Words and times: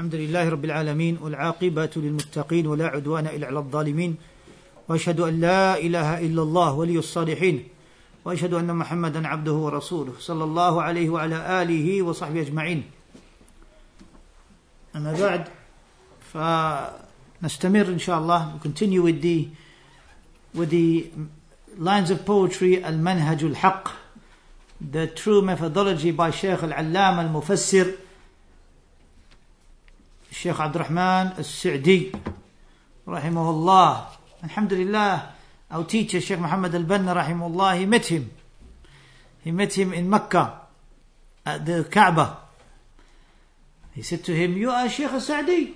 الحمد 0.00 0.14
لله 0.14 0.48
رب 0.48 0.64
العالمين 0.64 1.18
والعاقبة 1.20 1.90
للمتقين 1.96 2.66
ولا 2.66 2.86
عدوان 2.86 3.26
إلا 3.26 3.46
على 3.46 3.58
الظالمين. 3.58 4.16
وأشهد 4.88 5.20
أن 5.20 5.40
لا 5.40 5.78
إله 5.78 6.24
إلا 6.24 6.42
الله 6.42 6.72
ولي 6.72 6.98
الصالحين. 6.98 7.68
وأشهد 8.24 8.54
أن 8.54 8.76
محمدا 8.76 9.28
عبده 9.28 9.52
ورسوله 9.52 10.12
صلى 10.20 10.44
الله 10.44 10.82
عليه 10.82 11.10
وعلى 11.10 11.62
آله 11.62 12.02
وصحبه 12.02 12.40
أجمعين. 12.40 12.82
أما 14.96 15.12
بعد 15.20 15.48
فنستمر 16.32 17.88
إن 17.88 17.98
شاء 17.98 18.18
الله 18.18 18.54
we 18.56 18.60
continue 18.62 19.02
with 19.02 19.20
the 19.20 19.48
with 20.54 20.70
the 20.70 21.10
lines 21.76 22.10
of 22.10 22.24
poetry 22.24 22.80
المنهج 22.84 23.44
الحق 23.44 23.88
the 24.80 25.06
true 25.08 25.42
methodology 25.42 26.10
by 26.10 26.30
Sheikh 26.30 26.62
Al-Allam 26.62 27.18
Al-Mufassir. 27.20 27.96
Sheikh 30.40 30.58
Abdul 30.58 30.80
Rahman 30.84 31.34
Al-Sa'di 31.36 32.12
Rahimahullah. 33.06 34.06
Alhamdulillah 34.42 35.32
our 35.70 35.84
teacher 35.84 36.18
Sheikh 36.18 36.38
Muhammad 36.38 36.74
Al-Banna 36.74 37.14
Rahimahullah 37.14 37.76
he 37.76 37.84
met 37.84 38.06
him. 38.06 38.30
He 39.44 39.50
met 39.50 39.74
him 39.76 39.92
in 39.92 40.08
Mecca 40.08 40.62
at 41.44 41.66
the 41.66 41.84
Kaaba. 41.84 42.38
He 43.92 44.00
said 44.00 44.24
to 44.24 44.34
him 44.34 44.56
you 44.56 44.70
are 44.70 44.88
Sheikh 44.88 45.12
Al-Sa'di 45.12 45.74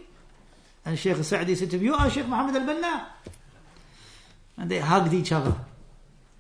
and 0.87 0.99
Sheikh 0.99 1.19
Al-Sa'di 1.19 1.57
said 1.57 1.71
to 1.71 1.77
him 1.77 1.85
you 1.85 1.95
are 1.95 2.09
Sheikh 2.09 2.27
Muhammad 2.27 2.57
Al-Banna. 2.57 3.05
And 4.57 4.71
they 4.71 4.79
hugged 4.79 5.13
each 5.13 5.33
other. 5.33 5.57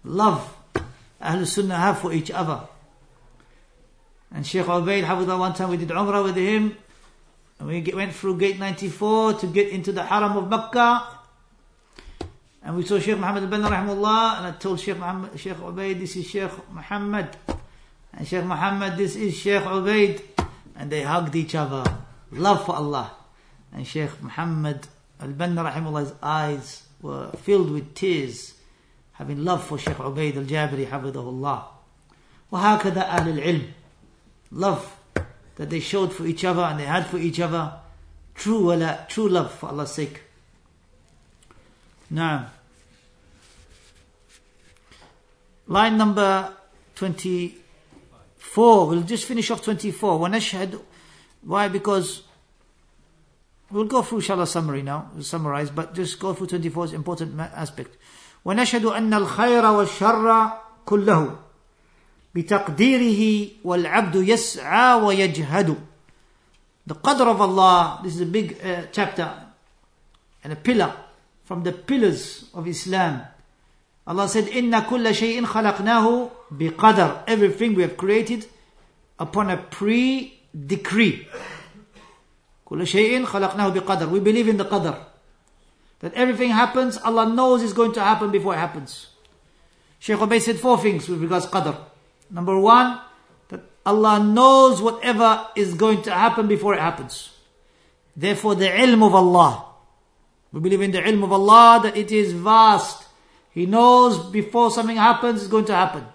Love 0.03 0.51
Ahlul 1.21 1.47
Sunnah 1.47 1.77
have 1.77 1.99
for 1.99 2.11
each 2.11 2.31
other. 2.31 2.61
And 4.33 4.47
Sheikh 4.47 4.65
Ubaid 4.65 5.39
one 5.39 5.53
time 5.53 5.69
we 5.69 5.77
did 5.77 5.91
Umrah 5.91 6.25
with 6.25 6.37
him, 6.37 6.79
and 7.60 7.68
we 7.68 7.82
went 7.94 8.14
through 8.14 8.38
gate 8.38 8.58
94 8.58 9.34
to 9.34 9.48
get 9.48 9.70
into 9.70 9.92
the 9.92 10.04
Haram 10.04 10.38
of 10.38 10.50
Mecca. 10.50 11.08
And 12.64 12.76
we 12.76 12.86
saw 12.86 13.00
Sheikh 13.00 13.18
Muhammad 13.18 13.44
al-Banna 13.44 13.70
rahimahullah, 13.70 14.38
and 14.38 14.48
I 14.48 14.52
told 14.58 14.80
Sheikh 14.80 14.98
Muhammad, 14.98 15.40
Sheikh 15.40 15.58
Ubaid, 15.58 16.00
this 16.00 16.16
is 16.16 16.26
Sheikh 16.26 16.52
Muhammad. 16.72 17.36
And 18.14 18.28
Sheikh 18.28 18.44
Muhammad, 18.46 18.98
this 18.98 19.16
is 19.16 19.36
Sheikh 19.36 19.64
Ubaid. 19.64 20.22
And 20.76 20.90
they 20.90 21.02
hugged 21.02 21.36
each 21.36 21.56
other. 21.56 21.84
Love 22.32 22.66
for 22.66 22.76
Allah. 22.76 23.12
And 23.74 23.86
Sheikh 23.86 24.22
Muhammad 24.22 24.88
al-Banna 25.20 25.70
rahimahullah's 25.70 26.14
eyes 26.24 26.84
were 27.02 27.32
filled 27.32 27.72
with 27.72 27.94
tears 27.94 28.54
having 29.14 29.44
love 29.44 29.64
for 29.64 29.78
Sheikh 29.78 29.98
Ubaid 29.98 30.38
al-Jabiri 30.38 30.88
حفظه 30.88 31.64
وهكذا 32.52 33.02
أهل 33.02 33.30
العلم 33.30 33.72
love 34.52 34.86
that 35.56 35.70
they 35.70 35.80
showed 35.80 36.14
for 36.14 36.26
each 36.26 36.46
other 36.46 36.62
and 36.62 36.80
they 36.80 36.86
had 36.86 37.06
for 37.06 37.18
each 37.18 37.40
other 37.40 37.74
true 38.36 38.66
wala, 38.66 39.06
true 39.10 39.28
love 39.28 39.54
for 39.54 39.70
Allah's 39.70 39.92
sake 39.92 40.22
now 42.10 42.50
line 45.68 45.98
number 45.98 46.54
24 46.96 48.88
we'll 48.88 49.04
just 49.04 49.26
finish 49.26 49.52
off 49.52 49.64
24 49.64 50.20
ونشهد 50.20 50.80
why 51.44 51.68
because 51.68 52.24
we'll 53.72 53.86
go 53.86 54.02
through 54.02 54.18
inshallah 54.20 54.48
summary 54.48 54.82
now 54.82 55.10
we'll 55.14 55.24
summarize 55.24 55.70
but 55.70 55.94
just 55.94 56.20
go 56.20 56.34
through 56.34 56.48
24 56.48 56.86
is 56.86 56.94
important 56.94 57.40
aspect 57.40 57.98
ونشهد 58.46 58.86
أن 58.86 59.14
الخير 59.14 59.66
والشر 59.66 60.52
كله 60.86 61.43
بتقديره 62.36 63.50
والعبد 63.64 64.16
يسعى 64.16 65.02
ويجهد 65.02 65.78
The 66.86 66.96
qadr 66.96 67.28
of 67.28 67.40
Allah, 67.40 68.00
this 68.04 68.16
is 68.16 68.22
a 68.22 68.26
big 68.26 68.58
uh, 68.66 68.88
chapter 68.92 69.32
and 70.44 70.54
a 70.54 70.56
pillar 70.56 70.92
from 71.44 71.64
the 71.64 71.72
pillars 71.72 72.50
of 72.54 72.68
Islam. 72.68 73.22
Allah 74.08 74.28
said, 74.28 74.46
إِنَّ 74.46 74.72
كُلَّ 74.88 75.06
شَيْءٍ 75.14 75.46
خَلَقْنَاهُ 75.46 76.32
بِقَدر 76.52 77.24
Everything 77.28 77.76
we 77.76 77.84
have 77.84 77.96
created 77.96 78.48
upon 79.20 79.52
a 79.52 79.58
pre-decree. 79.58 81.28
كُلَّ 82.66 82.82
شَيْءٍ 82.82 83.26
خَلَقْنَاهُ 83.26 83.76
بِقَدر 83.76 84.10
We 84.10 84.20
believe 84.20 84.48
in 84.48 84.58
the 84.58 84.66
qadr. 84.66 84.98
That 86.00 86.14
everything 86.16 86.50
happens, 86.50 86.98
Allah 86.98 87.30
knows 87.30 87.62
is 87.62 87.74
going 87.74 87.94
to 87.94 88.02
happen 88.02 88.32
before 88.32 88.56
it 88.56 88.58
happens. 88.58 89.10
Shaykh 90.00 90.18
Ubay 90.18 90.42
said 90.42 90.58
four 90.58 90.80
things 90.80 91.08
with 91.08 91.22
regards 91.22 91.46
qadr. 91.46 91.78
Number 92.31 92.59
one, 92.59 93.01
that 93.49 93.63
Allah 93.85 94.23
knows 94.23 94.83
whatever 94.83 95.47
is 95.57 95.75
going 95.75 96.03
to 96.03 96.11
happen 96.11 96.47
before 96.49 96.75
it 96.75 96.81
happens. 96.81 97.31
Therefore 98.17 98.55
the 98.55 98.69
ilm 98.69 99.07
of 99.07 99.15
Allah. 99.15 99.67
We 100.53 100.61
believe 100.61 100.83
in 100.83 100.93
the 100.93 101.03
ilm 101.03 101.25
of 101.25 101.33
Allah 101.33 101.81
that 101.83 101.97
it 101.97 102.13
is 102.13 102.33
vast. 102.33 103.07
He 103.51 103.67
knows 103.67 104.31
before 104.31 104.71
something 104.71 104.97
happens 104.97 105.43
is 105.43 105.49
going 105.49 105.67
to 105.67 105.75
happen. 105.75 106.07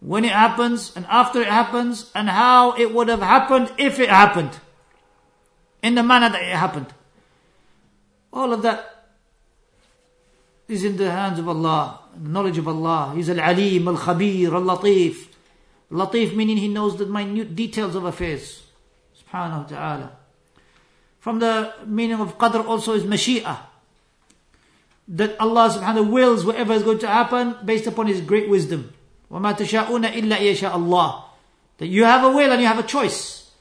When 0.00 0.24
it 0.24 0.32
happens 0.32 0.92
and 0.94 1.06
after 1.06 1.40
it 1.40 1.48
happens 1.48 2.10
and 2.14 2.28
how 2.28 2.72
it 2.72 2.94
would 2.94 3.08
have 3.08 3.22
happened 3.22 3.72
if 3.78 3.98
it 3.98 4.08
happened. 4.08 4.58
In 5.82 5.94
the 5.94 6.02
manner 6.02 6.28
that 6.28 6.42
it 6.42 6.54
happened. 6.54 6.92
All 8.32 8.52
of 8.52 8.62
that 8.62 8.98
is 10.68 10.84
in 10.84 10.96
the 10.96 11.10
hands 11.10 11.38
of 11.38 11.48
Allah, 11.48 12.00
knowledge 12.17 12.57
of 12.57 12.67
Allah. 12.67 13.13
He's 13.15 13.29
Al-Alim, 13.29 13.87
Al-Khabir, 13.87 14.53
Al-Latif. 14.53 15.27
Latif 15.91 16.35
meaning 16.35 16.57
He 16.57 16.67
knows 16.67 16.97
the 16.97 17.05
minute 17.05 17.55
details 17.55 17.95
of 17.95 18.05
affairs. 18.05 18.63
Subhanahu 19.23 19.63
wa 19.63 19.67
ta'ala. 19.69 20.11
From 21.19 21.39
the 21.39 21.73
meaning 21.85 22.19
of 22.19 22.37
Qadr 22.37 22.65
also 22.65 22.93
is 22.93 23.03
Mashi'ah. 23.03 23.57
That 25.07 25.39
Allah 25.39 25.69
subhanahu 25.69 26.11
wills 26.11 26.45
whatever 26.45 26.73
is 26.73 26.83
going 26.83 26.99
to 26.99 27.07
happen 27.07 27.57
based 27.63 27.87
upon 27.87 28.07
His 28.07 28.21
great 28.21 28.49
wisdom. 28.49 28.93
وَمَا 29.31 29.57
تَشَاءُونَ 29.57 30.05
إِلَّا 30.05 30.37
يَشَاءَ 30.37 30.71
اللَّهِ 30.71 31.23
That 31.77 31.87
you 31.87 32.05
have 32.05 32.23
a 32.23 32.31
will 32.31 32.51
and 32.51 32.61
you 32.61 32.67
have 32.67 32.79
a 32.79 32.83
choice. 32.83 33.51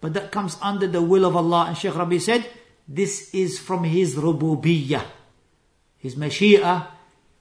But 0.00 0.14
that 0.14 0.32
comes 0.32 0.56
under 0.62 0.86
the 0.86 1.02
will 1.02 1.24
of 1.24 1.36
Allah. 1.36 1.66
And 1.68 1.76
Shaykh 1.76 1.94
Rabi 1.94 2.18
said, 2.18 2.48
this 2.90 3.32
is 3.32 3.60
from 3.60 3.84
his 3.84 4.16
rububiyyah. 4.16 5.04
His 5.98 6.16
mashi'ah 6.16 6.88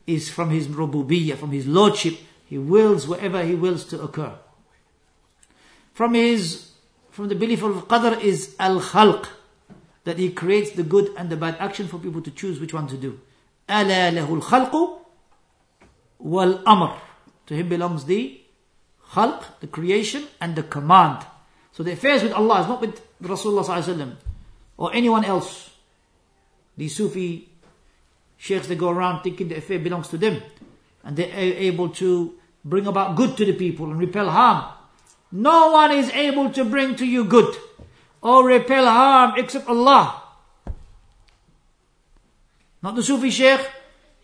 is 0.08 0.30
from 0.30 0.50
his 0.50 0.68
rububiyyah, 0.68 1.38
from 1.38 1.52
his 1.52 1.68
lordship. 1.68 2.18
He 2.46 2.58
wills 2.58 3.08
whatever 3.08 3.44
he 3.44 3.56
wills 3.56 3.86
to 3.86 4.02
occur. 4.02 4.34
From 5.94 6.14
his, 6.14 6.72
from 7.12 7.28
the 7.28 7.36
belief 7.36 7.62
of 7.62 7.88
qadr 7.88 8.20
is 8.22 8.56
al-khalq, 8.60 9.28
that 10.06 10.18
he 10.18 10.32
creates 10.32 10.72
the 10.72 10.84
good 10.84 11.14
and 11.18 11.30
the 11.30 11.38
bad 11.38 11.58
action 11.60 11.88
for 11.88 12.00
people 12.00 12.22
to 12.22 12.32
choose 12.32 12.60
which 12.60 12.74
one 12.74 12.88
to 12.88 12.98
do. 12.98 13.20
ألا 13.70 14.12
له 14.14 14.42
الخلق 14.42 15.00
والأمر. 16.24 16.98
To 17.48 17.56
him 17.56 17.70
belongs 17.70 18.06
the 18.06 18.42
khalq, 19.12 19.44
the 19.60 19.68
creation, 19.68 20.26
and 20.42 20.56
the 20.56 20.64
command. 20.64 21.26
So 21.72 21.84
the 21.84 21.92
affairs 21.92 22.24
with 22.24 22.34
Allah 22.34 22.62
is 22.62 22.68
not 22.68 22.82
with 22.82 23.00
Rasulullah 23.22 23.64
sallallahu 23.64 23.84
alaihi 23.84 23.96
wasallam 23.96 24.16
or 24.78 24.94
anyone 24.94 25.26
else. 25.26 25.70
These 26.78 26.96
Sufi 26.96 27.50
sheikhs 28.45 28.67
that 28.69 28.77
go 28.77 28.91
around 28.91 29.23
thinking 29.23 29.49
the 29.49 29.57
affair 29.57 29.79
belongs 29.79 30.09
to 30.09 30.19
them 30.19 30.43
and 31.03 31.17
they're 31.17 31.33
able 31.33 31.89
to 31.89 32.35
bring 32.63 32.87
about 32.87 33.17
good 33.17 33.39
to 33.39 33.45
the 33.47 33.55
people 33.55 33.87
and 33.91 33.99
repel 33.99 34.29
harm. 34.29 34.71
No 35.33 35.71
one 35.71 35.93
is 35.93 36.11
able 36.11 36.51
to 36.51 36.63
bring 36.65 36.95
to 36.97 37.07
you 37.07 37.25
good 37.25 37.57
or 38.21 38.45
repel 38.45 38.85
harm 38.85 39.33
except 39.39 39.67
Allah. 39.67 40.23
Not 42.83 42.97
the 42.97 43.03
Sufi 43.03 43.31
sheikh, 43.31 43.67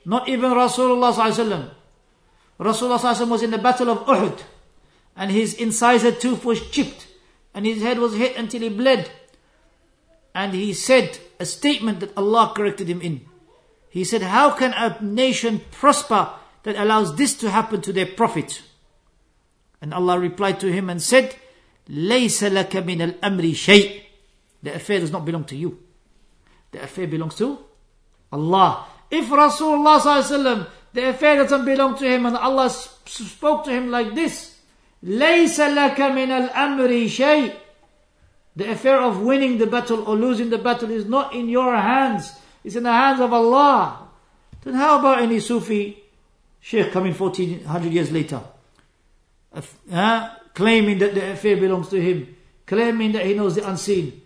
not 0.04 0.28
even 0.28 0.50
Rasulullah 0.52 1.14
sallallahu 1.14 1.70
Rasulullah 2.60 3.00
sallallahu 3.00 3.30
was 3.30 3.42
in 3.42 3.50
the 3.50 3.58
battle 3.58 3.88
of 3.88 4.04
Uhud 4.04 4.42
and 5.16 5.30
his 5.30 5.54
incisor 5.54 6.12
tooth 6.12 6.44
was 6.44 6.60
chipped 6.68 7.06
and 7.54 7.64
his 7.64 7.80
head 7.80 7.98
was 7.98 8.14
hit 8.14 8.36
until 8.36 8.60
he 8.60 8.68
bled 8.68 9.10
and 10.34 10.52
he 10.52 10.74
said 10.74 11.18
a 11.40 11.46
statement 11.46 12.00
that 12.00 12.14
Allah 12.18 12.52
corrected 12.54 12.86
him 12.86 13.00
in. 13.00 13.29
He 13.89 14.03
said, 14.03 14.21
How 14.21 14.51
can 14.51 14.73
a 14.73 15.01
nation 15.01 15.61
prosper 15.71 16.29
that 16.63 16.75
allows 16.75 17.15
this 17.15 17.35
to 17.37 17.49
happen 17.49 17.81
to 17.81 17.93
their 17.93 18.05
prophet? 18.05 18.61
And 19.81 19.93
Allah 19.93 20.19
replied 20.19 20.59
to 20.61 20.71
him 20.71 20.89
and 20.89 21.01
said, 21.01 21.35
لَيْسَ 21.89 22.49
لَكَ 22.49 22.71
مِنَ 22.83 23.19
الْأَمْرِ 23.19 23.51
شَيْءٍ 23.51 24.01
The 24.63 24.75
affair 24.75 24.99
does 24.99 25.11
not 25.11 25.25
belong 25.25 25.45
to 25.45 25.55
you. 25.55 25.79
The 26.71 26.83
affair 26.83 27.07
belongs 27.07 27.35
to 27.35 27.59
Allah. 28.31 28.87
If 29.11 29.27
Rasulullah 29.27 30.67
the 30.93 31.09
affair 31.09 31.35
doesn't 31.35 31.65
belong 31.65 31.97
to 31.97 32.05
him 32.05 32.25
and 32.25 32.35
Allah 32.35 32.69
spoke 32.69 33.65
to 33.65 33.71
him 33.71 33.91
like 33.91 34.15
this, 34.15 34.59
لَيْسَ 35.03 35.59
لَكَ 35.59 35.95
مِنَ 35.95 36.49
الْأَمْرِ 36.49 37.05
شَيْءٍ 37.05 37.55
the 38.55 38.71
affair 38.71 39.01
of 39.01 39.21
winning 39.21 39.57
the 39.57 39.67
battle 39.67 40.03
or 40.07 40.15
losing 40.15 40.49
the 40.49 40.57
battle 40.57 40.89
is 40.89 41.05
not 41.05 41.35
in 41.35 41.49
your 41.49 41.75
hands. 41.75 42.31
It's 42.64 42.76
in 42.76 42.82
the 42.82 42.92
hands 42.92 43.20
of 43.20 43.32
Allah. 43.32 44.08
Then 44.62 44.74
how 44.74 44.98
about 44.98 45.22
any 45.22 45.40
Sufi 45.40 46.02
Sheikh 46.60 46.92
coming 46.92 47.14
1400 47.14 47.92
years 47.92 48.12
later? 48.12 48.42
Uh, 49.92 50.28
claiming 50.54 50.98
that 50.98 51.14
the 51.14 51.32
affair 51.32 51.56
belongs 51.56 51.88
to 51.88 52.00
him. 52.00 52.36
Claiming 52.66 53.12
that 53.12 53.26
he 53.26 53.34
knows 53.34 53.54
the 53.56 53.68
unseen. 53.68 54.20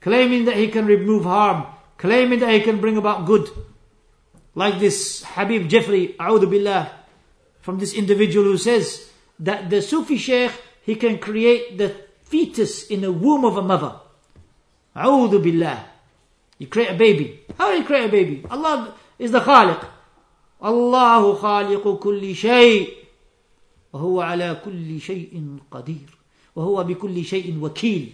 claiming 0.00 0.46
that 0.46 0.56
he 0.56 0.68
can 0.68 0.86
remove 0.86 1.24
harm, 1.24 1.66
claiming 1.96 2.40
that 2.40 2.50
he 2.50 2.60
can 2.60 2.80
bring 2.80 2.96
about 2.96 3.26
good. 3.26 3.48
Like 4.54 4.80
this 4.80 5.22
Habib 5.24 5.68
Jifri, 5.68 6.16
A'udhu 6.16 6.50
Billah, 6.50 6.90
from 7.60 7.78
this 7.78 7.94
individual 7.94 8.44
who 8.46 8.58
says 8.58 9.08
that 9.38 9.70
the 9.70 9.80
Sufi 9.80 10.16
Sheikh, 10.16 10.52
he 10.82 10.96
can 10.96 11.18
create 11.18 11.78
the 11.78 11.94
fetus 12.24 12.88
in 12.88 13.02
the 13.02 13.12
womb 13.12 13.44
of 13.44 13.56
a 13.56 13.62
mother. 13.62 14.00
A'udhu 14.96 15.42
Billah. 15.42 15.84
You 16.59 16.67
create 16.67 16.91
a 16.91 16.93
baby. 16.93 17.41
How 17.57 17.71
do 17.71 17.77
you 17.77 17.83
create 17.83 18.05
a 18.05 18.11
baby? 18.11 18.45
Allah 18.49 18.93
is 19.19 19.31
the 19.31 19.39
Khaliq. 19.41 19.83
الله 20.63 21.33
خالق 21.35 21.99
كل 21.99 22.35
شيء 22.35 22.89
وهو 23.93 24.21
على 24.21 24.61
كل 24.65 25.01
شيء 25.01 25.57
قدير 25.71 26.17
وهو 26.55 26.83
بكل 26.83 27.25
شيء 27.25 27.57
وكيل 27.61 28.13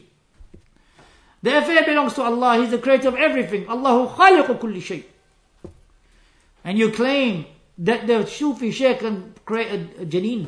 The 1.44 1.57
affair 1.57 1.83
belongs 1.86 2.13
to 2.13 2.21
Allah. 2.21 2.62
He's 2.62 2.69
the 2.69 2.77
creator 2.77 3.07
of 3.07 3.15
everything. 3.15 3.68
Allah 3.68 4.07
خالق 4.07 4.59
كل 4.59 4.81
شيء. 4.81 5.03
And 6.63 6.77
you 6.77 6.92
claim 6.92 7.45
that 7.77 8.06
the 8.06 8.25
Sufi 8.27 8.69
Sheikh 8.71 9.00
can 9.00 9.33
create 9.45 9.71
a, 9.71 10.01
a 10.01 10.06
janeen, 10.06 10.48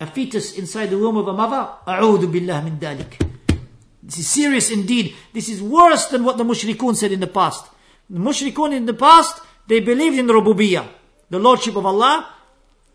a 0.00 0.06
fetus 0.06 0.56
inside 0.56 0.86
the 0.90 0.98
womb 0.98 1.16
of 1.16 1.28
a 1.28 1.32
mother. 1.32 1.68
أعوذ 1.86 2.26
بالله 2.26 2.64
من 2.64 2.78
ذلك. 2.80 3.31
This 4.03 4.19
is 4.19 4.27
serious 4.27 4.69
indeed. 4.69 5.15
This 5.31 5.47
is 5.47 5.61
worse 5.61 6.07
than 6.07 6.25
what 6.25 6.37
the 6.37 6.43
mushrikun 6.43 6.95
said 6.95 7.13
in 7.13 7.21
the 7.21 7.27
past. 7.27 7.65
The 8.09 8.19
mushrikun 8.19 8.73
in 8.73 8.85
the 8.85 8.93
past, 8.93 9.39
they 9.67 9.79
believed 9.79 10.19
in 10.19 10.27
rububiyyah, 10.27 10.85
the 11.29 11.39
lordship 11.39 11.77
of 11.77 11.85
Allah, 11.85 12.27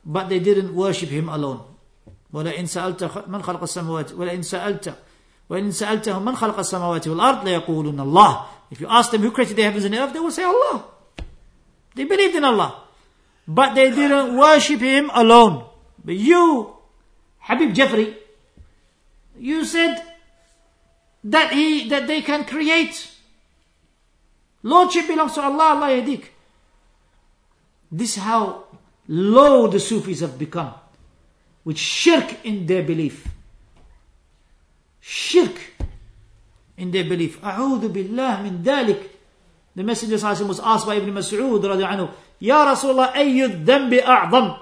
but 0.05 0.29
they 0.29 0.39
didn't 0.39 0.75
worship 0.75 1.09
Him 1.09 1.31
alone. 1.31 1.65
If 2.31 2.41
you 8.81 8.87
ask 8.87 9.11
them 9.11 9.23
who 9.23 9.31
created 9.31 9.57
the 9.57 9.63
heavens 9.63 9.85
and 9.87 9.95
the 9.95 9.99
earth, 9.99 10.13
they 10.13 10.21
will 10.21 10.31
say 10.31 10.45
Allah. 10.45 10.85
They 11.95 12.05
believed 12.05 12.37
in 12.37 12.45
Allah. 12.45 12.83
But 13.47 13.75
they 13.75 13.91
didn't 13.91 14.37
worship 14.37 14.81
Him 14.81 15.11
alone. 15.15 15.65
But 16.05 16.17
you, 16.17 16.77
Habib 17.39 17.75
Jifri, 17.75 18.15
you 19.39 19.65
said 19.65 20.05
that 21.24 21.52
he 21.54 21.88
that 21.90 22.08
they 22.08 22.22
can 22.22 22.46
create. 22.46 23.10
Lordship 24.64 25.08
belongs 25.08 25.34
to 25.34 25.42
Allah, 25.42 25.76
Allah 25.76 25.88
yadik. 25.88 26.26
This 27.92 28.18
is 28.18 28.24
how 28.24 28.66
low 29.08 29.68
the 29.68 29.80
Sufis 29.80 30.22
have 30.22 30.40
become. 30.40 30.74
With 31.64 31.78
shirk 31.78 32.44
in 32.44 32.66
their 32.66 32.84
belief. 32.84 33.28
Shirk 35.00 35.60
in 36.78 36.92
their 36.92 37.04
belief. 37.04 37.40
أعوذ 37.42 37.90
بالله 37.90 38.44
من 38.44 38.64
ذلك. 38.64 39.10
The 39.76 39.84
Messenger 39.84 40.46
was 40.46 40.60
asked 40.60 40.86
by 40.86 40.96
Ibn 40.96 41.14
Mas'ud 41.14 41.62
رضي 41.62 41.86
عنه, 41.86 42.10
Ya 42.40 42.66
Rasulullah, 42.66 43.14
أي 43.14 43.66
الذنب 43.66 44.04
أعظم? 44.04 44.58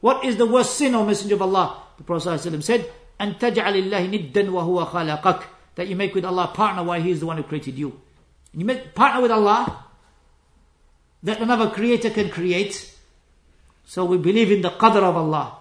What 0.00 0.24
is 0.24 0.36
the 0.36 0.46
worst 0.46 0.76
sin, 0.76 0.94
O 0.94 1.04
Messenger 1.04 1.34
of 1.34 1.42
Allah? 1.42 1.82
The 1.98 2.04
Prophet 2.04 2.62
said, 2.62 2.84
أن 3.20 3.38
تجعل 3.38 3.76
الله 3.76 4.32
ندا 4.32 4.50
وهو 4.50 4.84
خلقك. 4.86 5.42
that 5.75 5.87
you 5.87 5.95
make 5.95 6.13
with 6.13 6.25
Allah 6.25 6.51
partner 6.53 6.83
while 6.83 7.01
He 7.01 7.11
is 7.11 7.19
the 7.19 7.25
one 7.25 7.37
who 7.37 7.43
created 7.43 7.77
you. 7.77 7.99
You 8.53 8.65
make 8.65 8.93
partner 8.93 9.21
with 9.21 9.31
Allah 9.31 9.85
that 11.23 11.39
another 11.39 11.69
creator 11.69 12.09
can 12.09 12.29
create. 12.29 12.93
So 13.85 14.05
we 14.05 14.17
believe 14.17 14.51
in 14.51 14.61
the 14.61 14.71
qadr 14.71 15.03
of 15.03 15.15
Allah. 15.15 15.57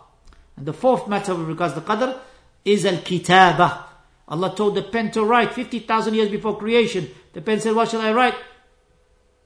And 0.57 0.67
the 0.67 0.73
fourth 0.73 1.09
matter 1.09 1.35
with 1.35 1.49
regards 1.49 1.75
to 1.75 1.81
qadr 1.81 2.19
is 2.65 2.85
al-kitaba. 2.85 3.85
Allah 4.29 4.55
told 4.55 4.77
the 4.77 4.83
pen 4.83 5.11
to 5.13 5.25
write 5.25 5.53
50,000 5.55 6.15
years 6.15 6.29
before 6.29 6.57
creation. 6.57 7.09
The 7.33 7.41
pen 7.41 7.61
said, 7.61 7.75
what 7.75 7.89
shall 7.89 8.01
I 8.01 8.13
write? 8.13 8.35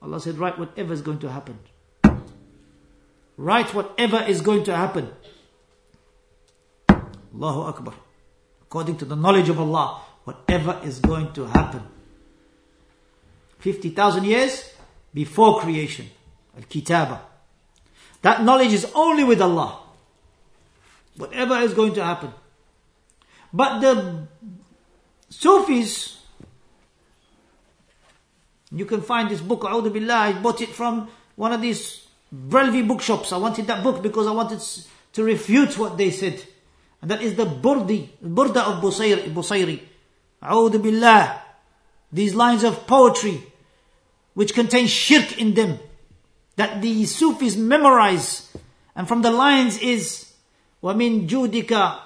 Allah 0.01 0.19
said, 0.19 0.37
write 0.37 0.59
whatever 0.59 0.93
is 0.93 1.01
going 1.01 1.19
to 1.19 1.29
happen. 1.29 1.57
Write 3.37 3.73
whatever 3.73 4.23
is 4.27 4.41
going 4.41 4.63
to 4.65 4.75
happen. 4.75 5.11
Allahu 6.89 7.61
Akbar. 7.61 7.93
According 8.61 8.97
to 8.97 9.05
the 9.05 9.15
knowledge 9.15 9.49
of 9.49 9.59
Allah, 9.59 10.01
whatever 10.25 10.81
is 10.83 10.99
going 10.99 11.31
to 11.33 11.45
happen. 11.45 11.81
50,000 13.59 14.25
years 14.25 14.73
before 15.13 15.59
creation. 15.61 16.09
Al-Kitaba. 16.57 17.21
That 18.21 18.43
knowledge 18.43 18.73
is 18.73 18.91
only 18.93 19.23
with 19.23 19.41
Allah. 19.41 19.79
Whatever 21.15 21.55
is 21.59 21.73
going 21.73 21.93
to 21.93 22.03
happen. 22.03 22.33
But 23.53 23.79
the 23.79 24.27
Sufis, 25.29 26.17
you 28.71 28.85
can 28.85 29.01
find 29.01 29.29
this 29.29 29.41
book, 29.41 29.61
A'udhu 29.61 29.93
Billah, 29.93 30.13
I 30.13 30.33
bought 30.33 30.61
it 30.61 30.69
from 30.69 31.09
one 31.35 31.53
of 31.53 31.61
these 31.61 32.07
Brelvi 32.33 32.85
bookshops. 32.85 33.31
I 33.31 33.37
wanted 33.37 33.67
that 33.67 33.83
book 33.83 34.01
because 34.01 34.27
I 34.27 34.31
wanted 34.31 34.59
to 35.13 35.23
refute 35.23 35.77
what 35.77 35.97
they 35.97 36.11
said. 36.11 36.41
And 37.01 37.11
that 37.11 37.21
is 37.21 37.35
the 37.35 37.45
Burdi, 37.45 38.09
Burda 38.23 38.57
of 38.57 38.83
Busayri. 38.83 39.79
Busayri. 40.44 40.50
A'udhu 40.50 40.82
Billah. 40.82 41.42
These 42.12 42.34
lines 42.34 42.64
of 42.64 42.86
poetry, 42.86 43.42
which 44.34 44.54
contain 44.54 44.86
shirk 44.86 45.38
in 45.38 45.54
them, 45.54 45.78
that 46.56 46.82
the 46.82 47.04
Sufis 47.06 47.56
memorize. 47.56 48.50
And 48.96 49.06
from 49.06 49.22
the 49.22 49.30
lines 49.30 49.78
is, 49.78 50.32
وَمِن 50.82 51.28
جُودِكَ 51.28 52.00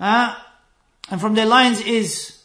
uh, 0.00 0.34
And 1.10 1.20
from 1.20 1.34
the 1.34 1.44
lines 1.44 1.80
is, 1.82 2.42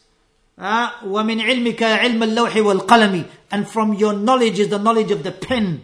uh, 0.57 0.92
وَمِن 1.04 1.42
عِلْمِكَ 1.42 1.78
عِلْمَ 1.78 2.19
اللَّوْحِ 2.19 2.51
وَالْقَلَمِ 2.51 3.28
And 3.51 3.68
from 3.68 3.94
your 3.94 4.13
knowledge 4.13 4.60
is 4.60 4.69
the 4.69 4.80
knowledge 4.80 5.12
of 5.12 5.24
the 5.24 5.31
pen 5.31 5.83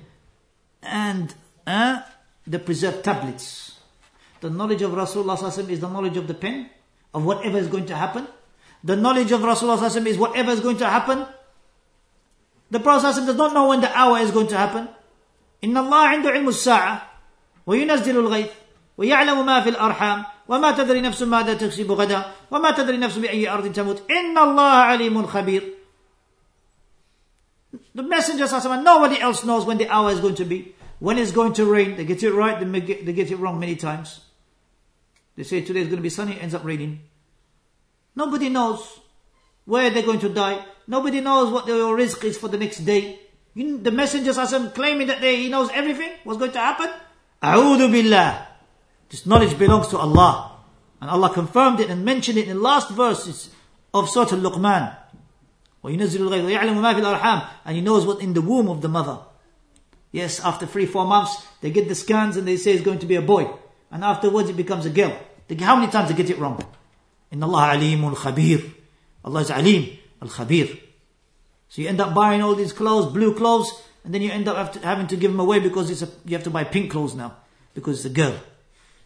and 0.84 1.34
uh, 1.66 2.02
the 2.46 2.60
preserved 2.60 3.04
tablets. 3.04 3.80
The 4.42 4.50
knowledge 4.50 4.82
of 4.82 4.92
Rasulullah 4.92 5.70
is 5.70 5.80
the 5.80 5.90
knowledge 5.90 6.18
of 6.18 6.28
the 6.28 6.34
pen, 6.34 6.70
of 7.14 7.26
whatever 7.26 7.58
is 7.58 7.68
going 7.68 7.86
to 7.88 7.96
happen. 7.96 8.28
The 8.84 8.96
knowledge 8.96 9.32
of 9.32 9.42
Rasulullah 9.42 10.08
is 10.08 10.18
whatever 10.18 10.52
is 10.52 10.60
going 10.60 10.78
to 10.78 10.88
happen. 10.88 11.26
The 12.70 12.80
Prophet 12.80 13.26
does 13.26 13.36
not 13.36 13.54
know 13.54 13.70
when 13.70 13.82
the 13.82 13.92
hour 13.98 14.20
is 14.20 14.32
going 14.32 14.48
to 14.48 14.58
happen. 14.58 14.88
إن 15.64 15.74
الله 15.78 16.08
عنده 16.08 16.30
علم 16.30 16.48
الساعة 16.48 17.02
وينزل 17.68 18.18
الغيث 18.18 18.52
ويعلم 18.98 19.46
ما 19.46 19.62
في 19.62 19.70
الأرحام 19.70 20.26
وما 20.48 20.72
تدري 20.72 21.02
نفس 21.02 21.22
ماذا 21.22 21.54
تكسب 21.54 21.92
غدا 21.92 22.26
وما 22.52 22.72
تدري 22.72 22.98
نفس 22.98 23.18
بأي 23.18 23.50
أرض 23.50 23.74
تموت 23.74 24.12
إن 24.12 24.38
الله 24.38 24.72
عليم 24.72 25.26
خبير 25.28 25.64
The 27.96 28.04
messenger 28.04 28.48
says, 28.48 28.64
nobody 28.66 29.20
else 29.20 29.44
knows 29.44 29.66
when 29.66 29.80
the 29.80 29.90
hour 29.90 30.12
is 30.12 30.20
going 30.20 30.36
to 30.36 30.46
be. 30.46 30.76
When 31.00 31.18
it's 31.18 31.32
going 31.32 31.54
to 31.54 31.66
rain. 31.66 31.96
They 31.96 32.06
get 32.06 32.22
it 32.22 32.32
right, 32.32 32.60
they 32.60 32.80
get, 32.80 33.06
they 33.06 33.14
get 33.14 33.32
it 33.32 33.38
wrong 33.38 33.60
many 33.60 33.76
times. 33.76 34.22
They 35.36 35.44
say 35.44 35.62
today 35.62 35.82
is 35.82 35.88
going 35.88 35.98
to 35.98 36.04
be 36.04 36.10
sunny, 36.10 36.40
ends 36.40 36.54
up 36.54 36.64
raining. 36.64 37.02
Nobody 38.16 38.50
knows 38.50 39.00
where 39.66 39.90
they're 39.90 40.04
going 40.04 40.20
to 40.20 40.30
die. 40.30 40.64
Nobody 40.88 41.22
knows 41.22 41.52
what 41.52 41.66
their 41.66 41.94
risk 41.94 42.24
is 42.24 42.38
for 42.38 42.48
the 42.48 42.58
next 42.58 42.80
day. 42.80 43.20
You, 43.54 43.78
the 43.80 43.92
messengers 43.92 44.38
are 44.38 44.70
claiming 44.70 45.08
that 45.08 45.22
they, 45.22 45.38
he 45.38 45.50
knows 45.50 45.70
everything, 45.74 46.12
what's 46.24 46.40
going 46.40 46.52
to 46.52 46.60
happen. 46.60 46.90
A'udhu 47.44 47.92
billah. 47.92 48.48
This 49.10 49.26
knowledge 49.26 49.58
belongs 49.58 49.88
to 49.90 49.98
Allah. 49.98 50.58
And 51.02 51.10
Allah 51.10 51.30
confirmed 51.32 51.80
it 51.80 51.90
and 51.90 52.04
mentioned 52.04 52.38
it 52.38 52.48
in 52.48 52.58
the 52.58 52.62
last 52.62 52.90
verses 52.92 53.50
of 53.94 54.10
Surah 54.10 54.32
Al-Luqman. 54.32 54.96
وَيُنَزِّلُ 55.84 56.18
الْغَيْظَ 56.18 56.46
وَيَعْلَمُ 56.46 56.76
مَا 56.82 56.94
فِي 56.94 57.02
الْأَرْحَامِ 57.02 57.50
And 57.66 57.76
He 57.76 57.82
knows 57.82 58.06
what 58.06 58.22
in 58.22 58.34
the 58.34 58.42
womb 58.42 58.70
of 58.70 58.82
the 58.82 58.90
mother. 58.90 59.20
Yes, 60.12 60.40
after 60.40 60.66
three, 60.66 60.86
four 60.86 61.06
months, 61.06 61.46
they 61.62 61.70
get 61.70 61.88
the 61.88 61.96
scans 61.96 62.38
and 62.38 62.48
they 62.48 62.58
say 62.58 62.72
it's 62.72 62.84
going 62.84 63.00
to 63.00 63.06
be 63.06 63.16
a 63.16 63.22
boy. 63.22 63.52
And 63.92 64.04
afterwards 64.04 64.50
it 64.50 64.58
becomes 64.58 64.86
a 64.86 64.90
girl. 64.90 65.18
They, 65.48 65.56
how 65.56 65.76
many 65.76 65.92
times 65.92 66.10
they 66.10 66.16
get 66.16 66.30
it 66.30 66.40
wrong? 66.40 66.64
In 67.33 67.43
Allah 67.43 67.75
Alimun 67.75 68.15
Khabir. 68.15 68.73
Allah 69.25 69.41
is 69.41 69.51
Alim, 69.51 69.99
Al 70.21 70.29
Khabir. 70.29 70.79
So 71.69 71.83
you 71.83 71.89
end 71.89 72.01
up 72.01 72.15
buying 72.15 72.43
all 72.43 72.55
these 72.55 72.73
clothes, 72.73 73.13
blue 73.13 73.35
clothes, 73.35 73.73
and 74.05 74.13
then 74.15 74.21
you 74.21 74.31
end 74.31 74.47
up 74.47 74.77
having 74.77 75.07
to 75.09 75.17
give 75.17 75.31
them 75.33 75.41
away 75.41 75.59
because 75.59 75.91
it's 75.91 76.03
a, 76.03 76.09
you 76.27 76.37
have 76.37 76.45
to 76.45 76.51
buy 76.51 76.65
pink 76.65 76.91
clothes 76.91 77.15
now. 77.15 77.37
Because 77.75 78.05
it's 78.05 78.05
a 78.05 78.15
girl. 78.15 78.35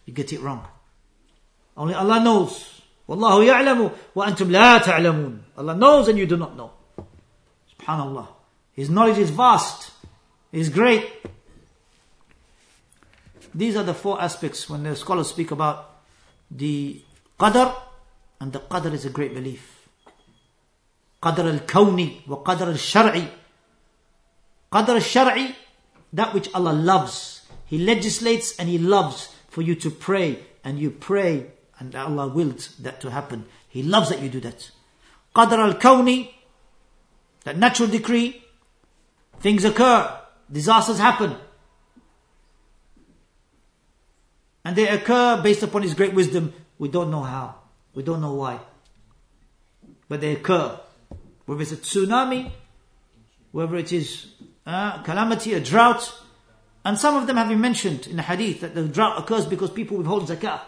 You 0.05 0.13
get 0.13 0.33
it 0.33 0.41
wrong. 0.41 0.67
Only 1.77 1.93
Allah 1.93 2.19
knows. 2.19 2.81
Wallahu 3.07 3.45
ya'lamu 3.47 3.93
wa 4.13 4.25
antum 4.25 4.51
la 4.51 4.79
ta'lamun. 4.79 5.39
Allah 5.57 5.75
knows 5.75 6.09
and 6.09 6.19
you 6.19 6.25
do 6.25 6.35
not 6.35 6.57
know. 6.57 6.71
Subhanallah. 7.79 8.27
His 8.73 8.89
knowledge 8.89 9.19
is 9.19 9.29
vast. 9.29 9.91
Is 10.51 10.69
great. 10.69 11.05
These 13.53 13.75
are 13.75 13.83
the 13.83 13.93
four 13.93 14.21
aspects 14.21 14.69
when 14.69 14.83
the 14.83 14.95
scholars 14.95 15.29
speak 15.29 15.51
about 15.51 16.01
the 16.51 17.01
qadr, 17.39 17.73
and 18.39 18.53
the 18.53 18.59
qadr 18.59 18.93
is 18.93 19.05
a 19.05 19.09
great 19.09 19.33
belief. 19.33 19.87
Qadr 21.21 21.51
al-kawni 21.51 22.27
wa 22.27 22.37
qadr 22.43 22.67
al-shar'i. 22.67 23.27
Qadr 24.71 24.89
al-shar'i, 24.95 25.55
that 26.13 26.33
which 26.33 26.49
Allah 26.53 26.73
loves. 26.73 27.41
He 27.65 27.77
legislates 27.77 28.55
and 28.57 28.69
He 28.69 28.77
loves 28.77 29.33
for 29.49 29.61
you 29.61 29.75
to 29.75 29.89
pray, 29.89 30.45
and 30.63 30.79
you 30.79 30.91
pray, 30.91 31.51
and 31.79 31.95
Allah 31.95 32.27
willed 32.27 32.59
that 32.79 33.01
to 33.01 33.09
happen. 33.09 33.45
He 33.67 33.81
loves 33.83 34.09
that 34.09 34.21
you 34.21 34.29
do 34.29 34.39
that. 34.41 34.71
Qadr 35.35 35.57
al-kawni, 35.57 36.31
that 37.43 37.57
natural 37.57 37.89
decree, 37.89 38.43
things 39.39 39.65
occur, 39.65 40.19
disasters 40.51 40.99
happen. 40.99 41.35
And 44.63 44.75
they 44.75 44.87
occur 44.87 45.41
based 45.41 45.63
upon 45.63 45.83
His 45.83 45.93
great 45.93 46.13
wisdom. 46.13 46.53
We 46.77 46.89
don't 46.89 47.09
know 47.09 47.23
how. 47.23 47.55
We 47.97 48.03
don't 48.03 48.21
know 48.21 48.35
why. 48.35 48.59
But 50.07 50.21
they 50.21 50.33
occur. 50.33 50.79
Whether 51.47 51.63
it's 51.63 51.71
a 51.71 51.77
tsunami, 51.77 52.51
whether 53.51 53.75
it 53.75 53.91
is 53.91 54.27
a 54.67 55.01
calamity, 55.03 55.55
a 55.55 55.59
drought. 55.59 56.13
And 56.85 56.95
some 56.99 57.15
of 57.15 57.25
them 57.25 57.37
have 57.37 57.49
been 57.49 57.59
mentioned 57.59 58.05
in 58.05 58.17
the 58.17 58.21
hadith 58.21 58.61
that 58.61 58.75
the 58.75 58.87
drought 58.87 59.17
occurs 59.17 59.47
because 59.47 59.71
people 59.71 59.97
withhold 59.97 60.29
zakah. 60.29 60.61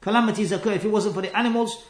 Calamities 0.00 0.50
occur. 0.50 0.72
If 0.72 0.84
it 0.84 0.90
wasn't 0.90 1.14
for 1.14 1.22
the 1.22 1.34
animals, 1.36 1.84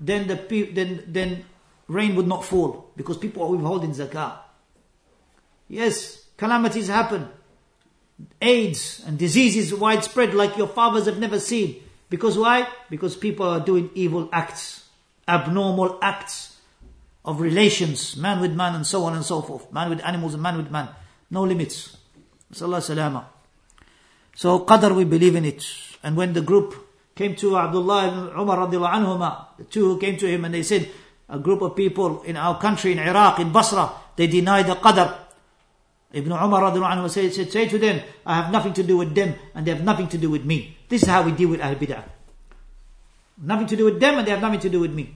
then 0.00 0.26
the 0.26 0.36
then 0.72 1.02
then 1.08 1.44
rain 1.86 2.14
would 2.16 2.26
not 2.26 2.46
fall 2.46 2.90
because 2.96 3.18
people 3.18 3.42
are 3.42 3.50
withholding 3.50 3.90
zakah. 3.90 4.38
Yes, 5.68 6.24
calamities 6.38 6.88
happen. 6.88 7.28
AIDS 8.40 9.02
and 9.06 9.18
diseases 9.18 9.74
widespread 9.74 10.32
like 10.32 10.56
your 10.56 10.68
fathers 10.68 11.04
have 11.04 11.18
never 11.18 11.38
seen. 11.38 11.82
Because 12.08 12.38
why? 12.38 12.68
Because 12.88 13.16
people 13.16 13.46
are 13.46 13.60
doing 13.60 13.90
evil 13.94 14.28
acts, 14.32 14.88
abnormal 15.26 15.98
acts 16.02 16.56
of 17.24 17.40
relations, 17.40 18.16
man 18.16 18.40
with 18.40 18.52
man 18.52 18.76
and 18.76 18.86
so 18.86 19.04
on 19.04 19.14
and 19.14 19.24
so 19.24 19.42
forth. 19.42 19.72
Man 19.72 19.90
with 19.90 20.04
animals 20.04 20.34
and 20.34 20.42
man 20.42 20.56
with 20.56 20.70
man. 20.70 20.88
No 21.30 21.42
limits. 21.42 21.96
Salama. 22.52 23.28
So 24.36 24.60
qadr 24.60 24.94
we 24.94 25.04
believe 25.04 25.34
in 25.34 25.44
it. 25.44 25.66
And 26.02 26.16
when 26.16 26.32
the 26.32 26.40
group 26.40 26.76
came 27.16 27.34
to 27.36 27.56
Abdullah 27.58 28.08
ibn 28.08 28.38
Umar 28.38 28.68
radiallahu 28.68 28.92
anhuma, 28.92 29.46
the 29.58 29.64
two 29.64 29.84
who 29.86 29.98
came 29.98 30.16
to 30.18 30.28
him 30.28 30.44
and 30.44 30.54
they 30.54 30.62
said, 30.62 30.88
a 31.28 31.40
group 31.40 31.60
of 31.62 31.74
people 31.74 32.22
in 32.22 32.36
our 32.36 32.60
country, 32.60 32.92
in 32.92 33.00
Iraq, 33.00 33.40
in 33.40 33.50
Basra, 33.50 33.90
they 34.14 34.28
denied 34.28 34.68
the 34.68 34.76
qadr. 34.76 35.18
Ibn 36.12 36.32
Umar 36.32 36.70
anhu 36.70 37.10
said, 37.10 37.34
said, 37.34 37.50
say 37.50 37.66
to 37.66 37.78
them, 37.78 38.00
I 38.24 38.36
have 38.36 38.52
nothing 38.52 38.72
to 38.74 38.84
do 38.84 38.96
with 38.96 39.14
them 39.14 39.34
and 39.54 39.66
they 39.66 39.72
have 39.72 39.82
nothing 39.82 40.06
to 40.08 40.18
do 40.18 40.30
with 40.30 40.44
me. 40.44 40.75
This 40.89 41.03
is 41.03 41.09
how 41.09 41.23
we 41.23 41.31
deal 41.31 41.49
with 41.49 41.61
Ahl 41.61 41.75
Bid'ah. 41.75 42.03
Nothing 43.41 43.67
to 43.67 43.75
do 43.75 43.85
with 43.85 43.99
them 43.99 44.19
and 44.19 44.27
they 44.27 44.31
have 44.31 44.41
nothing 44.41 44.59
to 44.59 44.69
do 44.69 44.79
with 44.79 44.93
me. 44.93 45.15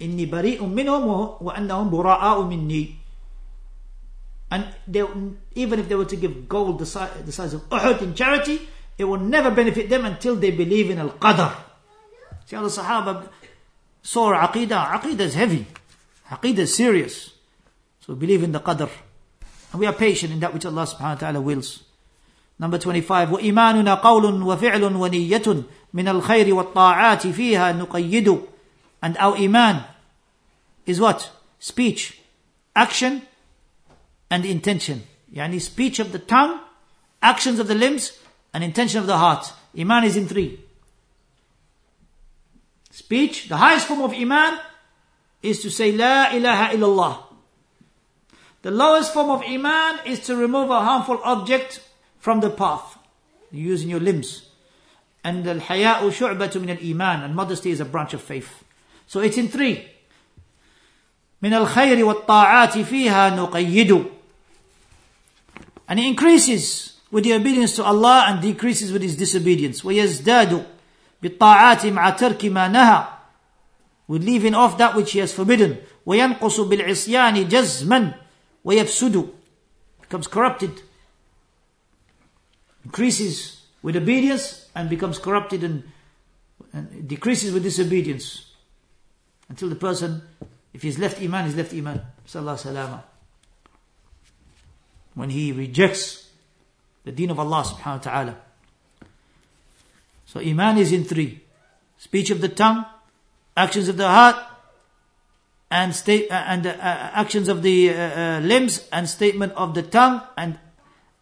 إني 0.00 0.26
بريء 0.30 0.60
منهم 0.60 1.40
وأنهم 1.40 1.90
براء 1.90 2.42
مني. 2.48 2.94
And 4.50 4.68
they, 4.86 5.02
even 5.54 5.80
if 5.80 5.88
they 5.88 5.94
were 5.94 6.04
to 6.04 6.16
give 6.16 6.48
gold 6.48 6.78
the 6.78 6.86
size, 6.86 7.10
the 7.24 7.32
size 7.32 7.54
of 7.54 7.68
Uhud 7.68 8.02
in 8.02 8.14
charity, 8.14 8.60
it 8.96 9.04
will 9.04 9.18
never 9.18 9.50
benefit 9.50 9.88
them 9.90 10.04
until 10.04 10.36
they 10.36 10.50
believe 10.50 10.90
in 10.90 10.98
Al-Qadr. 10.98 11.52
See 12.46 12.54
how 12.54 12.62
the 12.62 12.68
Sahaba 12.68 13.28
saw 14.02 14.32
Aqidah. 14.32 15.00
Aqidah 15.00 15.20
is 15.20 15.34
heavy. 15.34 15.66
Aqidah 16.30 16.58
is 16.58 16.74
serious. 16.74 17.32
So 18.00 18.14
believe 18.14 18.44
in 18.44 18.52
the 18.52 18.60
Qadr. 18.60 18.88
And 19.72 19.80
we 19.80 19.86
are 19.86 19.92
patient 19.92 20.32
in 20.32 20.40
that 20.40 20.54
which 20.54 20.64
Allah 20.64 20.86
subhanahu 20.86 21.00
wa 21.00 21.14
ta'ala 21.14 21.40
wills. 21.40 21.82
Number 22.60 22.78
25. 22.78 23.28
وَإِيمَانُنَا 23.28 24.00
قَوْلٌ 24.00 24.42
وَفِعْلٌ 24.42 24.80
وَنِيَّةٌ 24.80 25.64
مِنَ 25.94 26.08
الْخَيْرِ 26.08 26.46
وَالطَّاعَاتِ 26.52 27.32
فِيهَا 27.32 27.86
نُقَيِّدُ 27.86 28.46
And 29.02 29.16
our 29.18 29.36
iman 29.36 29.84
is 30.86 31.00
what? 31.00 31.30
Speech, 31.58 32.20
action, 32.74 33.22
and 34.30 34.44
intention. 34.44 35.02
Yani 35.32 35.60
speech 35.60 35.98
of 35.98 36.12
the 36.12 36.18
tongue, 36.18 36.60
actions 37.22 37.58
of 37.58 37.68
the 37.68 37.74
limbs, 37.74 38.18
and 38.54 38.64
intention 38.64 39.00
of 39.00 39.06
the 39.06 39.18
heart. 39.18 39.52
Iman 39.78 40.04
is 40.04 40.16
in 40.16 40.26
three. 40.26 40.60
Speech, 42.90 43.48
the 43.48 43.58
highest 43.58 43.86
form 43.86 44.00
of 44.00 44.14
Iman 44.14 44.58
is 45.42 45.60
to 45.60 45.70
say 45.70 45.92
La 45.92 46.30
ilaha 46.32 46.74
illallah. 46.74 47.22
The 48.62 48.70
lowest 48.70 49.12
form 49.12 49.28
of 49.28 49.42
Iman 49.42 50.00
is 50.06 50.20
to 50.20 50.36
remove 50.36 50.70
a 50.70 50.80
harmful 50.80 51.20
object 51.22 51.82
from 52.20 52.40
the 52.40 52.50
path, 52.50 52.98
using 53.50 53.88
your 53.90 54.00
limbs. 54.00 54.48
And 55.22 55.44
the 55.44 55.54
haya'u 55.54 56.10
shu'batu 56.10 56.60
min 56.60 56.70
al-iman, 56.70 57.22
and 57.22 57.34
modesty 57.34 57.70
is 57.70 57.80
a 57.80 57.84
branch 57.84 58.14
of 58.14 58.22
faith. 58.22 58.64
So 59.06 59.20
it's 59.20 59.36
in 59.36 59.48
three. 59.48 59.88
من 61.42 61.52
الخير 61.52 62.04
والطاعات 62.04 62.78
فيها 62.78 63.36
نقيد 63.36 64.10
and 65.88 66.00
it 66.00 66.06
increases 66.06 66.98
with 67.12 67.22
the 67.22 67.34
obedience 67.34 67.76
to 67.76 67.84
Allah 67.84 68.24
and 68.28 68.42
decreases 68.42 68.90
with 68.90 69.02
his 69.02 69.16
disobedience 69.16 69.84
ويزداد 69.84 70.66
بالطاعات 71.22 71.86
مع 71.86 72.10
ترك 72.10 72.44
ما 72.46 72.68
نهى 72.68 73.06
with 74.08 74.24
leaving 74.24 74.54
off 74.54 74.78
that 74.78 74.96
which 74.96 75.12
he 75.12 75.18
has 75.18 75.32
forbidden 75.32 75.76
وينقص 76.06 76.60
بالعصيان 76.60 77.48
جزما 77.48 78.14
وَيَفْسُدُ 78.64 79.28
becomes 80.00 80.26
corrupted, 80.26 80.82
increases 82.83 83.61
with 83.81 83.95
obedience 83.95 84.69
and 84.75 84.89
becomes 84.89 85.17
corrupted 85.19 85.63
and, 85.63 85.83
and 86.73 87.07
decreases 87.07 87.53
with 87.53 87.63
disobedience. 87.63 88.45
Until 89.49 89.69
the 89.69 89.75
person, 89.75 90.21
if 90.73 90.81
he's 90.81 90.97
left 90.97 91.21
Iman, 91.21 91.45
he's 91.45 91.55
left 91.55 91.73
Iman. 91.73 92.01
Sallallahu. 92.27 93.03
When 95.15 95.29
he 95.29 95.51
rejects 95.51 96.29
the 97.03 97.11
deen 97.11 97.31
of 97.31 97.39
Allah 97.39 97.63
subhanahu 97.63 97.97
wa 97.97 97.97
ta'ala. 97.97 98.37
So 100.25 100.39
Iman 100.39 100.77
is 100.77 100.93
in 100.93 101.03
three. 101.03 101.41
Speech 101.97 102.29
of 102.29 102.41
the 102.41 102.49
tongue, 102.49 102.85
actions 103.57 103.89
of 103.89 103.97
the 103.97 104.07
heart, 104.07 104.37
and 105.69 105.95
state 105.95 106.29
uh, 106.29 106.35
and 106.47 106.67
uh, 106.67 106.75
actions 106.79 107.47
of 107.47 107.63
the 107.63 107.89
uh, 107.89 107.95
uh, 107.95 108.39
limbs 108.39 108.87
and 108.91 109.07
statement 109.07 109.53
of 109.53 109.73
the 109.73 109.81
tongue 109.81 110.21
and 110.37 110.59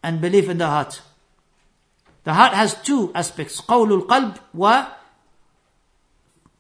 and 0.04 0.20
belief 0.22 0.50
in 0.50 0.58
the 0.58 0.68
heart. 0.68 1.02
The 2.29 2.35
heart 2.35 2.55
has 2.55 2.75
two 2.83 3.13
aspects: 3.15 3.61
قول 3.61 3.93
القلب 3.93 4.39
و 4.55 4.85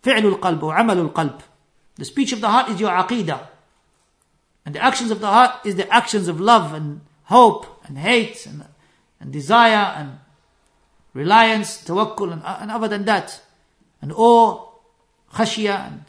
فعل 0.02 0.38
القلب 0.38 0.62
or 0.62 0.74
عمل 0.74 1.10
القلب. 1.10 1.40
The 1.96 2.04
speech 2.04 2.32
of 2.32 2.40
the 2.40 2.48
heart 2.48 2.68
is 2.70 2.80
your 2.80 2.90
aqidah, 2.90 3.46
and 4.66 4.74
the 4.74 4.82
actions 4.82 5.10
of 5.10 5.20
the 5.20 5.28
heart 5.28 5.64
is 5.64 5.76
the 5.76 5.88
actions 5.92 6.28
of 6.28 6.40
love 6.40 6.74
and 6.74 7.00
hope 7.24 7.82
and 7.86 7.98
hate 7.98 8.46
and, 8.46 8.64
and 9.20 9.32
desire 9.32 9.94
and 9.96 10.18
reliance, 11.14 11.82
tawakkul 11.84 12.32
and, 12.32 12.42
and 12.44 12.70
other 12.70 12.88
than 12.88 13.04
that, 13.04 13.40
and 14.02 14.12
awe, 14.12 14.68
khashya 15.32 15.86
and 15.86 16.04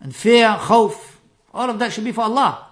and 0.00 0.14
fear, 0.14 0.48
khawf, 0.60 1.16
all 1.54 1.70
of 1.70 1.78
that 1.78 1.92
should 1.92 2.04
be 2.04 2.12
for 2.12 2.22
Allah. 2.22 2.66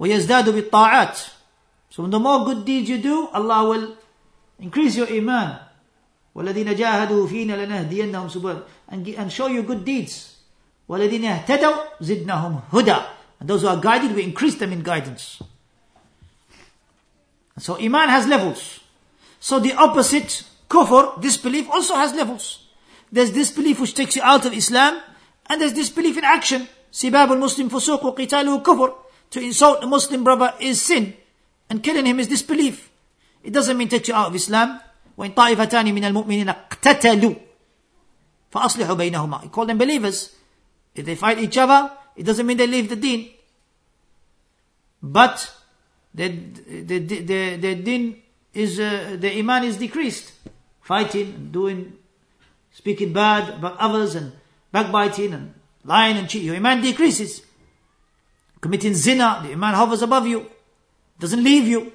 وَيَزْدَادُ 0.00 0.44
بِالطَّاعَاتِ 0.44 1.32
So 1.90 2.06
the 2.06 2.18
more 2.18 2.44
good 2.44 2.64
deeds 2.64 2.88
you 2.88 2.98
do, 2.98 3.28
Allah 3.32 3.68
will 3.68 3.96
increase 4.58 4.96
your 4.96 5.08
iman. 5.08 5.58
وَالَّذِينَ 6.34 6.74
جَاهَدُوا 6.74 7.28
فِينَا 7.28 7.54
لَنَهْدِيَنَّهُمْ 7.56 8.32
سُبُلَ 8.32 8.64
and, 8.88 9.06
and 9.08 9.30
show 9.30 9.46
you 9.48 9.62
good 9.62 9.84
deeds. 9.84 10.38
وَالَّذِينَ 10.88 11.44
اهْتَدَوْا 11.44 12.00
زِدْنَهُمْ 12.00 12.70
هُدًى 12.72 13.04
And 13.40 13.48
those 13.48 13.62
who 13.62 13.68
are 13.68 13.76
guided, 13.76 14.14
we 14.14 14.22
increase 14.22 14.54
them 14.54 14.72
in 14.72 14.82
guidance. 14.82 15.42
So 17.58 17.78
iman 17.78 18.08
has 18.08 18.26
levels. 18.26 18.80
So 19.40 19.58
the 19.58 19.74
opposite, 19.74 20.44
kufr, 20.70 21.20
disbelief, 21.20 21.68
also 21.68 21.94
has 21.96 22.14
levels. 22.14 22.66
There's 23.10 23.30
disbelief 23.30 23.80
which 23.80 23.94
takes 23.94 24.16
you 24.16 24.22
out 24.22 24.46
of 24.46 24.54
Islam, 24.54 25.00
and 25.46 25.60
there's 25.60 25.74
disbelief 25.74 26.16
in 26.16 26.24
action. 26.24 26.68
Sibab 26.90 27.28
al-Muslim 27.28 27.68
fusuq 27.68 28.02
wa 28.02 28.14
qitalu 28.14 28.62
kufr. 28.62 28.94
To 29.32 29.40
insult 29.40 29.82
a 29.82 29.86
Muslim 29.86 30.24
brother 30.24 30.54
is 30.60 30.80
sin, 30.80 31.14
and 31.68 31.82
killing 31.82 32.06
him 32.06 32.20
is 32.20 32.28
disbelief. 32.28 32.90
It 33.42 33.52
doesn't 33.52 33.76
mean 33.76 33.88
take 33.88 34.08
you 34.08 34.14
out 34.14 34.28
of 34.28 34.34
Islam. 34.34 34.80
وإن 35.18 35.34
طائفتان 35.34 35.94
من 35.94 36.04
المؤمنين 36.04 36.48
اقتتلوا 36.48 37.34
فأصلحوا 38.52 38.94
بينهما. 38.94 39.44
You 39.44 39.48
call 39.48 39.66
them 39.66 39.78
believers. 39.78 40.34
If 40.94 41.06
they 41.06 41.14
fight 41.14 41.38
each 41.38 41.56
other, 41.56 41.90
it 42.16 42.24
doesn't 42.24 42.46
mean 42.46 42.56
they 42.56 42.66
leave 42.66 42.88
the 42.88 42.96
deen. 42.96 43.30
But 45.02 45.52
the, 46.14 46.28
the, 46.28 46.98
the, 46.98 47.20
the, 47.20 47.56
the 47.56 47.74
deen 47.74 48.22
is, 48.54 48.78
uh, 48.78 49.16
the 49.18 49.38
iman 49.38 49.64
is 49.64 49.76
decreased. 49.76 50.32
Fighting, 50.82 51.48
doing 51.50 51.94
speaking 52.72 53.12
bad 53.12 53.54
about 53.54 53.78
others 53.78 54.14
and 54.14 54.32
backbiting 54.70 55.32
and 55.32 55.54
lying 55.84 56.16
and 56.16 56.28
cheating, 56.28 56.46
your 56.46 56.56
iman 56.56 56.80
decreases. 56.80 57.42
Committing 58.60 58.94
zina, 58.94 59.40
the 59.42 59.52
iman 59.52 59.74
hovers 59.74 60.02
above 60.02 60.26
you, 60.26 60.50
doesn't 61.19 61.43
leave 61.43 61.67
you. 61.67 61.91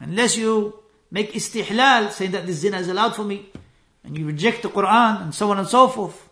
Unless 0.00 0.36
you 0.36 0.82
make 1.10 1.32
istihlal, 1.32 2.10
saying 2.10 2.32
that 2.32 2.46
this 2.46 2.56
zina 2.56 2.78
is 2.78 2.88
allowed 2.88 3.14
for 3.14 3.24
me, 3.24 3.50
and 4.04 4.18
you 4.18 4.26
reject 4.26 4.62
the 4.62 4.68
Quran 4.68 5.22
and 5.22 5.34
so 5.34 5.50
on 5.50 5.58
and 5.58 5.68
so 5.68 5.88
forth. 5.88 6.28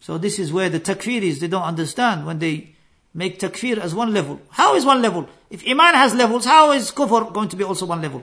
So 0.00 0.18
this 0.18 0.38
is 0.38 0.52
where 0.52 0.68
the 0.68 0.80
takfir 0.80 1.22
is, 1.22 1.40
they 1.40 1.48
don't 1.48 1.62
understand 1.62 2.26
when 2.26 2.38
they 2.38 2.74
make 3.14 3.38
takfir 3.38 3.78
as 3.78 3.94
one 3.94 4.12
level. 4.12 4.40
How 4.50 4.74
is 4.74 4.84
one 4.84 5.00
level? 5.00 5.28
If 5.50 5.66
iman 5.66 5.94
has 5.94 6.14
levels, 6.14 6.44
how 6.44 6.72
is 6.72 6.92
kufr 6.92 7.32
going 7.32 7.48
to 7.48 7.56
be 7.56 7.64
also 7.64 7.86
one 7.86 8.02
level? 8.02 8.22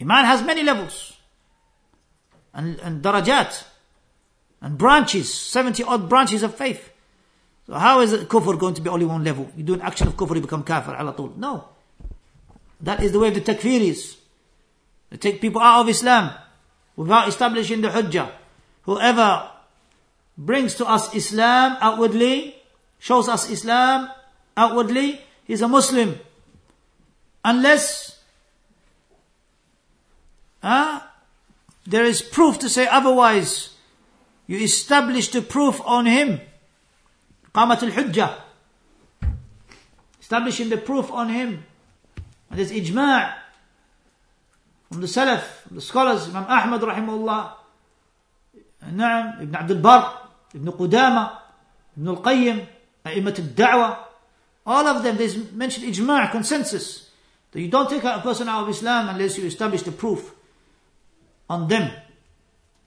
Iman 0.00 0.24
has 0.24 0.42
many 0.42 0.62
levels 0.62 1.16
and, 2.52 2.78
and 2.80 3.02
darajat. 3.02 3.64
and 4.60 4.78
branches, 4.78 5.32
70 5.32 5.84
odd 5.84 6.08
branches 6.08 6.42
of 6.42 6.54
faith. 6.54 6.90
So 7.66 7.74
how 7.74 8.00
is 8.00 8.12
kufr 8.12 8.58
going 8.58 8.74
to 8.74 8.82
be 8.82 8.90
only 8.90 9.06
one 9.06 9.24
level? 9.24 9.50
You 9.56 9.64
do 9.64 9.74
an 9.74 9.80
action 9.82 10.08
of 10.08 10.16
kufr, 10.16 10.34
you 10.36 10.42
become 10.42 10.64
kafir 10.64 10.96
ala 10.98 11.14
tul. 11.16 11.32
No. 11.36 11.68
That 12.80 13.02
is 13.02 13.12
the 13.12 13.18
way 13.18 13.30
the 13.30 13.40
takfiris. 13.40 14.16
They 15.10 15.16
take 15.16 15.40
people 15.40 15.60
out 15.60 15.82
of 15.82 15.88
Islam 15.88 16.34
without 16.96 17.28
establishing 17.28 17.80
the 17.80 17.88
hujjah. 17.88 18.30
Whoever 18.82 19.50
brings 20.36 20.74
to 20.74 20.86
us 20.86 21.14
Islam 21.14 21.78
outwardly, 21.80 22.56
shows 22.98 23.28
us 23.28 23.48
Islam 23.50 24.10
outwardly, 24.56 25.20
he's 25.44 25.62
a 25.62 25.68
Muslim. 25.68 26.18
Unless 27.44 28.18
uh, 30.62 31.00
there 31.86 32.04
is 32.04 32.22
proof 32.22 32.58
to 32.58 32.68
say 32.68 32.86
otherwise. 32.86 33.70
You 34.46 34.58
establish 34.58 35.28
the 35.28 35.42
proof 35.42 35.80
on 35.84 36.06
him. 36.06 36.40
قامت 37.54 37.82
الحجة. 37.84 38.30
Establishing 40.20 40.68
the 40.68 40.76
proof 40.76 41.10
on 41.10 41.28
him. 41.28 41.64
And 42.50 42.58
there's 42.58 42.72
ijma' 42.72 43.34
from 44.90 45.00
the 45.00 45.06
Salaf, 45.06 45.42
from 45.66 45.76
the 45.76 45.82
scholars, 45.82 46.28
Imam 46.28 46.44
Ahmad 46.44 46.80
rahimahullah, 46.80 47.52
نعم, 48.92 49.42
Ibn 49.42 49.54
Abdul 49.56 49.78
Bar, 49.78 50.28
Ibn 50.54 50.72
Qudama, 50.72 51.38
Ibn 51.96 52.08
Al-Qayyim, 52.08 52.66
أئمة 53.04 53.54
الدعوة, 53.54 53.98
all 54.66 54.86
of 54.86 55.02
them, 55.02 55.16
they 55.16 55.36
mention 55.52 55.84
ijma' 55.84 56.30
consensus. 56.30 57.10
That 57.50 57.60
you 57.60 57.68
don't 57.68 57.88
take 57.90 58.04
a 58.04 58.20
person 58.20 58.48
out 58.48 58.62
of 58.64 58.68
Islam 58.68 59.08
unless 59.08 59.36
you 59.36 59.46
establish 59.46 59.82
the 59.82 59.92
proof 59.92 60.34
on 61.50 61.68
them. 61.68 61.90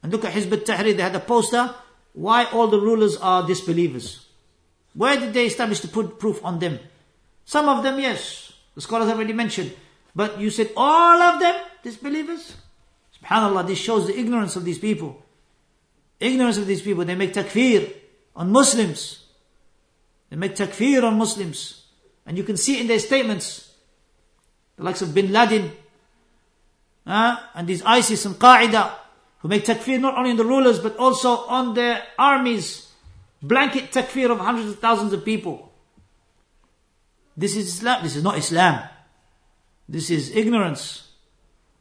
And 0.02 0.12
look 0.12 0.26
at 0.26 0.34
Hizb 0.34 0.50
tahrir 0.66 0.96
they 0.96 1.04
had 1.04 1.16
a 1.16 1.20
poster, 1.20 1.74
why 2.14 2.46
all 2.46 2.68
the 2.68 2.80
rulers 2.80 3.18
are 3.18 3.46
disbelievers. 3.46 4.27
Where 4.98 5.20
did 5.20 5.32
they 5.32 5.46
establish 5.46 5.80
the 5.82 5.88
proof 5.88 6.44
on 6.44 6.58
them? 6.58 6.80
Some 7.46 7.70
of 7.70 7.84
them, 7.84 8.00
yes. 8.00 8.52
The 8.74 8.82
scholars 8.82 9.08
have 9.08 9.18
already 9.18 9.34
mentioned. 9.34 9.72
But 10.16 10.40
you 10.40 10.50
said 10.50 10.72
all 10.76 11.22
of 11.22 11.40
them 11.40 11.56
disbelievers? 11.84 12.56
Subhanallah, 13.22 13.68
this 13.68 13.78
shows 13.78 14.08
the 14.08 14.18
ignorance 14.18 14.56
of 14.56 14.66
these 14.66 14.80
people. 14.80 15.24
Ignorance 16.20 16.58
of 16.58 16.66
these 16.66 16.82
people. 16.82 17.06
They 17.06 17.14
make 17.14 17.32
takfir 17.32 17.94
on 18.36 18.52
Muslims. 18.52 19.24
They 20.32 20.36
make 20.36 20.56
takfir 20.56 21.04
on 21.04 21.16
Muslims. 21.20 21.86
And 22.26 22.36
you 22.36 22.44
can 22.44 22.58
see 22.58 22.82
in 22.82 22.88
their 22.88 23.00
statements, 23.00 23.72
the 24.78 24.84
likes 24.84 25.04
of 25.04 25.14
bin 25.14 25.32
Laden, 25.32 25.72
uh, 27.06 27.38
and 27.54 27.68
these 27.68 27.84
ISIS 27.84 28.26
and 28.26 28.34
Qaeda, 28.36 28.94
who 29.40 29.48
make 29.48 29.64
takfir 29.64 30.02
not 30.02 30.18
only 30.18 30.32
on 30.32 30.38
the 30.38 30.44
rulers, 30.44 30.80
but 30.80 30.98
also 30.98 31.38
on 31.46 31.76
their 31.76 32.02
armies, 32.18 32.87
blanket 33.43 33.91
takfir 33.91 34.31
of 34.31 34.39
hundreds 34.39 34.71
of 34.71 34.79
thousands 34.79 35.13
of 35.13 35.25
people. 35.25 35.73
This 37.37 37.57
is 37.57 37.69
Islam. 37.69 38.03
This 38.03 38.17
is 38.17 38.23
not 38.23 38.39
Islam. 38.39 38.89
This 39.89 40.11
is 40.11 40.35
ignorance. 40.35 41.09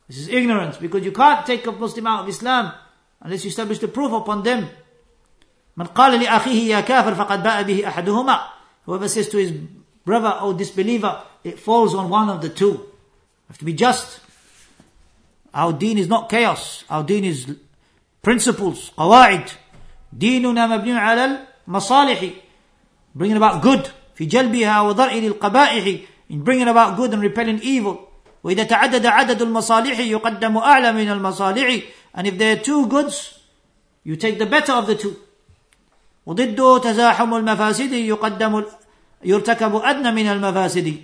This 0.07 0.17
is 0.17 0.27
ignorance 0.27 0.77
because 0.77 1.05
you 1.05 1.11
can't 1.11 1.45
take 1.45 1.65
a 1.67 1.71
Muslim 1.71 2.07
out 2.07 2.23
of 2.23 2.29
Islam 2.29 2.73
unless 3.21 3.43
you 3.43 3.49
establish 3.49 3.79
the 3.79 3.87
proof 3.87 4.11
upon 4.11 4.43
them. 4.43 4.67
من 5.77 5.87
قال 5.87 6.19
لأخيه 6.19 6.67
يا 6.67 6.81
كافر 6.81 7.15
فقد 7.15 7.43
باء 7.43 7.63
به 7.63 7.87
أحدهما 7.87 8.47
Whoever 8.85 9.07
says 9.07 9.29
to 9.29 9.37
his 9.37 9.51
brother, 10.03 10.37
oh 10.39 10.53
disbeliever, 10.53 11.21
it 11.43 11.59
falls 11.59 11.93
on 11.93 12.09
one 12.09 12.29
of 12.29 12.41
the 12.41 12.49
two. 12.49 12.65
You 12.65 12.91
have 13.47 13.57
to 13.59 13.65
be 13.65 13.73
just. 13.73 14.19
Our 15.53 15.73
deen 15.73 15.97
is 15.97 16.07
not 16.07 16.29
chaos. 16.29 16.83
Our 16.89 17.03
deen 17.03 17.23
is 17.23 17.55
principles, 18.21 18.91
قواعد. 18.97 19.51
ديننا 20.12 20.66
مبني 20.66 20.98
على 20.98 21.46
المصالح. 21.68 22.30
Bringing 23.14 23.36
about 23.36 23.62
good. 23.62 23.90
في 24.14 24.24
جلبها 24.24 24.80
وضرع 24.80 25.12
للقبائح. 25.12 26.00
In 26.30 26.44
bringing 26.44 26.68
about 26.68 26.96
good 26.96 27.12
and 27.12 27.22
repelling 27.22 27.60
evil. 27.62 27.96
وإذا 28.44 28.64
تعدد 28.64 29.06
عدد 29.06 29.42
المصالح 29.42 29.98
يقدم 29.98 30.56
أعلى 30.56 30.92
من 30.92 31.10
المصالح. 31.10 31.82
And 32.14 32.26
if 32.26 32.38
there 32.38 32.56
are 32.56 32.62
two 32.62 32.86
goods, 32.86 33.40
you 34.04 34.16
take 34.16 34.38
the 34.38 34.46
better 34.46 34.72
of 34.72 34.86
the 34.86 34.94
two. 34.94 35.16
وضده 36.26 36.78
تزاحم 36.78 37.34
المفاسد 37.34 37.92
يقدم 37.92 38.64
يرتكب 39.24 39.76
أدنى 39.76 40.12
من 40.12 40.26
المفاسد. 40.26 41.02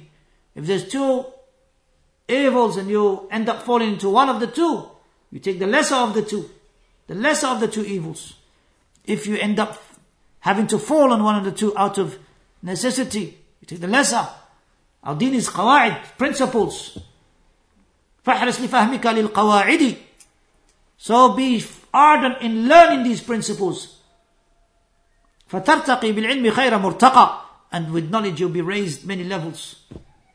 If 0.55 0.67
there's 0.67 0.89
two 0.89 1.25
evils 2.29 2.77
and 2.77 2.89
you 2.89 3.29
end 3.31 3.49
up 3.49 3.63
falling 3.63 3.95
into 3.95 4.09
one 4.09 4.29
of 4.29 4.41
the 4.41 4.47
two, 4.47 4.85
you 5.31 5.41
take 5.41 5.59
the 5.59 5.67
lesser 5.67 5.97
of 5.97 6.15
the 6.15 6.23
two. 6.23 6.49
The 7.07 7.15
lesser 7.15 7.49
of 7.49 7.61
the 7.61 7.69
two 7.69 7.85
evils. 7.85 8.35
If 9.06 9.28
you 9.28 9.38
end 9.38 9.60
up 9.60 9.82
having 10.40 10.68
to 10.68 10.78
fall 10.78 11.14
on 11.14 11.24
one 11.24 11.36
of 11.36 11.46
the 11.46 11.52
two 11.52 11.78
out 11.78 11.98
of 11.98 12.18
necessity, 12.62 13.38
you 13.62 13.68
take 13.68 13.80
the 13.80 13.88
lesser. 13.88 14.28
Our 15.04 15.16
deen 15.16 15.34
is 15.34 15.50
قواعد, 15.50 16.18
principles. 16.18 17.00
فاحرص 18.26 18.60
لفهمك 18.62 19.06
للقواعد. 19.06 19.98
So 20.98 21.34
be 21.34 21.64
ardent 21.94 22.42
in 22.42 22.68
learning 22.68 23.04
these 23.04 23.22
principles. 23.22 23.96
فترتقي 25.50 26.12
بالعلم 26.12 26.52
خير 26.52 26.78
مرتقى. 26.78 27.40
And 27.72 27.92
with 27.92 28.10
knowledge 28.10 28.40
you'll 28.40 28.50
be 28.50 28.62
raised 28.62 29.06
many 29.06 29.24
levels 29.24 29.76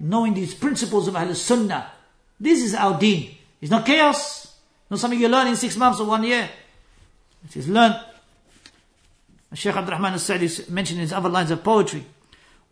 knowing 0.03 0.35
these 0.35 0.53
principles 0.53 1.07
of 1.07 1.17
Ahl 1.17 1.33
Sunnah. 1.35 1.91
This 2.39 2.61
is 2.63 2.75
our 2.75 2.99
deen. 2.99 3.39
It's 3.61 3.71
not 3.71 3.87
chaos. 3.87 4.55
Not 4.91 4.99
something 4.99 5.19
you 5.19 5.29
learn 5.29 5.47
in 5.47 5.57
six 5.57 5.77
months 5.77 6.01
or 6.01 6.07
one 6.07 6.25
year. 6.25 6.51
It 7.45 7.57
is 7.57 7.69
learned. 7.69 8.01
Shaykh 9.55 9.77
Abdul 9.77 9.93
Rahman 9.93 10.13
al-Sa'di 10.15 10.71
mentioned 10.71 10.99
in 10.99 11.03
his 11.03 11.13
other 11.13 11.29
lines 11.29 11.51
of 11.51 11.63
poetry. 11.63 12.05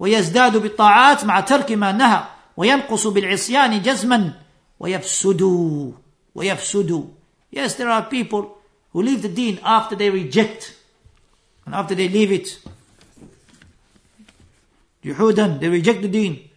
ويزداد 0.01 0.57
بالطاعات 0.57 1.25
مع 1.25 1.41
ترك 1.41 1.73
ما 1.73 1.93
نهى 1.93 2.23
وينقص 2.57 3.07
بالعصيان 3.07 3.83
جزما 3.83 4.33
ويفسد 4.81 5.43
ويفسد 6.35 7.09
Yes, 7.51 7.75
there 7.75 7.89
are 7.89 8.05
people 8.05 8.59
who 8.93 9.03
leave 9.03 9.23
the 9.23 9.29
deen 9.29 9.59
after 9.63 9.97
they 9.97 10.09
reject 10.09 10.77
and 11.67 11.75
after 11.75 11.95
they 11.95 12.09
leave 12.09 12.33
it. 12.33 12.59
جحودا, 15.05 15.61
they 15.61 15.69
reject 15.69 16.03
the 16.03 16.09
deen. 16.09 16.49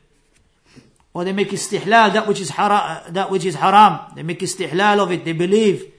Or 1.13 1.23
they 1.23 1.33
make 1.33 1.49
istihlal, 1.49 2.13
that 2.13 2.27
which 2.27 2.39
is 2.39 2.49
haram, 2.49 3.13
that 3.13 3.29
which 3.29 3.45
is 3.45 3.55
haram. 3.55 4.13
They 4.15 4.23
make 4.23 4.39
istihlal 4.39 4.99
of 4.99 5.11
it. 5.11 5.23
They 5.25 5.33
believe. 5.33 5.91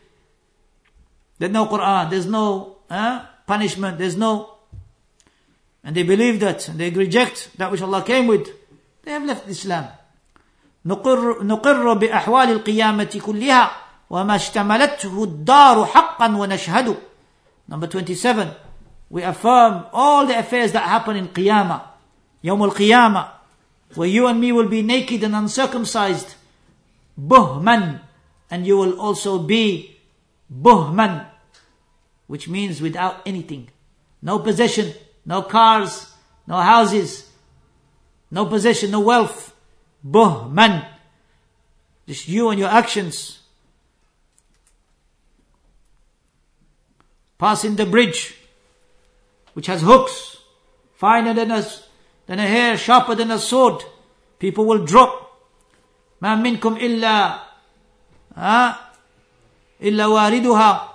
There's 1.38 1.52
no 1.52 1.66
Quran. 1.66 2.10
There's 2.10 2.26
no 2.26 2.78
uh, 2.90 3.24
punishment. 3.48 3.98
There's 3.98 4.16
no. 4.16 4.56
And 5.82 5.94
they 5.96 6.02
believe 6.02 6.40
that. 6.40 6.68
And 6.68 6.78
they 6.78 6.90
reject 6.90 7.50
that 7.58 7.70
which 7.70 7.82
Allah 7.82 8.02
came 8.02 8.26
with. 8.26 8.48
They 9.02 9.12
have 9.12 9.24
left 9.24 9.48
Islam. 9.48 9.88
نقر, 10.86 11.44
نقر 11.44 11.94
بأحوال 11.94 12.50
القيامة 12.50 13.20
كلها 13.24 13.70
وما 14.10 14.34
اشتملته 14.36 15.24
الدار 15.24 15.86
حقا 15.86 16.28
ونشهد. 16.36 16.96
Number 17.68 17.86
27. 17.86 18.50
We 19.10 19.22
affirm 19.22 19.86
all 19.92 20.26
the 20.26 20.38
affairs 20.38 20.72
that 20.72 20.82
happen 20.82 21.16
in 21.16 21.28
Qiyamah. 21.28 21.82
يوم 22.44 22.70
القيامة 22.70 23.28
where 23.94 24.08
you 24.08 24.26
and 24.26 24.40
me 24.40 24.52
will 24.52 24.68
be 24.68 24.82
naked 24.82 25.22
and 25.22 25.34
uncircumcised, 25.34 26.34
buhman, 27.18 28.00
and 28.50 28.66
you 28.66 28.76
will 28.76 29.00
also 29.00 29.38
be 29.38 30.00
buhman, 30.52 31.26
which 32.28 32.48
means 32.48 32.80
without 32.80 33.20
anything. 33.26 33.68
No 34.22 34.38
possession, 34.38 34.94
no 35.26 35.42
cars, 35.42 36.12
no 36.46 36.56
houses, 36.56 37.30
no 38.30 38.46
possession, 38.46 38.90
no 38.90 39.00
wealth. 39.00 39.54
Buhman. 40.04 40.86
Just 42.06 42.28
you 42.28 42.50
and 42.50 42.58
your 42.58 42.68
actions. 42.68 43.40
Passing 47.38 47.76
the 47.76 47.86
bridge, 47.86 48.36
which 49.54 49.66
has 49.66 49.82
hooks, 49.82 50.38
finer 50.94 51.34
than 51.34 51.50
us 51.50 51.88
than 52.26 52.38
a 52.38 52.46
hair, 52.46 52.76
sharper 52.76 53.14
than 53.14 53.30
a 53.30 53.38
sword. 53.38 53.82
People 54.38 54.64
will 54.64 54.84
drop. 54.84 55.20
ما 56.22 56.34
منكم 56.34 56.76
إلا 56.76 57.40
ها 58.36 58.90
إلا 59.82 60.06
واردها 60.06 60.94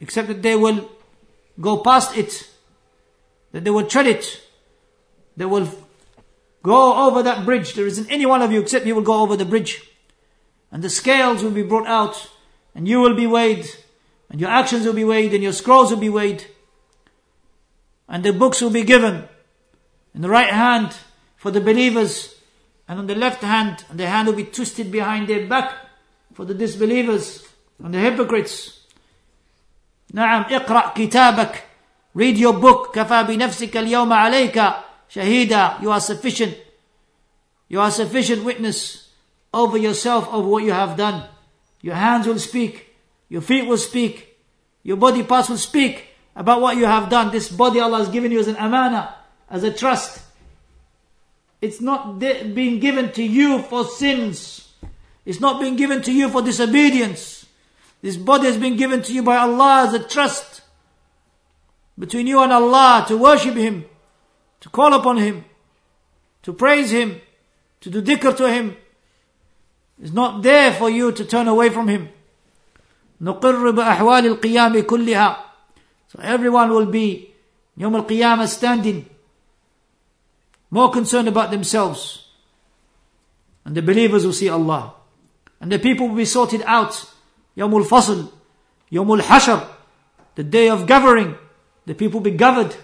except 0.00 0.28
that 0.28 0.42
they 0.42 0.56
will 0.56 0.90
go 1.60 1.78
past 1.78 2.16
it. 2.16 2.48
That 3.52 3.64
they 3.64 3.70
will 3.70 3.86
tread 3.86 4.06
it. 4.06 4.40
They 5.36 5.44
will 5.44 5.68
go 6.62 7.06
over 7.06 7.22
that 7.22 7.44
bridge. 7.44 7.74
There 7.74 7.86
isn't 7.86 8.10
any 8.10 8.26
one 8.26 8.42
of 8.42 8.52
you 8.52 8.60
except 8.60 8.86
you 8.86 8.94
will 8.94 9.02
go 9.02 9.22
over 9.22 9.36
the 9.36 9.44
bridge. 9.44 9.82
And 10.72 10.82
the 10.82 10.90
scales 10.90 11.42
will 11.42 11.50
be 11.50 11.62
brought 11.62 11.86
out. 11.86 12.30
And 12.74 12.88
you 12.88 13.00
will 13.00 13.14
be 13.14 13.26
weighed. 13.26 13.66
And 14.30 14.40
your 14.40 14.50
actions 14.50 14.86
will 14.86 14.94
be 14.94 15.04
weighed. 15.04 15.34
And 15.34 15.42
your 15.42 15.52
scrolls 15.52 15.90
will 15.90 15.98
be 15.98 16.08
weighed. 16.08 16.46
And 18.08 18.24
the 18.24 18.32
books 18.32 18.60
will 18.60 18.70
be 18.70 18.84
given 18.84 19.28
in 20.14 20.22
the 20.22 20.28
right 20.28 20.50
hand 20.50 20.96
for 21.36 21.50
the 21.50 21.60
believers, 21.60 22.34
and 22.86 22.98
on 22.98 23.06
the 23.06 23.14
left 23.14 23.42
hand, 23.42 23.84
and 23.88 23.98
the 23.98 24.06
hand 24.06 24.28
will 24.28 24.34
be 24.34 24.44
twisted 24.44 24.90
behind 24.92 25.28
their 25.28 25.46
back 25.46 25.74
for 26.34 26.44
the 26.44 26.54
disbelievers 26.54 27.46
and 27.82 27.94
the 27.94 27.98
hypocrites. 27.98 28.79
نعم 30.13 30.45
اقرأ 30.49 30.93
كتابك 30.95 31.63
read 32.17 32.37
your 32.37 32.53
book 32.53 32.91
كفى 32.93 33.23
بنفسك 33.23 33.77
اليوم 33.77 34.13
عليك 34.13 34.63
شهيدا 35.09 35.77
you 35.81 35.91
are 35.91 35.99
sufficient 35.99 36.53
you 37.69 37.79
are 37.79 37.91
sufficient 37.91 38.43
witness 38.43 39.09
over 39.53 39.77
yourself 39.77 40.27
of 40.29 40.45
what 40.45 40.63
you 40.63 40.71
have 40.71 40.95
done 40.97 41.23
your 41.81 41.95
hands 41.95 42.27
will 42.27 42.39
speak 42.39 42.95
your 43.29 43.41
feet 43.41 43.67
will 43.67 43.77
speak 43.77 44.37
your 44.83 44.97
body 44.97 45.23
parts 45.23 45.49
will 45.49 45.57
speak 45.57 46.15
about 46.35 46.61
what 46.61 46.77
you 46.77 46.85
have 46.85 47.09
done 47.09 47.31
this 47.31 47.49
body 47.49 47.79
Allah 47.79 47.97
has 47.99 48.09
given 48.09 48.31
you 48.31 48.39
as 48.39 48.47
an 48.47 48.57
amana 48.57 49.15
as 49.49 49.63
a 49.63 49.71
trust 49.71 50.21
it's 51.61 51.81
not 51.81 52.19
being 52.19 52.79
given 52.79 53.11
to 53.11 53.23
you 53.23 53.59
for 53.63 53.83
sins 53.83 54.71
it's 55.25 55.39
not 55.39 55.59
being 55.59 55.75
given 55.75 56.01
to 56.01 56.11
you 56.11 56.29
for 56.29 56.41
disobedience 56.41 57.38
this 58.01 58.17
body 58.17 58.45
has 58.45 58.57
been 58.57 58.75
given 58.75 59.01
to 59.01 59.13
you 59.13 59.23
by 59.23 59.37
Allah 59.37 59.85
as 59.87 59.93
a 59.93 59.99
trust 59.99 60.61
between 61.97 62.27
you 62.27 62.39
and 62.41 62.51
Allah 62.51 63.05
to 63.07 63.17
worship 63.17 63.55
Him, 63.55 63.85
to 64.61 64.69
call 64.69 64.93
upon 64.93 65.17
Him, 65.17 65.45
to 66.43 66.53
praise 66.53 66.91
Him, 66.91 67.21
to 67.81 67.89
do 67.89 68.01
dhikr 68.01 68.35
to 68.37 68.51
Him. 68.51 68.77
It's 70.01 70.11
not 70.11 70.43
there 70.43 70.73
for 70.73 70.89
you 70.89 71.11
to 71.13 71.25
turn 71.25 71.47
away 71.47 71.69
from 71.69 71.87
Him. 71.87 72.09
نقر 73.21 73.71
بأحوال 73.71 74.39
القيام 74.39 74.81
كلها. 74.81 75.37
So 76.09 76.19
everyone 76.21 76.69
will 76.69 76.85
be 76.85 77.33
يوم 77.77 78.05
القيامة 78.05 78.47
standing 78.47 79.09
more 80.69 80.91
concerned 80.91 81.27
about 81.27 81.51
themselves. 81.51 82.27
And 83.63 83.73
the 83.75 83.81
believers 83.81 84.25
will 84.25 84.33
see 84.33 84.49
Allah. 84.49 84.93
And 85.59 85.71
the 85.71 85.79
people 85.79 86.09
will 86.09 86.15
be 86.15 86.25
sorted 86.25 86.61
out 86.67 87.08
يوم 87.59 87.77
الفصل 87.77 88.25
يوم 88.91 89.13
الحشر 89.13 89.67
the 90.35 90.43
day 90.43 90.69
of 90.69 90.85
gathering 90.85 91.35
the 91.85 91.93
people 91.93 92.19
will 92.19 92.31
be 92.31 92.37
gathered 92.37 92.75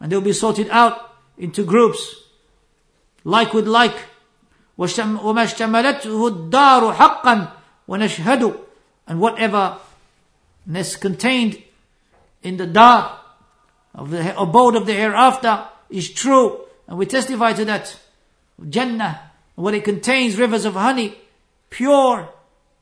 and 0.00 0.10
they'll 0.10 0.20
be 0.20 0.32
sorted 0.32 0.68
out 0.70 1.14
into 1.38 1.64
groups 1.64 2.14
like 3.24 3.52
with 3.52 3.66
like 3.66 3.96
وما 4.78 5.42
اشتملته 5.42 6.26
الدار 6.26 6.92
حقا 6.92 7.52
ونشهد 7.88 8.54
and 9.06 9.20
whatever 9.20 9.78
is 10.74 10.96
contained 10.96 11.62
in 12.42 12.56
the 12.56 12.66
dar 12.66 13.20
of 13.94 14.10
the 14.10 14.40
abode 14.40 14.76
of 14.76 14.86
the 14.86 14.94
hereafter 14.94 15.66
is 15.90 16.10
true 16.10 16.60
and 16.88 16.98
we 16.98 17.06
testify 17.06 17.52
to 17.52 17.64
that 17.64 17.96
Jannah 18.68 19.30
what 19.54 19.74
it 19.74 19.84
contains 19.84 20.36
rivers 20.38 20.64
of 20.64 20.74
honey 20.74 21.16
pure 21.70 22.28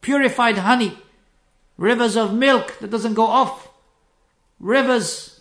purified 0.00 0.58
honey 0.58 0.96
rivers 1.77 2.15
of 2.15 2.33
milk 2.33 2.77
that 2.79 2.89
doesn't 2.89 3.13
go 3.13 3.25
off, 3.25 3.69
rivers, 4.59 5.39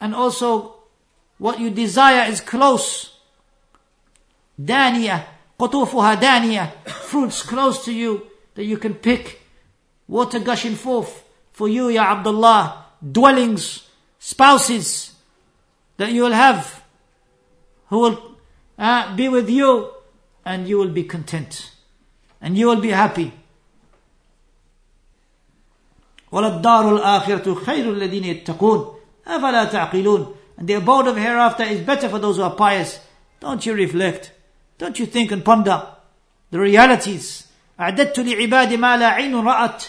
and 0.00 0.14
also 0.14 0.74
what 1.38 1.60
you 1.60 1.70
desire 1.70 2.30
is 2.30 2.40
close. 2.40 3.18
Dania, 4.60 5.24
qutufuha 5.58 6.16
dania, 6.16 6.72
fruits 6.86 7.42
close 7.42 7.84
to 7.84 7.92
you 7.92 8.26
that 8.54 8.64
you 8.64 8.78
can 8.78 8.94
pick, 8.94 9.42
water 10.08 10.38
gushing 10.38 10.74
forth 10.74 11.24
for 11.52 11.68
you, 11.68 11.88
Ya 11.88 12.12
Abdullah, 12.12 12.86
dwellings, 13.12 13.88
spouses 14.18 15.12
that 15.96 16.12
you 16.12 16.22
will 16.22 16.32
have 16.32 16.82
who 17.88 17.98
will 17.98 18.36
uh, 18.78 19.14
be 19.14 19.28
with 19.28 19.48
you 19.48 19.90
and 20.44 20.68
you 20.68 20.78
will 20.78 20.88
be 20.88 21.04
content 21.04 21.70
and 22.40 22.56
you 22.56 22.66
will 22.66 22.80
be 22.80 22.90
happy. 22.90 23.32
وَلَلدَّارُ 26.33 26.97
الْآخِرَةُ 26.97 27.65
خَيْرُ 27.65 27.93
الَّذِينَ 27.93 28.23
يَتَّقُونَ 28.23 28.95
أَفَلَا 29.27 29.71
تَعْقِلُونَ 29.71 30.35
And 30.57 30.67
the 30.67 30.73
abode 30.73 31.07
of 31.07 31.17
hereafter 31.17 31.63
is 31.63 31.81
better 31.81 32.09
for 32.09 32.19
those 32.19 32.37
who 32.37 32.43
are 32.43 32.55
pious. 32.55 32.99
Don't 33.39 33.65
you 33.65 33.73
reflect? 33.73 34.31
Don't 34.77 34.99
you 34.99 35.05
think 35.05 35.31
and 35.31 35.43
ponder 35.43 35.87
the 36.51 36.59
realities? 36.59 37.45
أعددت 37.79 38.19
لعباد 38.19 38.73
ما 38.73 38.97
لا 38.97 39.07
عين 39.07 39.35
رأت 39.35 39.83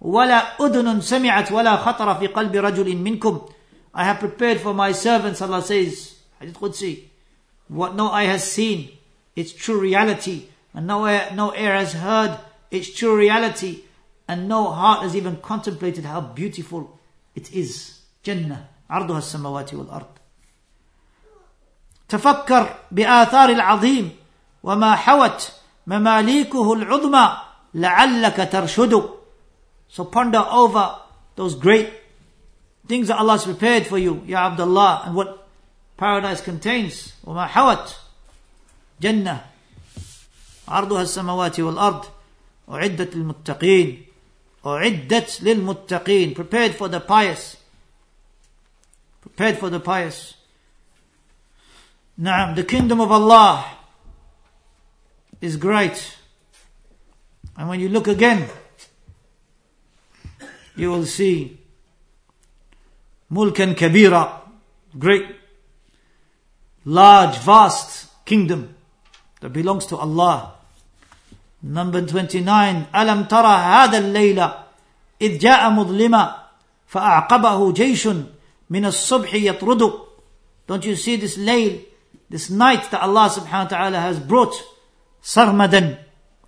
ولا 0.00 0.56
أذن 0.60 1.00
سمعت 1.00 1.52
ولا 1.52 1.76
خطر 1.76 2.14
في 2.14 2.26
قلب 2.26 2.56
رجل 2.56 2.96
منكم 2.96 3.40
I 3.94 4.04
have 4.04 4.18
prepared 4.18 4.60
for 4.60 4.74
my 4.74 4.92
servants, 4.92 5.40
Allah 5.40 5.62
says, 5.62 6.16
Hadith 6.38 6.58
Qudsi, 6.58 7.04
what 7.68 7.94
no 7.94 8.10
eye 8.10 8.24
has 8.24 8.44
seen, 8.44 8.90
its 9.34 9.52
true 9.52 9.80
reality, 9.80 10.48
and 10.74 10.86
no 10.86 11.06
ear, 11.06 11.30
no 11.34 11.54
ear 11.56 11.72
has 11.72 11.94
heard 11.94 12.38
its 12.70 12.92
true 12.92 13.16
reality, 13.16 13.84
and 14.30 14.48
no 14.48 14.72
heart 14.72 15.02
has 15.02 15.14
even 15.14 15.36
contemplated 15.36 16.04
how 16.04 16.20
beautiful 16.20 16.98
it 17.34 17.52
is. 17.52 18.00
جنة 18.24 18.66
عرضها 18.90 19.18
السماوات 19.18 19.74
والأرض. 19.74 20.06
تفكر 22.08 22.76
بآثار 22.90 23.48
العظيم 23.50 24.16
وما 24.62 24.96
حوت 24.96 25.52
مماليكه 25.86 26.72
العظمى 26.72 27.36
لعلك 27.74 28.48
ترشد. 28.52 29.10
So 29.88 30.04
ponder 30.04 30.44
over 30.50 30.96
those 31.36 31.54
great 31.54 31.92
things 32.88 33.08
that 33.08 33.18
Allah 33.18 33.32
has 33.32 33.44
prepared 33.44 33.86
for 33.86 33.98
you, 33.98 34.22
Ya 34.26 34.46
Abdullah, 34.46 35.02
and 35.06 35.14
what 35.14 35.46
paradise 35.96 36.40
contains. 36.40 37.12
وما 37.24 37.46
حوت 37.46 37.96
جنة 39.00 39.44
عرضها 40.68 41.02
السماوات 41.02 41.60
والأرض 41.60 42.04
أعدت 42.68 43.16
للمتقين 43.16 44.06
أعدت 44.66 45.42
للمتقين 45.42 46.34
prepared 46.34 46.74
for 46.74 46.88
the 46.88 47.00
pious 47.00 47.56
prepared 49.20 49.58
for 49.58 49.70
the 49.70 49.80
pious 49.80 50.34
نعم 52.18 52.54
the 52.56 52.64
kingdom 52.64 53.00
of 53.00 53.12
Allah 53.12 53.64
is 55.40 55.56
great 55.56 56.16
and 57.56 57.68
when 57.68 57.80
you 57.80 57.88
look 57.88 58.08
again 58.08 58.48
you 60.74 60.90
will 60.90 61.06
see 61.06 61.58
mulkan 63.30 63.74
kabira 63.74 64.40
great 64.98 65.26
large 66.84 67.38
vast 67.38 68.08
kingdom 68.24 68.74
that 69.40 69.52
belongs 69.52 69.86
to 69.86 69.96
Allah 69.96 70.54
Number 71.62 72.00
29 72.00 72.86
ألم 72.94 73.24
ترى 73.24 73.54
هذا 73.56 73.98
الليل 73.98 74.48
إذ 75.20 75.38
جاء 75.38 75.70
مظلما 75.70 76.36
فأعقبه 76.86 77.72
جيش 77.72 78.08
من 78.70 78.84
الصبح 78.86 79.34
يطرد 79.34 80.06
Don't 80.66 80.84
you 80.84 80.96
see 80.96 81.16
this 81.16 81.38
layl, 81.38 81.84
this 82.28 82.50
night 82.50 82.90
that 82.90 83.00
Allah 83.00 83.30
subhanahu 83.30 83.70
wa 83.70 83.78
ta'ala 83.78 84.00
has 84.00 84.18
brought 84.18 84.54
sarmadan. 85.22 85.96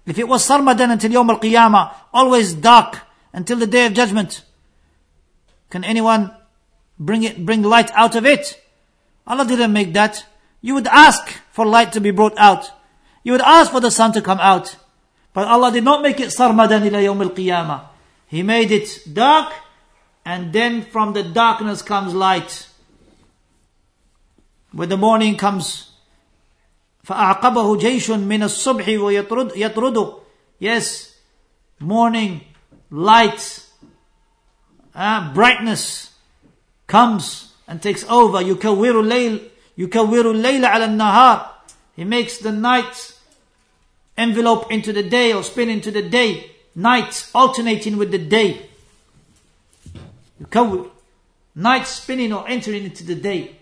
If 0.07 0.19
it 0.19 0.27
was 0.27 0.47
sarmadan 0.47 0.91
until 0.91 1.13
Yawm 1.13 1.31
al-Qiyamah, 1.31 1.95
always 2.13 2.53
dark 2.55 3.03
until 3.33 3.59
the 3.59 3.67
day 3.67 3.87
of 3.87 3.95
judgment, 3.95 4.43
can 5.71 5.85
anyone 5.85 6.35
bring 6.99 7.23
it, 7.23 7.45
bring 7.45 7.63
light 7.63 7.91
out 7.93 8.17
of 8.17 8.27
it? 8.27 8.61
Allah 9.27 9.45
didn't 9.47 9.73
make 9.73 9.93
that. 9.93 10.27
You 10.61 10.75
would 10.75 10.89
ask 10.89 11.29
for 11.53 11.65
light 11.65 11.93
to 11.93 12.01
be 12.01 12.11
brought 12.11 12.37
out. 12.39 12.73
You 13.23 13.33
would 13.33 13.43
ask 13.43 13.71
for 13.71 13.81
the 13.81 13.91
sun 13.91 14.13
to 14.13 14.23
come 14.23 14.41
out. 14.41 14.77
But 15.33 15.49
Allah 15.49 15.71
did 15.71 15.85
not 15.85 16.03
make 16.03 16.21
it 16.21 16.29
sarmadan 16.29 16.87
ila 16.87 16.99
yawm 16.99 17.23
al-qiyamah. 17.23 17.85
He 18.27 18.43
made 18.43 18.71
it 18.71 19.03
dark 19.13 19.53
and 20.25 20.53
then 20.53 20.83
from 20.83 21.13
the 21.13 21.23
darkness 21.23 21.81
comes 21.83 22.15
light. 22.15 22.69
When 24.73 24.89
the 24.89 24.97
morning 24.97 25.37
comes, 25.37 25.89
فأعقبه 27.05 27.79
جيش 27.79 28.11
من 28.11 28.43
الصبح 28.43 28.89
ويطرد 28.89 29.57
يطرده. 29.57 30.21
Yes, 30.59 31.15
morning, 31.81 32.41
light, 32.91 33.65
uh, 34.95 35.33
brightness 35.33 36.13
comes 36.87 37.55
and 37.67 37.81
takes 37.81 38.05
over. 38.05 38.43
يكور 38.43 39.01
الليل 39.01 39.51
يكور 39.79 40.31
الليل 40.31 40.65
على 40.65 40.85
النهار. 40.85 41.47
He 41.97 42.05
makes 42.05 42.39
the 42.39 42.53
night 42.53 43.12
envelope 44.17 44.71
into 44.71 44.93
the 44.93 45.03
day 45.03 45.33
or 45.33 45.43
spin 45.43 45.69
into 45.69 45.91
the 45.91 46.03
day, 46.03 46.51
night 46.75 47.29
alternating 47.35 47.97
with 47.97 48.11
the 48.11 48.19
day. 48.19 48.67
Night 51.55 51.87
spinning 51.87 52.33
or 52.33 52.49
entering 52.49 52.85
into 52.85 53.05
the 53.05 53.15
day. 53.15 53.57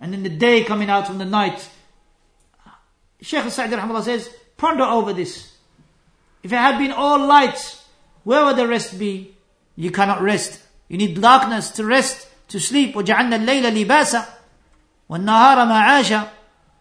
And 0.00 0.12
then 0.12 0.22
the 0.22 0.28
day 0.28 0.64
coming 0.64 0.90
out 0.90 1.06
from 1.06 1.18
the 1.18 1.24
night. 1.24 1.68
Sheikh 3.20 3.44
Sa'di 3.50 3.76
Rahimahullah 3.76 4.02
says, 4.02 4.28
ponder 4.56 4.84
over 4.84 5.12
this. 5.12 5.52
If 6.42 6.52
it 6.52 6.56
had 6.56 6.78
been 6.78 6.90
all 6.90 7.26
light, 7.26 7.78
where 8.24 8.44
would 8.44 8.56
the 8.56 8.66
rest 8.66 8.98
be? 8.98 9.36
You 9.76 9.90
cannot 9.90 10.22
rest. 10.22 10.60
You 10.88 10.98
need 10.98 11.20
darkness 11.20 11.70
to 11.72 11.84
rest, 11.84 12.28
to 12.48 12.58
sleep. 12.58 12.94
وَجَعَلْنَا 12.94 13.46
اللَّيْلَ 13.46 13.86
لِبَاسًا 13.86 14.26
وَالنَّهَارَ 15.08 15.56
مَعَاشًا 15.66 16.28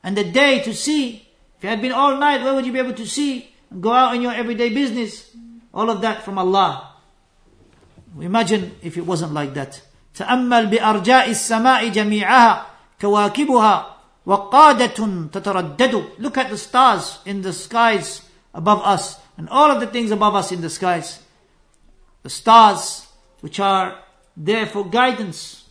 And 0.03 0.17
the 0.17 0.23
day 0.23 0.62
to 0.63 0.73
see 0.73 1.24
if 1.65 1.65
you 1.65 1.69
had 1.69 1.81
been 1.81 1.91
all 1.91 2.17
night, 2.17 2.41
where 2.41 2.55
would 2.55 2.65
you 2.65 2.73
be 2.73 2.79
able 2.79 2.93
to 2.93 3.05
see 3.05 3.53
and 3.69 3.84
go 3.84 3.93
out 3.93 4.15
in 4.15 4.21
your 4.23 4.34
everyday 4.34 4.69
business? 4.69 5.29
All 5.71 5.91
of 5.91 6.01
that 6.01 6.23
from 6.23 6.39
Allah. 6.39 6.95
Imagine 8.19 8.75
if 8.81 8.97
it 8.97 9.05
wasn't 9.05 9.34
like 9.34 9.53
that. 9.53 9.79
تأمل 10.15 10.67
بأرجاء 10.67 11.29
السماء 11.29 11.89
جميعها 11.89 12.65
كواكبها 13.01 13.95
وقادة 14.25 15.29
تتردد 15.31 16.19
Look 16.19 16.38
at 16.38 16.49
the 16.49 16.57
stars 16.57 17.19
in 17.25 17.43
the 17.43 17.53
skies 17.53 18.23
above 18.53 18.81
us 18.81 19.19
and 19.38 19.47
all 19.49 19.69
of 19.69 19.79
the 19.79 19.88
things 19.88 20.10
above 20.10 20.36
us 20.36 20.51
in 20.51 20.62
the 20.62 20.69
skies. 20.69 21.19
The 22.23 22.29
stars 22.29 23.07
which 23.41 23.60
are 23.60 23.99
there 24.36 24.65
for 24.65 24.84
guidance. 24.89 25.65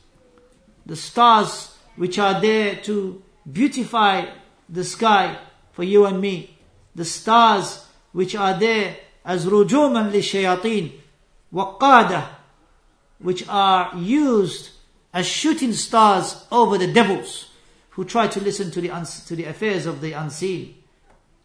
The 0.86 0.96
stars 0.96 1.76
which 1.96 2.18
are 2.18 2.40
there 2.40 2.76
to 2.76 3.22
beautify 3.50 4.26
the 4.68 4.84
sky 4.84 5.36
for 5.74 5.84
you 5.84 6.06
and 6.06 6.20
me. 6.20 6.58
The 6.94 7.04
stars 7.04 7.86
which 8.12 8.34
are 8.34 8.58
there 8.58 8.96
as 9.24 9.46
rujuman 9.46 10.12
li 10.12 10.20
shayateen, 10.20 10.92
waqada, 11.52 12.26
which 13.18 13.46
are 13.48 13.94
used 13.96 14.70
as 15.12 15.26
shooting 15.26 15.72
stars 15.72 16.46
over 16.50 16.78
the 16.78 16.92
devils 16.92 17.50
who 17.90 18.04
try 18.04 18.28
to 18.28 18.40
listen 18.40 18.70
to 18.70 18.80
the, 18.80 18.88
to 19.26 19.36
the 19.36 19.44
affairs 19.44 19.86
of 19.86 20.00
the 20.00 20.12
unseen. 20.12 20.74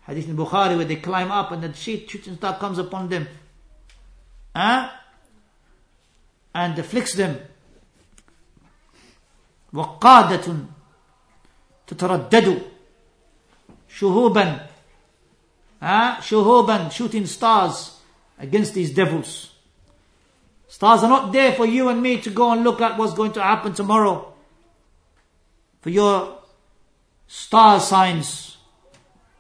Hadith 0.06 0.30
in 0.30 0.38
Bukhari 0.38 0.78
where 0.78 0.86
they 0.86 0.98
climb 0.98 1.32
up 1.32 1.52
and 1.52 1.64
the 1.64 1.74
shooting 1.74 2.36
star 2.36 2.58
comes 2.58 2.78
upon 2.78 3.10
them. 3.10 3.28
Huh? 4.56 4.90
And 6.54 6.78
afflicts 6.80 7.14
them. 7.14 7.40
وقادة 9.74 10.66
تتردد 11.88 12.62
شهوبا 13.90 14.60
ها 15.82 16.22
شهوبا 16.22 16.90
shooting 16.90 17.26
stars 17.26 17.92
against 18.40 18.74
these 18.74 18.92
devils 18.94 19.50
stars 20.68 21.04
are 21.04 21.10
not 21.10 21.32
there 21.32 21.54
for 21.54 21.66
you 21.66 21.90
and 21.90 22.02
me 22.02 22.20
to 22.20 22.30
go 22.30 22.52
and 22.52 22.64
look 22.64 22.82
at 22.82 22.98
what's 22.98 23.14
going 23.14 23.32
to 23.32 23.42
happen 23.42 23.74
tomorrow 23.74 24.34
for 25.82 25.90
your 25.90 26.38
star 27.28 27.80
signs 27.80 28.58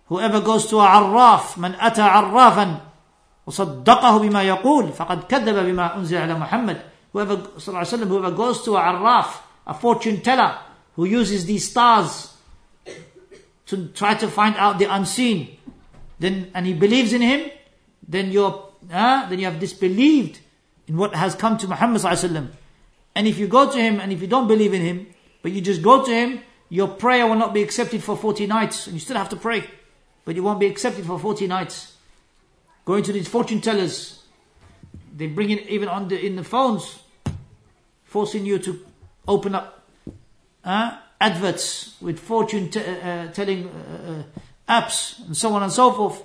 whoever 0.08 0.39
goes 0.41 0.67
to 0.67 0.80
a 0.80 0.86
عراف 0.86 1.58
من 1.58 1.75
أتى 1.75 2.01
عرافا 2.01 2.82
وصدقه 3.47 4.17
بما 4.17 4.43
يقول 4.43 4.91
فقد 4.91 5.23
كذب 5.23 5.65
بما 5.65 5.95
أنزل 5.97 6.17
على 6.17 6.34
محمد 6.34 6.82
whoever 7.13 7.38
صلى 7.58 7.67
الله 7.67 7.80
عليه 7.80 7.88
وسلم 7.88 8.10
whoever 8.10 8.32
goes 8.32 8.63
to 8.63 8.75
a 8.75 8.80
عراف 8.80 9.41
a 9.67 9.73
fortune 9.73 10.21
teller 10.21 10.58
who 10.95 11.06
uses 11.06 11.45
these 11.45 11.69
stars 11.71 12.29
to 13.70 13.87
try 13.88 14.14
to 14.14 14.28
find 14.28 14.56
out 14.56 14.78
the 14.78 14.92
unseen, 14.92 15.56
then 16.18 16.50
and 16.54 16.66
he 16.66 16.74
believes 16.74 17.12
in 17.12 17.22
him, 17.22 17.50
then 18.06 18.30
you're 18.30 18.66
uh, 18.92 19.28
then 19.28 19.38
you 19.38 19.44
have 19.46 19.61
disbelieved 19.61 20.40
in 20.88 20.96
what 20.96 21.14
has 21.14 21.35
come 21.37 21.56
to 21.59 21.68
Muhammad 21.68 22.04
And 23.14 23.28
if 23.28 23.38
you 23.38 23.46
go 23.46 23.70
to 23.70 23.78
him 23.78 24.00
and 24.00 24.12
if 24.12 24.20
you 24.20 24.26
don't 24.26 24.48
believe 24.48 24.74
in 24.74 24.83
him, 24.83 25.06
but 25.42 25.52
you 25.52 25.61
just 25.61 25.83
go 25.83 26.04
to 26.04 26.11
him, 26.11 26.40
your 26.68 26.88
prayer 26.88 27.26
will 27.26 27.37
not 27.37 27.54
be 27.54 27.62
accepted 27.62 28.02
for 28.02 28.16
40 28.16 28.46
nights, 28.46 28.87
and 28.87 28.94
you 28.94 29.00
still 29.00 29.16
have 29.16 29.28
to 29.28 29.37
pray, 29.37 29.68
but 30.24 30.35
you 30.35 30.42
won't 30.42 30.61
be 30.61 30.66
accepted 30.66 31.04
for 31.04 31.18
40 31.18 31.46
nights. 31.46 31.94
Going 32.85 33.04
to 33.04 33.12
these 33.12 33.28
fortune 33.28 33.61
tellers, 33.61 34.22
they 35.16 35.26
bring 35.26 35.50
it 35.50 35.66
even 35.68 35.88
on 35.88 36.09
the 36.09 36.18
in 36.18 36.35
the 36.35 36.44
phones, 36.44 37.00
forcing 38.04 38.46
you 38.46 38.59
to 38.59 38.85
open 39.28 39.54
up 39.54 39.87
uh, 40.64 40.98
adverts 41.19 41.95
with 42.01 42.19
fortune 42.19 42.69
t- 42.69 42.80
uh, 42.80 42.84
uh, 42.84 43.28
telling 43.32 43.67
uh, 43.67 44.23
uh, 44.69 44.82
apps 44.82 45.25
and 45.25 45.36
so 45.36 45.54
on 45.54 45.63
and 45.63 45.71
so 45.71 45.91
forth 45.91 46.23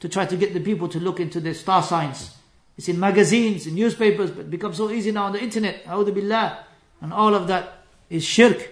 to 0.00 0.08
try 0.08 0.24
to 0.26 0.36
get 0.36 0.52
the 0.54 0.60
people 0.60 0.88
to 0.88 0.98
look 0.98 1.20
into 1.20 1.40
their 1.40 1.54
star 1.54 1.82
signs. 1.82 2.36
It's 2.76 2.88
in 2.88 2.98
magazines, 2.98 3.66
in 3.66 3.74
newspapers, 3.74 4.30
but 4.30 4.40
it 4.40 4.50
becomes 4.50 4.78
so 4.78 4.90
easy 4.90 5.12
now 5.12 5.24
on 5.26 5.32
the 5.32 5.42
internet. 5.42 5.84
A'udhu 5.84 6.14
billah. 6.14 6.64
And 7.00 7.12
all 7.12 7.34
of 7.34 7.46
that 7.48 7.84
is 8.08 8.24
shirk. 8.24 8.70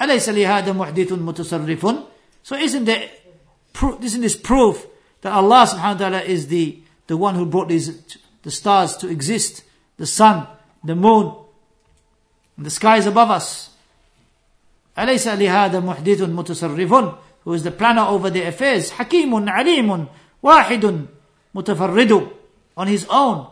أليس 0.00 0.28
لهذا 0.28 0.72
محدث 0.72 1.12
متصرف 1.12 2.06
So 2.42 2.56
isn't 2.56 2.84
there, 2.84 3.08
isn't 4.02 4.20
this 4.20 4.36
proof 4.36 4.86
that 5.22 5.32
Allah 5.32 5.66
subhanahu 5.66 5.94
wa 5.94 5.94
ta'ala 5.94 6.20
is 6.20 6.48
the, 6.48 6.78
the 7.06 7.16
one 7.16 7.34
who 7.34 7.46
brought 7.46 7.68
these, 7.68 8.18
the 8.42 8.50
stars 8.50 8.96
to 8.98 9.08
exist, 9.08 9.64
the 9.96 10.06
sun, 10.06 10.46
the 10.82 10.94
moon, 10.94 11.34
and 12.56 12.66
the 12.66 12.70
skies 12.70 13.06
above 13.06 13.30
us. 13.30 13.67
أليس 14.98 15.28
لهذا 15.28 15.80
محدث 15.80 16.22
متصرف 16.22 17.14
who 17.44 17.52
is 17.52 17.62
the 17.62 17.70
planner 17.70 18.02
over 18.02 18.30
the 18.30 18.42
affairs 18.42 18.90
حكيم 18.90 19.48
عليم 19.48 20.06
واحد 20.42 21.06
متفرد 21.54 22.28
on 22.76 22.86
his 22.86 23.06
own 23.10 23.46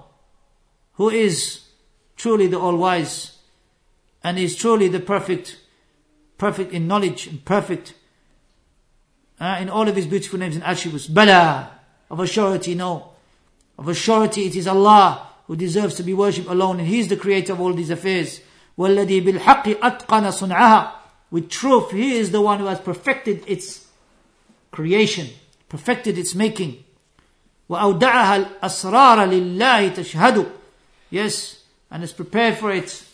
who 0.94 1.10
is 1.10 1.60
truly 2.16 2.46
the 2.46 2.58
all-wise 2.58 3.38
and 4.22 4.38
is 4.38 4.56
truly 4.56 4.88
the 4.88 5.00
perfect 5.00 5.58
perfect 6.38 6.72
in 6.72 6.86
knowledge 6.86 7.26
and 7.26 7.44
perfect 7.44 7.94
uh, 9.40 9.58
in 9.60 9.68
all 9.68 9.88
of 9.88 9.96
his 9.96 10.06
beautiful 10.06 10.38
names 10.38 10.54
and 10.54 10.64
attributes 10.64 11.06
Bala 11.06 11.70
of 12.10 12.20
a 12.20 12.26
surety 12.26 12.74
no 12.74 13.10
of 13.78 13.88
a 13.88 13.94
surety 13.94 14.46
it 14.46 14.56
is 14.56 14.66
Allah 14.66 15.28
who 15.46 15.56
deserves 15.56 15.96
to 15.96 16.02
be 16.02 16.14
worshipped 16.14 16.48
alone 16.48 16.78
and 16.78 16.88
he 16.88 17.00
is 17.00 17.08
the 17.08 17.16
creator 17.16 17.52
of 17.52 17.60
all 17.60 17.72
these 17.72 17.90
affairs 17.90 18.40
والذي 18.78 19.20
بالحق 19.20 19.68
أتقن 19.68 20.30
صنعها 20.30 20.95
with 21.30 21.50
truth. 21.50 21.90
He 21.90 22.16
is 22.16 22.30
the 22.30 22.40
one 22.40 22.58
who 22.58 22.66
has 22.66 22.80
perfected 22.80 23.42
its 23.46 23.88
creation, 24.70 25.28
perfected 25.68 26.18
its 26.18 26.34
making. 26.34 26.84
وأودعها 27.68 28.36
الأسرار 28.36 29.28
لله 29.28 29.94
تشهد 29.94 30.50
Yes, 31.10 31.62
and 31.90 32.02
has 32.02 32.12
prepared 32.12 32.56
for 32.56 32.70
it, 32.70 33.04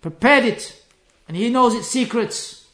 prepared 0.00 0.44
it, 0.44 0.82
and 1.28 1.36
He 1.36 1.48
knows 1.50 1.74
its 1.74 1.88
secrets. 1.88 2.66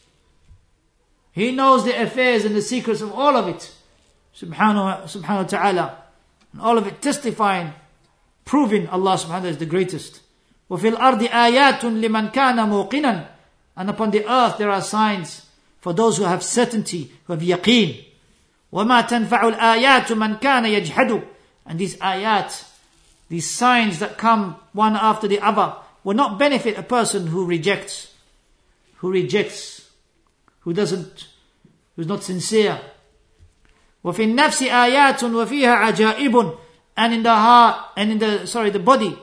He 1.32 1.52
knows 1.52 1.84
the 1.84 2.00
affairs 2.02 2.44
and 2.44 2.56
the 2.56 2.62
secrets 2.62 3.00
of 3.00 3.12
all 3.12 3.36
of 3.36 3.46
it. 3.46 3.70
Subhanahu, 4.34 5.02
subhanahu 5.04 5.42
wa 5.42 5.42
ta'ala. 5.44 5.98
And 6.52 6.62
all 6.62 6.78
of 6.78 6.86
it 6.86 7.02
testifying, 7.02 7.74
proving 8.44 8.88
Allah 8.88 9.14
subhanahu 9.14 9.28
wa 9.28 9.38
ta'ala 9.38 9.48
is 9.50 9.58
the 9.58 9.66
greatest. 9.66 10.20
وفي 10.70 10.88
الأرض 10.88 11.22
آيات 11.22 11.84
لمن 11.84 12.28
كان 12.32 12.68
موقنا 12.68 13.31
and 13.76 13.90
upon 13.90 14.10
the 14.10 14.28
earth 14.30 14.58
there 14.58 14.70
are 14.70 14.82
signs 14.82 15.46
for 15.80 15.92
those 15.92 16.18
who 16.18 16.24
have 16.24 16.42
certainty, 16.42 17.12
who 17.24 17.32
have 17.32 17.42
yaqeen. 17.42 18.04
وَمَا 18.72 19.08
تَنْفَعُ 19.08 19.54
الْآيَاتُ 19.54 20.06
مَنْ 20.06 20.40
كَانَ 20.40 20.64
يَجْحَدُ 20.64 21.24
And 21.66 21.78
these 21.78 21.96
ayat, 21.96 22.64
these 23.28 23.48
signs 23.48 23.98
that 24.00 24.18
come 24.18 24.56
one 24.72 24.96
after 24.96 25.28
the 25.28 25.40
other, 25.40 25.74
will 26.04 26.14
not 26.14 26.38
benefit 26.38 26.76
a 26.76 26.82
person 26.82 27.28
who 27.28 27.44
rejects, 27.46 28.12
who 28.96 29.10
rejects, 29.10 29.88
who 30.60 30.72
doesn't, 30.72 31.28
who's 31.96 32.06
not 32.06 32.22
sincere. 32.22 32.80
وفي 34.04 34.24
النفس 34.24 34.62
آيات 34.62 35.24
وفيها 35.24 35.74
عجائب 35.74 36.58
and 36.96 37.14
in 37.14 37.22
the 37.22 37.34
heart 37.34 37.76
and 37.96 38.12
in 38.12 38.18
the 38.18 38.46
sorry 38.46 38.70
the 38.70 38.78
body 38.78 39.16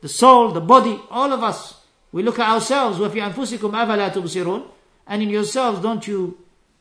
the 0.00 0.08
soul 0.08 0.50
the 0.50 0.60
body 0.60 1.00
all 1.10 1.32
of 1.32 1.42
us 1.42 1.75
we 2.16 2.22
look 2.22 2.38
at 2.38 2.48
ourselves, 2.48 2.98
وَفِي 2.98 3.32
أَنفُسِكُمْ 3.32 3.70
أَفَلَا 3.70 4.12
تُبْصِرُونَ 4.12 4.68
And 5.06 5.22
in 5.22 5.30
yourselves, 5.30 5.80
don't 5.80 6.06
you 6.06 6.38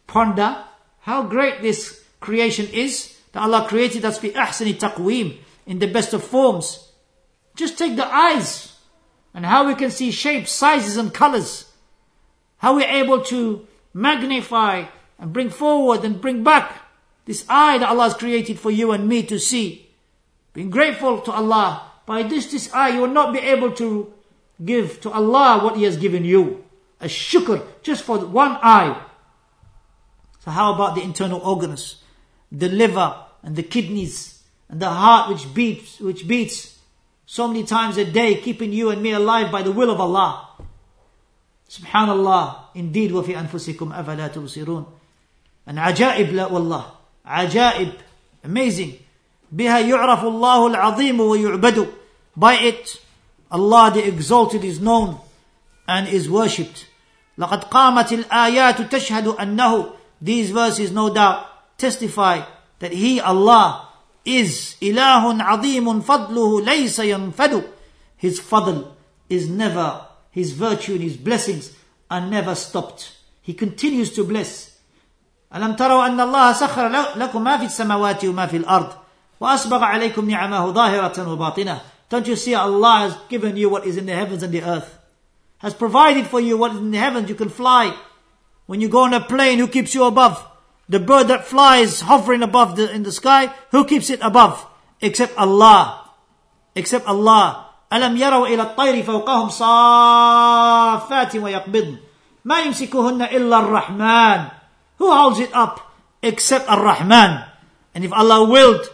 ponder 0.08 0.63
how 0.99 1.23
great 1.23 1.62
this 1.62 2.04
creation 2.19 2.67
is 2.67 3.17
that 3.32 3.41
Allah 3.41 3.65
created 3.67 4.04
us 4.06 4.19
في 4.19 4.34
أحسن 4.34 4.77
تقويم 4.77 5.38
in 5.65 5.80
the 5.80 5.88
best 5.88 6.13
of 6.13 6.23
forms. 6.23 6.91
Just 7.56 7.77
take 7.77 7.95
the 7.95 8.06
eyes 8.06 8.75
and 9.34 9.45
how 9.45 9.67
we 9.67 9.75
can 9.75 9.91
see 9.91 10.12
shapes, 10.12 10.51
sizes 10.51 10.97
and 10.97 11.13
colors. 11.13 11.71
How 12.58 12.75
we're 12.75 12.89
able 12.89 13.21
to 13.25 13.67
magnify 13.93 14.86
and 15.17 15.34
bring 15.34 15.49
forward 15.49 16.04
and 16.04 16.21
bring 16.21 16.43
back 16.43 16.73
this 17.25 17.45
eye 17.47 17.77
that 17.77 17.89
Allah 17.89 18.04
has 18.04 18.13
created 18.15 18.60
for 18.60 18.71
you 18.71 18.91
and 18.91 19.08
me 19.08 19.23
to 19.23 19.39
see. 19.39 19.89
Being 20.54 20.69
grateful 20.69 21.21
to 21.21 21.32
Allah. 21.32 21.88
By 22.06 22.23
this, 22.23 22.51
this 22.51 22.73
eye, 22.73 22.89
you 22.89 23.01
will 23.01 23.08
not 23.08 23.32
be 23.32 23.39
able 23.39 23.71
to 23.73 24.13
give 24.63 25.01
to 25.01 25.12
Allah 25.12 25.63
what 25.63 25.77
He 25.77 25.84
has 25.84 25.97
given 25.97 26.25
you. 26.25 26.63
A 26.99 27.06
shukr, 27.06 27.65
just 27.82 28.04
for 28.04 28.19
one 28.19 28.58
eye. 28.62 29.01
So 30.39 30.51
how 30.51 30.73
about 30.73 30.95
the 30.95 31.01
internal 31.01 31.39
organs? 31.39 32.01
The 32.51 32.69
liver 32.69 33.15
and 33.43 33.56
the 33.56 33.63
kidneys 33.63 34.43
and 34.69 34.80
the 34.80 34.89
heart 34.89 35.30
which 35.30 35.54
beats, 35.54 35.99
which 35.99 36.27
beats 36.27 36.80
so 37.25 37.47
many 37.47 37.63
times 37.63 37.97
a 37.97 38.06
day, 38.06 38.36
keeping 38.36 38.73
you 38.73 38.89
and 38.89 39.01
me 39.01 39.12
alive 39.12 39.51
by 39.51 39.62
the 39.62 39.71
will 39.71 39.89
of 39.89 39.99
Allah. 39.99 40.47
Subhanallah. 41.69 42.56
Indeed, 42.75 43.12
وفي 43.12 43.38
أنفسكم 43.39 43.93
أفلا 43.93 44.27
تبصرون. 44.34 44.86
And 45.65 45.80
عجائب 45.80 46.34
لا 46.34 46.47
والله. 46.47 46.86
عجائب. 47.25 47.93
Amazing. 48.43 48.99
بها 49.54 49.80
يعرف 49.80 50.23
الله 50.23 50.67
العظيم 50.67 51.19
ويعبد. 51.19 51.88
By 52.36 52.56
it, 52.56 52.99
Allah 53.51 53.91
the 53.93 54.08
exalted 54.08 54.63
is 54.63 54.80
known 54.80 55.19
and 55.88 56.08
is 56.08 56.30
worshipped. 56.30 56.88
لقد 57.38 57.63
قامت 57.63 58.13
الآيات 58.13 58.82
تشهد 58.82 59.27
أنه 59.27 59.93
These 60.21 60.51
verses 60.51 60.91
no 60.91 61.13
doubt 61.13 61.45
testify 61.77 62.41
that 62.80 62.93
He, 62.93 63.19
Allah, 63.19 63.88
is 64.25 64.75
إله 64.82 65.43
عظيم 65.43 66.01
فضله 66.01 66.62
ليس 66.62 66.99
ينفد. 66.99 67.63
His 68.17 68.38
His 68.38 68.39
fadl 68.39 68.88
is 69.30 69.49
never, 69.49 70.06
His 70.32 70.51
virtue 70.51 70.93
and 70.93 71.01
His 71.01 71.17
blessings 71.17 71.73
are 72.10 72.21
never 72.21 72.54
stopped. 72.56 73.17
He 73.41 73.54
continues 73.54 74.12
to 74.13 74.23
bless. 74.23 74.71
ألم 75.56 75.75
تروا 75.75 76.06
أن 76.06 76.19
الله 76.19 76.54
سخر 76.54 76.88
لكم 77.15 77.43
ما 77.43 77.58
في 77.58 77.65
السماوات 77.65 78.25
وما 78.25 78.45
في 78.45 78.58
الأرض 78.58 78.89
وأسبغ 79.39 79.84
عليكم 79.84 80.30
نعمه 80.30 80.71
ظاهرة 80.71 81.32
وباطنة 81.32 81.82
Don't 82.10 82.27
you 82.27 82.36
see 82.36 82.54
Allah 82.56 83.08
has 83.08 83.17
given 83.30 83.56
you 83.56 83.69
what 83.69 83.86
is 83.86 83.97
in 83.97 84.06
the 84.06 84.13
heavens 84.13 84.43
and 84.43 84.54
the 84.54 84.63
earth? 84.63 84.99
Has 85.60 85.73
provided 85.73 86.27
for 86.27 86.39
you 86.39 86.58
what 86.58 86.71
is 86.71 86.77
in 86.77 86.91
the 86.91 86.97
heavens. 86.97 87.30
You 87.30 87.36
can 87.36 87.49
fly. 87.49 87.95
When 88.65 88.82
you 88.82 88.89
go 88.89 89.04
on 89.04 89.13
a 89.13 89.21
plane, 89.21 89.60
who 89.60 89.67
keeps 89.67 89.93
you 89.95 90.04
above? 90.06 90.45
The 90.89 90.99
bird 90.99 91.27
that 91.30 91.45
flies 91.45 92.01
hovering 92.01 92.43
above 92.43 92.75
the, 92.75 92.91
in 92.91 93.04
the 93.04 93.12
sky, 93.12 93.54
who 93.71 93.86
keeps 93.86 94.10
it 94.10 94.19
above? 94.21 94.65
Except 94.99 95.38
Allah. 95.38 96.10
Except 96.75 97.08
Allah. 97.08 97.67
ألم 97.91 98.17
يروا 98.17 98.47
إلى 98.47 98.62
الطير 98.62 99.04
فوقهم 99.04 99.49
صافات 99.49 101.36
ويقبضن 101.36 101.97
ما 102.45 102.60
يمسكهن 102.60 103.21
إلا 103.21 103.60
الرحمن 103.60 104.51
Who 104.97 105.12
holds 105.12 105.39
it 105.39 105.54
up 105.54 105.91
except 106.21 106.69
Ar-Rahman? 106.69 107.43
And 107.95 108.06
if 108.06 108.13
Allah 108.13 108.47
willed 108.47 108.88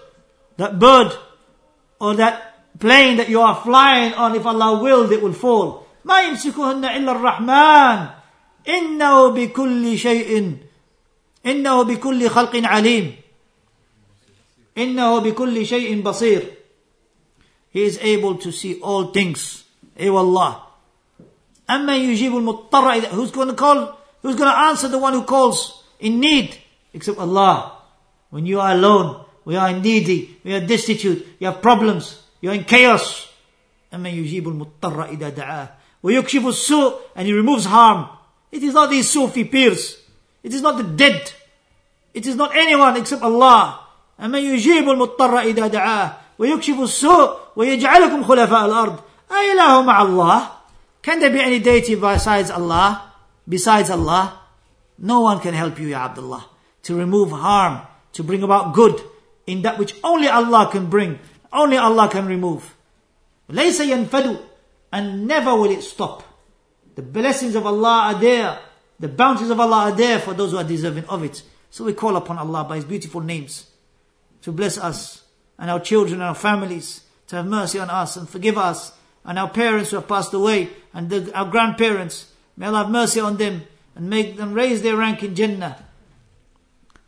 that 0.57 0.79
bird 0.79 1.13
or 1.99 2.15
that 2.15 2.50
plane 2.79 3.17
that 3.17 3.29
you 3.29 3.41
are 3.41 3.55
flying 3.55 4.13
on, 4.13 4.35
if 4.35 4.45
Allah 4.45 4.81
willed, 4.81 5.11
it 5.11 5.21
will 5.21 5.33
fall. 5.33 5.87
ما 6.05 6.21
يمسكهن 6.21 6.85
إلا 6.85 7.11
الرحمن 7.11 8.07
إنه 8.67 9.27
بكل 9.27 9.97
شيء 9.97 10.57
إنه 11.45 11.81
بكل 11.83 12.29
خلق 12.29 12.55
عليم 12.55 13.15
إنه 14.77 15.19
بكل 15.19 15.65
شيء 15.65 16.01
بصير 16.01 16.43
He 17.73 17.83
is 17.83 17.99
able 18.01 18.35
to 18.35 18.51
see 18.51 18.79
all 18.79 19.11
things. 19.11 19.63
Ey 19.97 20.07
Allah. 20.07 20.63
أما 21.69 21.95
يجيب 21.97 22.35
المضطر 22.35 23.11
Who's 23.11 23.31
going 23.31 23.49
to 23.49 23.53
call? 23.53 23.97
Who's 24.21 24.35
going 24.35 24.49
to 24.49 24.57
answer 24.57 24.87
the 24.87 24.97
one 24.97 25.13
who 25.13 25.23
calls 25.23 25.83
in 25.99 26.19
need? 26.19 26.57
Except 26.93 27.19
Allah. 27.19 27.73
When 28.29 28.45
you 28.45 28.59
are 28.59 28.71
alone, 28.71 29.25
we 29.45 29.55
are 29.55 29.71
needy, 29.71 30.37
we 30.43 30.53
are 30.53 30.65
destitute, 30.65 31.25
you 31.39 31.47
have 31.47 31.61
problems, 31.61 32.20
you're 32.41 32.53
in 32.53 32.63
chaos. 32.63 33.27
أما 33.93 34.09
يجيب 34.09 34.47
المضطر 34.47 35.03
إذا 35.03 35.29
دعاه 35.29 35.69
ويكشف 36.03 36.47
السوء 36.47 36.93
and 37.15 37.27
he 37.27 37.33
removes 37.33 37.65
harm. 37.65 38.09
It 38.51 38.63
is 38.63 38.73
not 38.73 38.89
these 38.89 39.09
Sufi 39.09 39.43
peers. 39.43 39.97
It 40.43 40.53
is 40.53 40.61
not 40.61 40.77
the 40.77 40.83
dead. 40.83 41.31
It 42.13 42.25
is 42.25 42.35
not 42.35 42.55
anyone 42.55 42.97
except 42.97 43.21
Allah. 43.21 43.79
أما 44.19 44.39
يجيب 44.39 44.89
المضطر 44.89 45.39
إذا 45.39 45.67
دعاه 45.67 46.17
ويكشف 46.39 46.79
السوء 46.79 47.37
ويجعلكم 47.55 48.23
خلفاء 48.23 48.65
الأرض 48.65 48.99
أإله 49.31 49.81
مع 49.81 50.01
الله 50.01 50.49
Can 51.03 51.19
there 51.19 51.29
be 51.29 51.39
any 51.39 51.59
deity 51.59 51.95
besides 51.95 52.51
Allah? 52.51 53.13
Besides 53.47 53.89
Allah? 53.89 54.41
No 54.99 55.21
one 55.21 55.39
can 55.39 55.53
help 55.53 55.79
you, 55.79 55.87
Ya 55.87 56.05
Abdullah, 56.05 56.45
to 56.83 56.95
remove 56.95 57.31
harm, 57.31 57.81
to 58.13 58.23
bring 58.23 58.43
about 58.43 58.73
good 58.73 59.01
in 59.45 59.61
that 59.61 59.77
which 59.77 59.95
only 60.03 60.27
Allah 60.27 60.67
can 60.69 60.87
bring, 60.87 61.19
only 61.51 61.77
Allah 61.77 62.09
can 62.09 62.25
remove. 62.25 62.75
ليس 63.49 63.81
ينفد 63.81 64.41
and 64.91 65.27
never 65.27 65.55
will 65.55 65.71
it 65.71 65.81
stop. 65.81 66.23
The 66.95 67.01
blessings 67.01 67.55
of 67.55 67.65
Allah 67.65 68.13
are 68.13 68.19
there. 68.19 68.59
The 68.99 69.07
bounties 69.07 69.49
of 69.49 69.59
Allah 69.59 69.91
are 69.91 69.91
there 69.91 70.19
for 70.19 70.33
those 70.33 70.51
who 70.51 70.57
are 70.57 70.63
deserving 70.63 71.05
of 71.05 71.23
it. 71.23 71.43
So 71.69 71.83
we 71.83 71.93
call 71.93 72.15
upon 72.15 72.37
Allah 72.37 72.63
by 72.63 72.77
His 72.77 72.85
beautiful 72.85 73.21
names 73.21 73.67
to 74.41 74.51
bless 74.51 74.77
us 74.77 75.23
and 75.59 75.69
our 75.69 75.79
children 75.79 76.21
and 76.21 76.23
our 76.23 76.35
families, 76.35 77.01
to 77.27 77.35
have 77.35 77.45
mercy 77.45 77.79
on 77.79 77.89
us 77.89 78.15
and 78.15 78.29
forgive 78.29 78.57
us, 78.57 78.93
and 79.25 79.37
our 79.37 79.49
parents 79.49 79.89
who 79.89 79.97
have 79.97 80.07
passed 80.07 80.33
away, 80.33 80.69
and 80.93 81.09
the, 81.09 81.31
our 81.37 81.49
grandparents. 81.49 82.31
May 82.55 82.67
Allah 82.67 82.83
have 82.83 82.89
mercy 82.89 83.19
on 83.19 83.37
them 83.37 83.63
and 83.95 84.09
make 84.09 84.37
them 84.37 84.53
raise 84.53 84.81
their 84.81 84.95
rank 84.95 85.23
in 85.23 85.35
Jannah. 85.35 85.83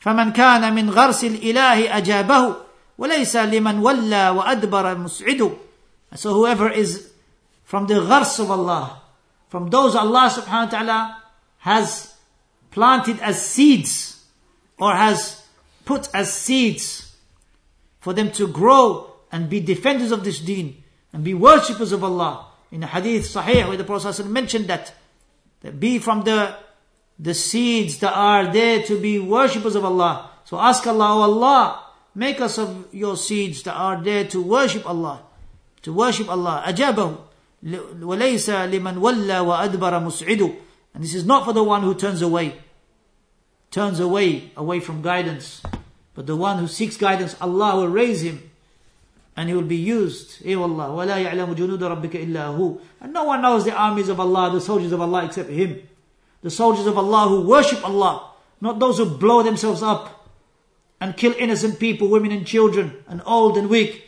فمن 0.02 0.34
كان 0.34 0.74
من 0.74 0.90
غرس 0.90 1.24
الإله 1.24 1.98
أجابه 1.98 2.56
وليس 2.98 3.36
لمن 3.36 3.80
ولى 3.80 4.30
وأدبر 4.30 4.98
مسعد 4.98 5.58
So 6.16 6.34
whoever 6.34 6.70
is 6.70 7.12
from 7.64 7.86
the 7.88 8.02
ghars 8.02 8.40
of 8.40 8.50
Allah, 8.50 9.02
from 9.50 9.70
those 9.70 9.96
Allah 9.96 10.30
subhanahu 10.30 10.66
wa 10.66 10.72
ta'ala 10.72 11.24
has 11.60 12.16
planted 12.72 13.20
as 13.20 13.46
seeds 13.46 14.26
or 14.80 14.96
has 14.96 15.46
put 15.86 16.10
as 16.14 16.34
seeds 16.34 17.16
for 18.00 18.14
them 18.14 18.32
to 18.32 18.48
grow 18.48 19.12
and 19.32 19.50
be 19.50 19.60
defenders 19.60 20.12
of 20.12 20.24
this 20.24 20.40
deen 20.40 20.84
and 21.14 21.24
be 21.24 21.34
worshippers 21.34 21.92
of 21.92 22.04
Allah. 22.04 22.48
In 22.72 22.82
the 22.82 22.88
hadith 22.88 23.26
sahih 23.26 23.68
where 23.68 23.78
the 23.78 23.84
Prophet 23.84 24.26
mentioned 24.26 24.68
that, 24.68 24.94
that 25.62 25.80
be 25.80 26.00
from 26.00 26.24
the, 26.24 26.56
the 27.18 27.34
seeds 27.34 28.00
that 28.00 28.14
are 28.14 28.52
there 28.52 28.82
to 28.84 29.00
be 29.00 29.20
worshippers 29.20 29.76
of 29.76 29.86
Allah. 29.86 30.32
So 30.46 30.60
ask 30.60 30.86
Allah, 30.88 31.16
oh 31.18 31.22
Allah, 31.22 31.83
make 32.16 32.42
us 32.42 32.58
of 32.58 32.88
your 32.92 33.16
seeds 33.18 33.64
that 33.64 33.74
are 33.76 34.02
there 34.02 34.26
to 34.26 34.42
worship 34.42 34.88
Allah. 34.88 35.22
To 35.84 35.94
worship 35.94 36.30
Allah. 36.30 36.64
أجابه 36.68 37.16
وليس 38.02 38.50
لمن 38.50 38.98
ولى 38.98 39.40
وأدبر 39.40 40.00
مسعد 40.00 40.56
and 40.94 41.04
this 41.04 41.14
is 41.14 41.26
not 41.26 41.46
for 41.46 41.54
the 41.54 41.64
one 41.64 41.82
who 41.84 41.94
turns 41.94 42.22
away 42.22 42.56
turns 43.72 44.00
away 44.00 44.52
away 44.56 44.80
from 44.80 45.02
guidance 45.02 45.62
but 46.16 46.26
the 46.26 46.36
one 46.36 46.58
who 46.60 46.68
seeks 46.68 46.96
guidance 46.98 47.36
Allah 47.42 47.76
will 47.76 47.90
raise 47.90 48.22
him 48.22 48.50
and 49.36 49.50
he 49.50 49.56
will 49.56 49.62
be 49.68 49.76
used 49.76 50.42
اي 50.46 50.56
والله 50.56 50.90
ولا 50.92 51.18
يعلم 51.18 51.54
جنود 51.54 51.84
ربك 51.84 52.16
إلا 52.16 52.46
هو 52.58 52.78
and 53.02 53.12
no 53.14 53.24
one 53.26 53.42
knows 53.42 53.66
the 53.66 53.74
armies 53.74 54.08
of 54.10 54.20
Allah 54.20 54.50
the 54.52 54.62
soldiers 54.62 54.92
of 54.94 55.02
Allah 55.02 55.26
except 55.26 55.50
him 55.50 55.82
the 56.42 56.50
soldiers 56.50 56.88
of 56.88 56.98
Allah 56.98 57.28
who 57.28 57.42
worship 57.42 57.84
Allah 57.86 58.32
not 58.62 58.80
those 58.80 58.98
who 58.98 59.06
blow 59.06 59.44
themselves 59.44 59.84
up 59.84 60.13
and 61.04 61.16
kill 61.16 61.34
innocent 61.38 61.80
people 61.80 62.08
women 62.08 62.32
and 62.32 62.46
children 62.46 63.04
and 63.08 63.22
old 63.26 63.58
and 63.58 63.70
weak 63.70 64.04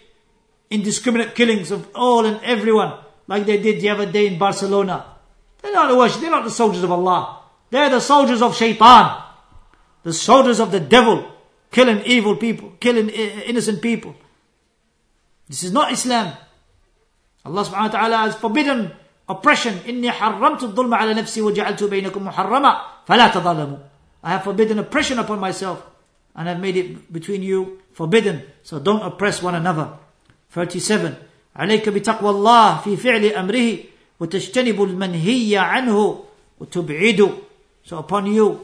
indiscriminate 0.70 1.36
killings 1.36 1.70
of 1.70 1.88
all 1.94 2.26
and 2.26 2.40
everyone 2.44 2.94
like 3.28 3.46
they 3.46 3.62
did 3.62 3.82
the 3.82 3.90
other 3.90 4.10
day 4.10 4.28
in 4.28 4.40
Barcelona. 4.40 5.06
They're 5.62 5.74
not 5.74 5.90
the 5.90 5.96
worship, 5.96 6.22
they're 6.22 6.32
not 6.32 6.44
the 6.44 6.52
soldiers 6.52 6.84
of 6.84 6.92
Allah. 6.92 7.40
They're 7.70 7.90
the 7.90 8.02
soldiers 8.02 8.42
of 8.42 8.56
shaitan. 8.56 9.22
The 10.04 10.14
soldiers 10.14 10.60
of 10.60 10.72
the 10.72 10.80
devil, 10.80 11.26
killing 11.72 12.02
evil 12.06 12.36
people, 12.36 12.74
killing 12.80 13.10
innocent 13.10 13.82
people. 13.82 14.16
This 15.48 15.64
is 15.64 15.72
not 15.72 15.92
Islam. 15.92 16.34
Allah 17.46 17.64
subhanahu 17.64 17.94
wa 17.94 17.96
ta'ala 18.00 18.18
has 18.18 18.36
forbidden 18.36 18.92
oppression. 19.30 19.76
إني 19.86 20.12
حرمت 20.12 20.64
الظلم 20.64 20.94
على 20.94 21.14
نفسي 21.14 21.42
وجعلت 21.42 21.84
بينكم 21.84 22.28
محرما 22.28 22.82
فلا 23.08 23.28
تظلموا. 23.28 23.78
I 24.24 24.32
have 24.32 24.44
forbidden 24.44 24.80
oppression 24.80 25.20
upon 25.20 25.40
myself 25.40 25.86
and 26.36 26.50
I've 26.50 26.60
made 26.60 26.78
it 26.78 27.12
between 27.12 27.44
you 27.44 27.82
forbidden. 27.94 28.44
So 28.64 28.80
don't 28.80 29.02
oppress 29.02 29.42
one 29.42 29.56
another. 29.56 29.98
37. 30.52 31.16
عليك 31.56 31.90
بتقوى 31.90 32.30
الله 32.30 32.78
في 32.78 32.98
فعل 32.98 33.26
أمره 33.26 33.78
وتجتنب 34.20 34.84
المنهي 34.84 35.58
عنه 35.58 36.24
وتبعده 36.60 37.30
so 37.84 37.98
upon 37.98 38.26
you 38.26 38.60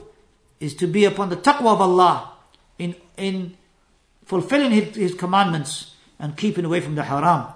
is 0.60 0.74
to 0.76 0.88
be 0.88 1.04
upon 1.06 1.30
the 1.30 1.36
taqwa 1.36 1.74
of 1.74 1.82
Allah 1.82 2.32
in, 2.80 2.96
in 3.18 3.58
fulfilling 4.26 4.72
his, 4.72 4.96
his 4.96 5.14
commandments 5.14 5.96
and 6.20 6.38
keeping 6.38 6.64
away 6.66 6.80
from 6.80 6.96
the 6.96 7.04
haram 7.04 7.48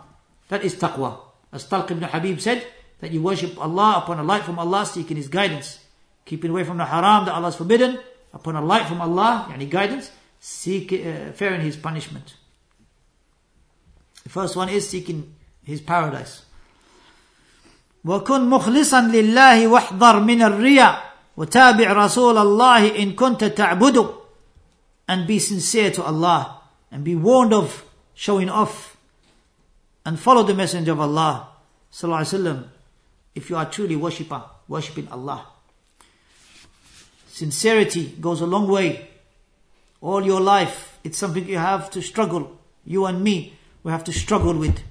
that 0.50 0.64
is 0.66 0.76
taqwa 0.76 1.18
as 1.54 1.66
Talq 1.66 1.92
ibn 1.92 2.04
Habib 2.04 2.40
said 2.40 2.66
that 3.00 3.12
you 3.12 3.22
worship 3.22 3.58
Allah 3.58 4.02
upon 4.04 4.20
a 4.20 4.24
light 4.24 4.44
from 4.44 4.60
Allah 4.60 4.86
seeking 4.86 5.16
his 5.16 5.30
guidance 5.30 5.80
keeping 6.26 6.52
away 6.52 6.64
from 6.66 6.78
the 6.78 6.86
haram 6.86 7.26
that 7.26 7.34
Allah 7.34 7.48
has 7.48 7.56
forbidden 7.56 8.00
upon 8.36 8.56
a 8.56 8.62
light 8.62 8.88
from 8.88 9.02
Allah 9.02 9.48
yani 9.52 9.70
guidance 9.70 10.12
seek, 10.40 10.94
uh, 10.94 11.32
fearing 11.34 11.62
his 11.62 11.76
punishment 11.76 12.36
the 14.24 14.30
first 14.30 14.56
one 14.56 14.70
is 14.70 14.88
seeking 14.90 15.34
his 15.64 15.82
paradise. 15.82 16.44
وكن 18.06 18.50
مخلصا 18.50 19.02
لله 19.02 19.68
واحذر 19.68 20.20
من 20.20 20.42
الرياء 20.42 21.14
وتابع 21.38 21.92
رسول 21.94 22.38
الله 22.38 22.98
إن 22.98 23.14
كنت 23.14 23.44
تعبده 23.44 24.10
and 25.08 25.28
be 25.28 25.38
sincere 25.40 25.92
to 25.92 26.04
Allah 26.04 26.62
and 26.92 27.04
be 27.04 27.16
warned 27.16 27.54
of 27.54 27.84
showing 28.16 28.50
off 28.50 28.98
and 30.06 30.20
follow 30.20 30.44
the 30.44 30.54
messenger 30.56 30.94
of 30.94 31.00
Allah 31.00 31.48
sallallahu 31.94 32.26
alaihi 32.26 32.34
wasallam 32.42 32.64
if 33.36 33.50
you 33.50 33.56
are 33.56 33.66
truly 33.70 33.96
worshipper 33.96 34.42
worshiping 34.68 35.08
Allah 35.12 35.46
sincerity 37.43 38.05
goes 38.27 38.41
a 38.41 38.49
long 38.55 38.67
way 38.77 38.91
all 40.01 40.25
your 40.33 40.41
life 40.41 40.99
it's 41.05 41.19
something 41.19 41.47
you 41.55 41.59
have 41.59 41.91
to 41.91 42.01
struggle 42.11 42.45
you 42.85 43.05
and 43.07 43.23
me 43.29 43.39
we 43.87 43.93
have 43.93 44.03
to 44.03 44.13
struggle 44.13 44.55
with. 44.55 44.83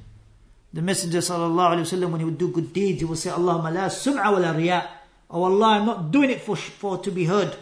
The 0.72 0.82
Messenger 0.82 1.18
sallallahu 1.18 1.72
alaihi 1.76 1.86
wasallam 1.86 2.12
when 2.12 2.22
he 2.22 2.26
would 2.26 2.38
do 2.38 2.48
good 2.48 2.72
deeds, 2.72 3.00
he 3.00 3.06
would 3.06 3.18
say, 3.18 3.30
Allahumma 3.30 3.74
la 3.74 3.90
sum'a 3.90 4.32
wa 4.32 4.38
la 4.40 4.52
riya. 4.54 4.90
Oh 5.30 5.44
Allah, 5.44 5.68
I'm 5.68 5.86
not 5.86 6.12
doing 6.12 6.30
it 6.30 6.40
for, 6.40 6.56
for 6.56 6.98
to 7.00 7.12
be 7.12 7.26
heard, 7.26 7.58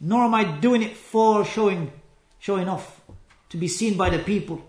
nor 0.00 0.26
am 0.26 0.34
I 0.34 0.44
doing 0.44 0.82
it 0.84 0.96
for 0.96 1.44
showing, 1.44 1.90
showing 2.38 2.68
off, 2.68 3.00
to 3.48 3.56
be 3.56 3.66
seen 3.66 3.96
by 3.96 4.10
the 4.10 4.20
people, 4.20 4.64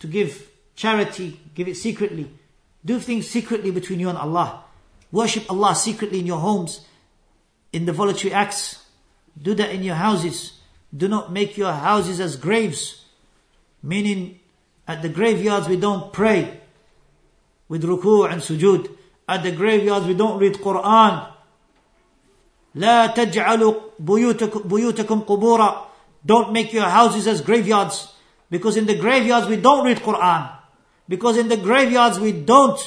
to 0.00 0.08
give 0.08 0.50
charity, 0.74 1.38
give 1.54 1.68
it 1.68 1.76
secretly. 1.76 2.28
Do 2.84 2.98
things 2.98 3.28
secretly 3.28 3.70
between 3.70 4.00
you 4.00 4.08
and 4.08 4.18
Allah. 4.18 4.64
Worship 5.12 5.48
Allah 5.48 5.76
secretly 5.76 6.18
in 6.18 6.26
your 6.26 6.40
homes, 6.40 6.80
in 7.73 7.85
the 7.85 7.93
voluntary 7.93 8.33
acts. 8.33 8.85
Do 9.41 9.53
that 9.55 9.71
in 9.71 9.83
your 9.83 9.95
houses. 9.95 10.59
Do 10.95 11.07
not 11.07 11.31
make 11.31 11.57
your 11.57 11.71
houses 11.71 12.19
as 12.19 12.35
graves. 12.35 13.05
Meaning, 13.81 14.39
at 14.87 15.01
the 15.01 15.09
graveyards 15.09 15.67
we 15.67 15.77
don't 15.77 16.11
pray 16.11 16.61
with 17.67 17.83
ruku' 17.83 18.31
and 18.31 18.41
sujud. 18.41 18.89
At 19.27 19.43
the 19.43 19.51
graveyards 19.51 20.07
we 20.07 20.15
don't 20.15 20.39
read 20.39 20.55
Quran. 20.55 21.33
لا 22.75 23.07
تجعلوا 23.07 23.73
بيوتكم, 23.99 24.67
بيوتكم 24.67 25.25
قبورا. 25.25 25.85
Don't 26.25 26.51
make 26.51 26.73
your 26.73 26.85
houses 26.85 27.27
as 27.27 27.41
graveyards. 27.41 28.13
Because 28.49 28.77
in 28.77 28.85
the 28.85 28.95
graveyards 28.95 29.47
we 29.47 29.57
don't 29.57 29.85
read 29.85 29.97
Quran. 29.97 30.51
Because 31.07 31.37
in 31.37 31.47
the 31.47 31.57
graveyards 31.57 32.19
we 32.19 32.31
don't 32.31 32.79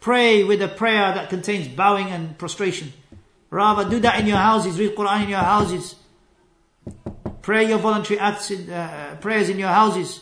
pray 0.00 0.44
with 0.44 0.62
a 0.62 0.68
prayer 0.68 1.14
that 1.14 1.28
contains 1.28 1.68
bowing 1.68 2.08
and 2.08 2.38
prostration. 2.38 2.92
Rather 3.50 3.88
do 3.88 4.00
that 4.00 4.20
in 4.20 4.26
your 4.26 4.38
houses, 4.38 4.78
read 4.78 4.94
Quran 4.94 5.24
in 5.24 5.28
your 5.30 5.38
houses. 5.38 5.94
Pray 7.42 7.68
your 7.68 7.78
voluntary 7.78 8.18
acts 8.18 8.50
in, 8.50 8.70
uh, 8.70 9.16
prayers 9.20 9.48
in 9.48 9.58
your 9.58 9.68
houses. 9.68 10.20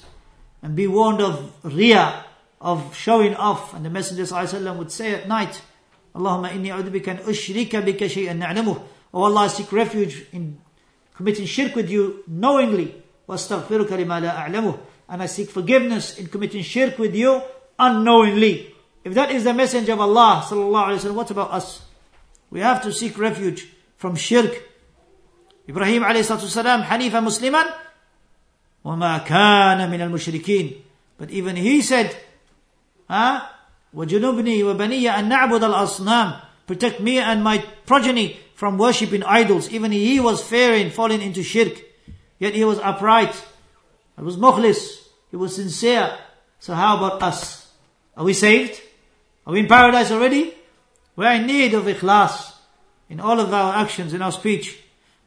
And 0.63 0.77
be 0.77 0.87
warned 0.87 1.21
of 1.21 1.53
riyah, 1.63 2.23
of 2.61 2.95
showing 2.95 3.35
off. 3.35 3.75
And 3.75 3.85
the 3.85 3.91
Messenger 3.91 4.25
ﷺ 4.25 4.77
would 4.77 4.91
say 4.91 5.15
at 5.15 5.29
night, 5.29 5.63
Allahumma 6.15 6.51
inni 6.51 6.69
a'udhu 6.69 6.91
bika 6.91 7.09
an 7.09 7.19
ushrika 7.19 7.83
bika 7.83 8.09
shay'an 8.09 8.41
na'lamuh. 8.41 8.81
Oh 9.13 9.25
Allah, 9.25 9.41
I 9.41 9.47
seek 9.49 9.73
refuge 9.73 10.27
in 10.33 10.61
committing 11.15 11.47
shirk 11.47 11.75
with 11.75 11.91
you 11.91 12.25
knowingly. 12.27 13.03
وَاسْتَغْفِرُكَ 13.29 13.89
لِمَا 13.89 14.23
لَا 14.23 14.47
أَعْلَمُهُ 14.47 14.79
And 15.09 15.23
I 15.23 15.27
seek 15.27 15.51
forgiveness 15.51 16.19
in 16.19 16.27
committing 16.27 16.63
shirk 16.63 16.99
with 16.99 17.15
you 17.15 17.43
unknowingly. 17.79 18.75
If 19.03 19.15
that 19.15 19.31
is 19.31 19.45
the 19.45 19.55
messenger 19.55 19.93
of 19.93 20.01
Allah 20.01 20.45
sallallahu 20.47 20.87
alaihi 20.87 20.99
wasallam, 20.99 21.15
what 21.15 21.31
about 21.31 21.51
us? 21.53 21.83
We 22.51 22.61
have 22.61 22.83
to 22.83 22.93
seek 22.93 23.19
refuge 23.19 23.69
from 23.97 24.17
shirk. 24.17 24.53
Ibrahim 25.69 26.03
alayhi 26.03 26.25
salatu 26.25 26.85
Hanifa 26.85 27.23
Musliman, 27.23 27.73
وَمَا 28.85 29.25
كَانَ 29.25 29.79
مِنَ 29.89 30.11
الْمُشْرِكِينَ 30.11 30.77
But 31.17 31.31
even 31.31 31.57
he 31.57 31.81
said, 31.81 32.15
huh? 33.09 33.47
وَجُنُبْنِي 33.95 34.61
وَبَنِيَّ 34.61 35.11
أَن 35.11 35.31
نَعْبُدَ 35.31 35.61
الْأَصْنَامِ 35.61 36.41
Protect 36.67 37.01
me 37.01 37.19
and 37.19 37.43
my 37.43 37.65
progeny 37.87 38.39
from 38.55 38.79
worshipping 38.79 39.23
idols. 39.23 39.71
Even 39.71 39.93
he 39.93 40.21
was 40.21 40.43
fearing 40.43 40.91
falling 40.91 41.21
into 41.21 41.43
shirk. 41.43 41.81
Yet 42.39 42.55
he 42.55 42.65
was 42.65 42.79
upright. 42.79 43.35
He 44.17 44.23
was 44.23 44.37
mukhlis. 44.37 45.09
He 45.31 45.37
was 45.37 45.57
sincere. 45.57 46.17
So 46.61 46.75
how 46.75 46.97
about 46.97 47.23
us? 47.23 47.71
Are 48.17 48.25
we 48.25 48.33
saved? 48.33 48.81
Are 49.47 49.53
we 49.53 49.61
in 49.61 49.67
paradise 49.67 50.11
already? 50.11 50.55
We 51.19 51.27
are 51.27 51.35
in 51.35 51.47
need 51.47 51.75
of 51.75 51.85
ikhlas 51.85 52.55
in 53.09 53.21
all 53.21 53.39
of 53.39 53.53
our 53.53 53.75
actions, 53.75 54.15
in 54.15 54.23
our 54.23 54.33
speech. 54.33 54.79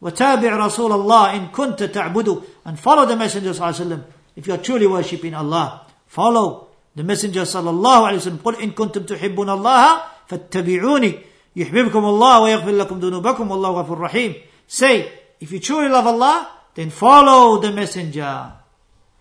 وَتَابِعْ 0.02 0.42
رَسُولَ 0.42 0.92
اللَّهِ 0.92 1.32
إِن 1.32 1.52
كُنْتَ 1.52 1.92
تَعْبُدُ 1.92 2.44
And 2.66 2.80
follow 2.80 3.06
the 3.06 3.16
Messenger 3.16 3.52
sallallahu 3.52 4.04
if 4.36 4.48
you 4.48 4.54
are 4.54 4.58
truly 4.58 4.86
worshipping 4.86 5.34
Allah. 5.34 5.88
Follow 6.06 6.68
the 6.96 7.04
Messenger 7.04 7.42
sallallahu 7.42 8.12
alayhi 8.12 8.26
wa 8.26 8.32
sallam. 8.32 8.38
قُلْ 8.38 8.56
إِن 8.56 8.74
كُنْتُمْ 8.74 9.08
تُحِبُّونَ 9.08 9.36
اللَّهَ 9.36 10.02
فَاتَّبِعُونِ 10.30 11.24
يحببكم 11.58 12.06
الله 12.06 12.40
ويغفر 12.40 12.72
لكم 12.72 13.00
ذنوبكم 13.00 13.52
والله 13.52 13.70
غفور 13.82 13.98
رحيم. 13.98 14.36
Say, 14.68 15.12
if 15.40 15.52
you 15.52 15.60
truly 15.60 15.90
love 15.90 16.06
Allah, 16.06 16.50
then 16.76 16.92
follow 16.92 17.60
the 17.60 17.72
Messenger. 17.72 18.54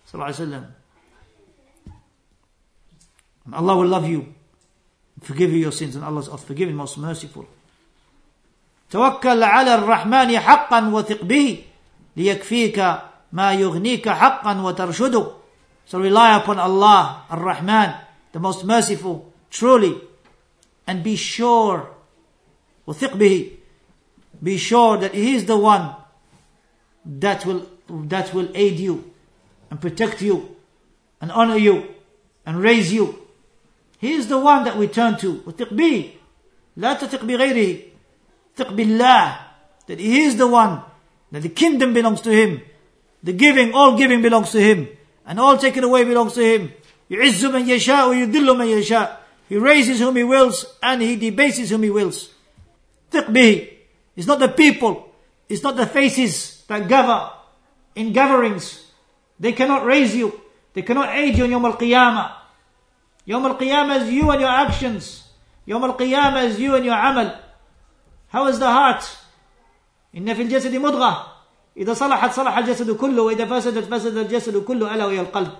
صلى 0.07 0.14
الله 0.14 0.24
عليه 0.24 0.35
وسلم. 0.35 0.64
And 3.47 3.55
Allah 3.55 3.77
will 3.77 3.87
love 3.87 4.07
you, 4.07 4.35
forgive 5.20 5.53
you 5.53 5.59
your 5.59 5.72
sins, 5.72 5.97
and 5.97 6.05
Allah 6.05 6.20
is 6.20 6.29
forgiving, 6.43 6.77
most 6.77 6.99
merciful. 6.99 7.47
توكل 8.91 9.43
على 9.43 9.74
الرحمن 9.74 10.39
حقا 10.39 10.89
وثق 10.89 11.24
به 11.24 11.64
ليكفيك 12.16 12.79
ما 13.33 13.53
يغنيك 13.53 14.09
حقا 14.09 14.62
وترشده. 14.62 15.33
So 15.87 15.99
rely 16.01 16.37
upon 16.37 16.59
Allah, 16.59 17.24
Ar-Rahman, 17.31 17.95
the 18.33 18.41
most 18.41 18.64
merciful, 18.64 19.33
truly, 19.51 20.01
and 20.87 21.03
be 21.03 21.16
sure 21.16 21.89
وثق 22.87 23.16
به 23.16 23.51
be 24.43 24.57
sure 24.59 24.99
that 24.99 25.14
he 25.14 25.35
is 25.35 25.47
the 25.47 25.57
one 25.57 25.95
that 27.05 27.45
will 27.47 27.66
that 27.89 28.33
will 28.35 28.49
aid 28.55 28.79
you 28.79 29.11
and 29.70 29.81
protect 29.81 30.22
you 30.22 30.57
and 31.20 31.33
honor 31.33 31.57
you 31.57 31.95
and 32.45 32.62
raise 32.62 32.93
you 32.93 33.20
he 34.01 34.12
is 34.12 34.29
the 34.29 34.39
one 34.39 34.64
that 34.64 34.77
we 34.77 34.87
turn 34.89 35.16
to 35.18 35.43
وثق 35.47 35.72
به 35.72 36.11
لا 36.77 36.95
تثق 36.95 37.24
بغيره 37.24 37.79
ثق 38.57 38.72
بالله 38.72 39.39
that 39.87 40.01
he 40.01 40.24
is 40.24 40.37
the 40.37 40.47
one 40.47 40.83
that 41.33 41.43
the 41.43 41.49
kingdom 41.49 41.93
belongs 41.95 42.20
to 42.20 42.31
him 42.31 42.61
the 43.22 43.33
giving 43.33 43.72
all 43.72 43.97
giving 43.97 44.22
belongs 44.22 44.53
to 44.53 44.61
him 44.61 44.89
and 45.27 45.41
all 45.41 45.57
taken 45.59 45.85
away 45.85 46.05
belongs 46.05 46.35
to 46.35 46.43
him 46.43 46.70
يعز 47.11 47.45
من 47.45 47.68
يشاء 47.68 48.09
ويذل 48.09 48.57
من 48.57 48.66
يشاء 48.66 49.18
he 49.49 49.57
raises 49.57 50.01
whom 50.01 50.16
he 50.16 50.24
wills 50.24 50.66
and 50.83 51.03
he 51.03 51.16
debases 51.16 51.70
whom 51.70 51.83
he 51.83 51.91
wills 51.91 52.31
Tiqbihi. 53.11 53.72
It's 54.16 54.27
not 54.27 54.39
the 54.39 54.49
people. 54.49 55.09
It's 55.49 55.62
not 55.62 55.77
the 55.77 55.87
faces 55.87 56.64
that 56.66 56.89
gather 56.89 57.31
in 57.95 58.12
gatherings. 58.12 58.91
They 59.39 59.53
cannot 59.53 59.85
raise 59.85 60.14
you. 60.14 60.41
They 60.72 60.83
cannot 60.83 61.14
aid 61.14 61.37
you 61.39 61.45
in 61.45 61.51
Yawm 61.53 61.64
al-Qiyamah. 61.64 62.33
Yawm 63.31 63.45
al-Qiyamah 63.45 64.03
is 64.03 64.12
you 64.12 64.31
and 64.31 64.41
your 64.41 64.51
actions. 64.51 65.24
Yawm 65.66 65.83
al-Qiyamah 65.83 66.45
is 66.45 66.61
you 66.61 66.74
and 66.74 66.85
your 66.85 66.95
amal. 66.95 67.39
How 68.29 68.47
is 68.49 68.59
the 68.59 68.66
heart? 68.66 69.03
إن 70.14 70.35
في 70.35 70.43
الجسد 70.43 70.74
مضغة 70.74 71.27
إذا 71.77 71.95
صلحت 71.95 72.33
صلح 72.33 72.59
الجسد 72.59 72.91
كله 72.97 73.22
وإذا 73.22 73.45
فسدت 73.45 73.85
فسد 73.85 74.16
الجسد 74.16 74.64
كله 74.64 74.95
ألا 74.95 75.07
وهي 75.07 75.20
القلب. 75.20 75.53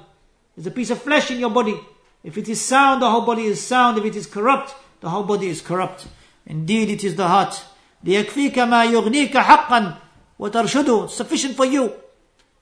There's 0.57 0.67
a 0.67 0.71
piece 0.71 0.91
of 0.91 1.03
flesh 1.03 1.31
in 1.31 1.39
your 1.39 1.51
body. 1.51 1.79
If 2.25 2.39
it 2.39 2.49
is 2.49 2.61
sound, 2.61 3.03
the 3.03 3.11
whole 3.11 3.21
body 3.21 3.45
is 3.45 3.65
sound. 3.65 3.99
If 3.99 4.05
it 4.05 4.17
is 4.17 4.27
corrupt, 4.27 4.75
the 5.01 5.11
whole 5.11 5.25
body 5.25 5.49
is 5.49 5.61
corrupt. 5.61 6.07
Indeed, 6.47 6.91
it 6.91 7.05
is 7.05 7.17
the 7.17 7.29
heart. 7.29 7.63
ليكفيك 8.05 8.59
ما 8.59 8.85
يغنيك 8.85 9.37
حقا 9.37 9.99
وترشده. 10.39 11.11
Sufficient 11.11 11.55
for 11.55 11.67
you 11.67 11.93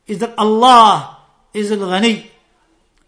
is 0.07 0.19
that 0.19 0.35
Allah 0.37 1.19
is 1.53 1.71
al-Ghani. 1.71 2.27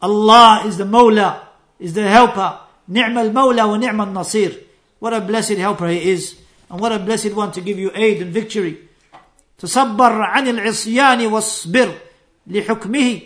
Allah 0.01 0.63
is 0.67 0.77
the 0.77 0.85
Mawla, 0.85 1.41
is 1.81 1.95
the 1.95 2.09
helper. 2.09 2.61
نعم 2.89 3.19
المولى 3.19 3.63
ونعم 3.63 4.03
النصير. 4.03 4.63
What 4.99 5.13
a 5.13 5.21
blessed 5.21 5.59
helper 5.59 5.89
he 5.89 6.11
is. 6.11 6.37
And 6.71 6.81
what 6.81 6.93
a 6.93 6.99
blessed 6.99 7.35
one 7.35 7.53
to 7.53 7.61
give 7.61 7.79
you 7.79 7.91
aid 7.95 8.23
and 8.23 8.33
victory. 8.33 8.79
تصبر 9.59 10.23
عن 10.23 10.49
العصيان 10.49 11.27
واصبر 11.27 11.95
لحكمه 12.47 13.21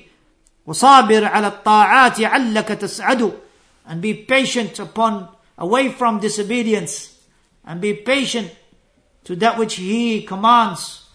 وصابر 0.66 1.24
على 1.24 1.46
الطاعات 1.46 2.20
علك 2.20 2.68
تسعد 2.68 3.32
and 3.86 4.00
be 4.00 4.14
patient 4.14 4.78
upon 4.78 5.28
away 5.58 5.90
from 5.90 6.20
disobedience 6.20 7.18
and 7.64 7.80
be 7.80 7.94
patient 7.94 8.50
to 9.24 9.34
that 9.36 9.58
which 9.58 9.74
He 9.74 10.22
commands 10.22 11.06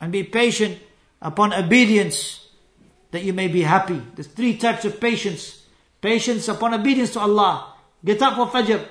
and 0.00 0.12
be 0.12 0.22
patient 0.22 0.78
upon 1.20 1.52
obedience 1.52 2.46
that 3.10 3.24
you 3.24 3.32
may 3.32 3.48
be 3.48 3.62
happy. 3.62 4.00
There's 4.14 4.28
three 4.28 4.56
types 4.56 4.84
of 4.84 5.00
patience. 5.00 5.59
Patience 6.00 6.48
upon 6.48 6.74
obedience 6.74 7.12
to 7.14 7.20
Allah. 7.20 7.74
Get 8.04 8.22
up 8.22 8.36
for 8.36 8.46
Fajr. 8.46 8.86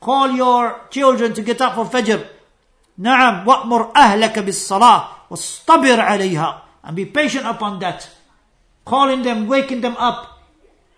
Call 0.00 0.32
your 0.32 0.80
children 0.90 1.32
to 1.34 1.42
get 1.42 1.60
up 1.60 1.74
for 1.74 1.84
Fajr. 1.86 2.28
نعم 2.98 3.46
وأمر 3.48 3.92
أهلك 3.96 4.38
بالصلاة 4.38 5.08
واصطبر 5.30 6.00
عليها 6.00 6.60
and 6.84 6.94
be 6.94 7.06
patient 7.06 7.46
upon 7.46 7.78
that. 7.80 8.08
Calling 8.84 9.22
them, 9.22 9.48
waking 9.48 9.80
them 9.80 9.96
up, 9.96 10.42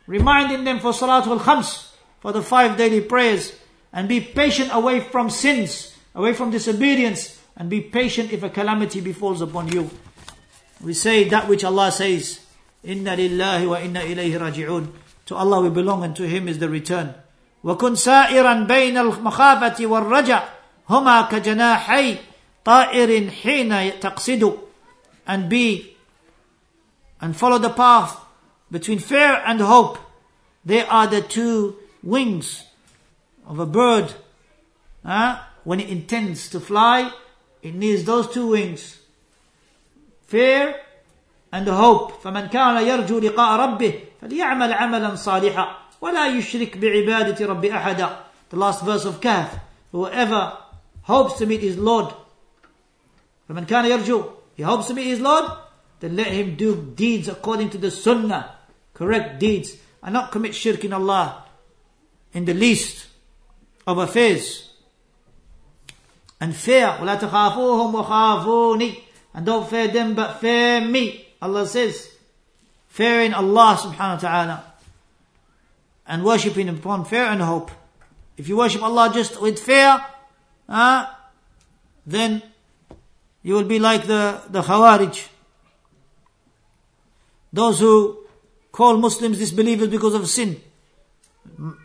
reminding 0.07 0.65
them 0.65 0.81
for 0.81 0.91
Salatul 0.91 1.39
Khams, 1.39 1.93
for 2.21 2.33
the 2.33 2.43
five 2.43 2.77
daily 2.77 3.01
prayers, 3.01 3.53
and 3.93 4.09
be 4.09 4.21
patient 4.21 4.71
away 4.73 4.99
from 4.99 5.31
sins, 5.31 5.95
away 6.15 6.33
from 6.33 6.51
disobedience, 6.51 7.41
and 7.57 7.71
be 7.71 7.81
patient 7.81 8.33
if 8.33 8.43
a 8.43 8.51
calamity 8.51 9.01
befalls 9.01 9.41
upon 9.41 9.69
you. 9.69 9.89
We 10.83 10.93
say 10.93 11.29
that 11.29 11.49
which 11.49 11.63
Allah 11.63 11.93
says, 11.93 12.41
Inna 12.83 13.17
lillahi 13.17 13.69
wa 13.69 13.77
inna 13.79 14.01
ilayhi 14.01 14.39
raji'un. 14.39 14.89
To 15.31 15.35
Allah 15.35 15.61
we 15.61 15.71
belong 15.71 16.05
and 16.05 16.15
to 16.17 16.27
Him 16.27 16.49
is 16.49 16.59
the 16.59 16.69
return. 16.69 17.15
وكن 17.65 17.95
سائرا 17.95 18.55
بين 18.67 18.99
المخافة 18.99 19.87
والرجع 19.87 20.43
هما 20.91 21.23
كجناحي 21.23 22.17
طائر 22.65 23.31
حين 23.31 24.01
تقصد 24.01 24.59
and 25.27 25.49
be 25.49 25.97
and 27.21 27.37
follow 27.37 27.59
the 27.59 27.71
path 27.71 28.21
between 28.71 28.99
fear 28.99 29.43
and 29.45 29.61
hope. 29.61 29.99
They 30.65 30.85
are 30.85 31.07
the 31.07 31.23
two 31.23 31.77
wings 32.03 32.65
of 33.47 33.59
a 33.59 33.67
bird, 33.67 34.15
huh? 35.05 35.41
when 35.65 35.81
it 35.81 35.89
intends 35.89 36.49
to 36.51 36.61
fly, 36.61 37.13
it 37.63 37.75
needs 37.75 38.05
those 38.05 38.29
two 38.29 38.49
wings. 38.49 38.99
Fear 40.27 40.75
and 41.53 41.69
hope 41.69 42.23
فمن 42.23 42.49
كان 42.49 42.87
يرجو 42.87 43.19
لقاء 43.19 43.61
ربه 43.61 44.01
فليعمل 44.21 44.73
عملا 44.73 45.15
صالحا 45.15 45.77
ولا 46.01 46.27
يشرك 46.27 46.79
بعبادة 46.79 47.47
رب 47.47 47.65
أحدا 47.65 48.17
the 48.51 48.57
last 48.57 48.85
verse 48.85 49.05
of 49.05 49.21
Kahf 49.21 49.61
whoever 49.93 50.57
hopes 51.03 51.39
to 51.39 51.47
meet 51.47 51.61
his 51.61 51.79
Lord 51.79 52.13
فمن 53.49 53.67
كان 53.67 53.85
يرجو 53.85 54.25
he 54.57 54.63
hopes 54.63 54.89
to 54.89 54.95
meet 54.95 55.07
his 55.07 55.21
Lord 55.21 55.45
then 56.01 56.17
let 56.17 56.29
him 56.29 56.57
do 56.57 56.93
deeds 56.95 57.29
according 57.29 57.71
to 57.71 57.79
the 57.79 57.91
sunnah 57.91 58.57
correct 58.95 59.39
deeds 59.39 59.77
and 60.03 60.13
not 60.13 60.33
commit 60.33 60.55
shirk 60.55 60.85
in 60.85 60.93
Allah 60.93 61.45
in 62.33 62.45
the 62.45 62.55
least 62.55 63.07
of 63.87 63.99
affairs 63.99 64.71
and 66.41 66.55
fear 66.55 66.99
ولا 67.01 67.15
تخافوهم 67.15 67.95
وخافوني 67.95 68.95
and 69.35 69.47
don't 69.47 69.69
fear 69.69 69.89
them 69.89 70.15
but 70.15 70.41
fear 70.41 70.81
me 70.81 71.27
Allah 71.42 71.66
says 71.66 72.10
fearing 72.88 73.34
Allah 73.34 73.78
subhanahu 73.80 74.16
wa 74.16 74.18
ta'ala 74.18 74.64
and 76.08 76.24
worshipping 76.24 76.70
upon 76.70 77.06
fear 77.06 77.24
and 77.24 77.42
hope. 77.42 77.72
If 78.38 78.48
you 78.48 78.58
worship 78.58 78.84
Allah 78.84 79.12
just 79.14 79.42
with 79.42 79.60
fear 79.60 80.04
uh, 80.68 81.06
then 82.06 82.42
you 83.44 83.54
will 83.54 83.66
be 83.66 83.80
like 83.80 84.08
the, 84.08 84.42
the 84.50 84.62
Khawarij. 84.62 85.28
Those 87.54 87.80
who 87.80 88.26
call 88.72 88.98
Muslims 88.98 89.38
disbelievers 89.38 89.90
because 89.90 90.14
of 90.14 90.28
sin. 90.30 90.62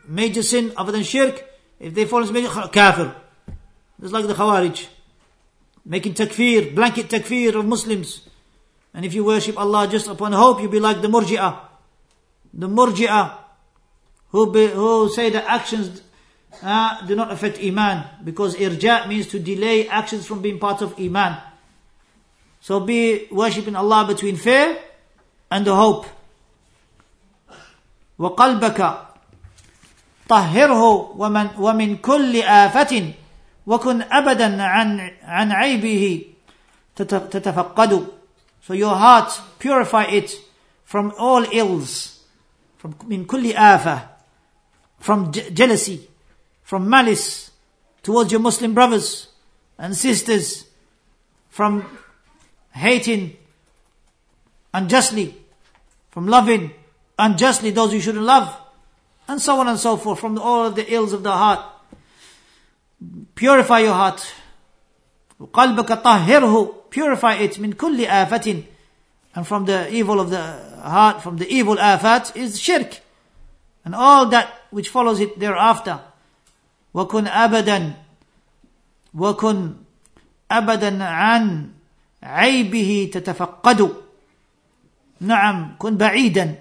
Major 0.07 0.43
sin 0.43 0.73
other 0.77 0.93
than 0.93 1.03
shirk. 1.03 1.45
If 1.81 1.95
they 1.95 2.05
fall 2.05 2.21
into 2.21 2.33
major 2.33 2.49
kafir. 2.49 3.15
It's 4.03 4.13
like 4.13 4.27
the 4.27 4.35
Khawarij. 4.35 4.87
Making 5.85 6.15
takfir, 6.15 6.75
blanket 6.75 7.09
takfir 7.09 7.55
of 7.55 7.65
Muslims. 7.65 8.29
And 8.97 9.05
if 9.05 9.12
you 9.12 9.24
worship 9.24 9.59
Allah 9.61 9.86
just 9.86 10.09
upon 10.09 10.32
hope, 10.32 10.62
you'll 10.62 10.70
be 10.72 10.80
like 10.80 11.03
the 11.03 11.09
Murji'ah. 11.09 11.61
The 12.55 12.66
Murji'ah 12.66 13.36
who, 14.30 14.51
be, 14.51 14.68
who 14.68 15.12
say 15.12 15.28
that 15.28 15.44
actions 15.44 16.01
uh, 16.62 17.05
do 17.07 17.14
not 17.14 17.30
affect 17.30 17.59
Iman. 17.62 18.24
Because 18.24 18.57
irja 18.57 19.07
means 19.07 19.26
to 19.28 19.38
delay 19.38 19.86
actions 19.86 20.24
from 20.24 20.40
being 20.40 20.59
part 20.59 20.80
of 20.80 20.99
Iman. 20.99 21.36
So 22.62 22.80
be 22.80 23.28
worshipping 23.30 23.76
Allah 23.76 24.07
between 24.09 24.36
fear 24.36 24.78
and 25.51 25.66
the 25.66 25.76
hope. 25.76 26.07
وقلبك 28.18 28.80
طهره 30.28 30.82
ومن 31.20 31.47
ومن 31.61 31.97
كل 32.01 32.42
آفة 32.42 33.12
وكن 33.66 34.03
أبدا 34.03 34.62
عن 34.62 35.11
عن 35.22 35.53
عيبه 35.53 36.24
تتفقد 36.97 38.16
so 38.66 38.74
your 38.74 38.95
heart 38.95 39.39
purify 39.60 40.04
it 40.06 40.36
from 40.84 41.14
all 41.18 41.43
ills 41.52 42.24
from 42.78 42.93
من 43.08 43.26
كل 43.26 43.54
آفة 43.54 44.08
from 44.99 45.32
jealousy 45.32 46.08
from 46.64 46.89
malice 46.89 47.52
towards 48.04 48.32
your 48.32 48.41
Muslim 48.41 48.74
brothers 48.74 49.28
and 49.78 49.95
sisters 49.95 50.66
from 51.49 51.86
hating 52.72 53.36
unjustly 54.74 55.36
from 56.12 56.28
loving 56.28 56.72
unjustly 57.20 57.72
those 57.72 57.93
you 57.93 57.99
shouldn't 57.99 58.24
love 58.24 58.56
and 59.28 59.41
so 59.41 59.60
on 59.60 59.68
and 59.68 59.80
so 59.80 59.97
forth 59.97 60.20
from 60.20 60.38
all 60.38 60.68
of 60.68 60.76
the 60.76 60.93
ills 60.93 61.14
of 61.14 61.24
the 61.24 61.32
heart 61.32 61.64
purify 63.36 63.80
your 63.80 63.93
heart 63.93 64.34
قلبك 65.54 65.93
طهره 66.04 66.76
purify 66.95 67.36
it 67.36 67.58
من 67.60 67.74
كل 67.74 68.06
آفة 68.06 68.64
and 69.36 69.47
from 69.47 69.66
the 69.66 69.91
evil 69.93 70.20
of 70.20 70.30
the 70.30 70.41
heart 70.84 71.22
from 71.22 71.38
the 71.38 71.47
evil 71.47 71.76
afat 71.78 72.36
is 72.36 72.60
shirk 72.60 72.99
and 73.86 73.95
all 73.95 74.26
that 74.28 74.52
which 74.72 74.89
follows 74.89 75.20
it 75.20 75.39
thereafter 75.39 75.99
وكن 76.93 77.28
أبدا 77.28 77.93
وكن 79.16 79.74
أبدا 80.52 81.04
عن 81.04 81.72
عيبه 82.24 83.10
تتفقد 83.14 83.95
نعم 85.20 85.76
كن 85.80 85.97
بعيدا 85.97 86.56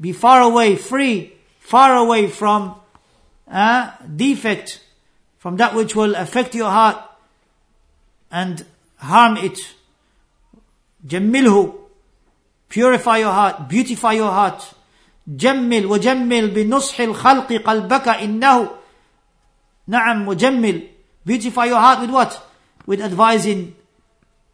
be 0.00 0.12
far 0.12 0.40
away 0.42 0.76
free 0.76 1.32
far 1.58 1.96
away 1.96 2.26
from 2.28 2.74
uh, 3.50 3.90
defect 4.16 4.80
from 5.38 5.56
that 5.56 5.74
which 5.74 5.94
will 5.96 6.14
affect 6.14 6.54
your 6.54 6.70
heart 6.70 6.98
and 8.30 8.64
harm 8.96 9.36
it. 9.36 9.58
جمله 11.06 11.74
purify 12.68 13.18
your 13.18 13.32
heart, 13.32 13.68
beautify 13.68 14.12
your 14.12 14.30
heart. 14.30 14.62
جمل 15.28 15.86
وجمل 15.86 16.50
بنصح 16.50 17.00
الخلق 17.00 17.52
قلبك 17.52 18.08
إنه 18.08 18.68
نعم 19.88 20.28
وجمل 20.28 20.82
beautify 21.24 21.66
your 21.66 21.80
heart 21.80 22.00
with 22.00 22.10
what? 22.10 22.42
With 22.86 23.00
advising 23.00 23.74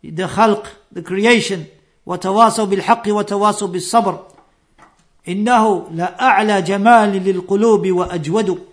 the 0.02 0.26
khalq, 0.28 0.66
the 0.92 1.02
creation 1.02 1.66
وتواصوا 2.06 2.64
بالحق 2.64 3.02
وتواصوا 3.08 3.68
بالصبر 3.68 4.26
إنه 5.28 5.90
لأعلى 5.90 6.62
جمال 6.62 7.24
للقلوب 7.24 7.86
وأجود 7.90 8.66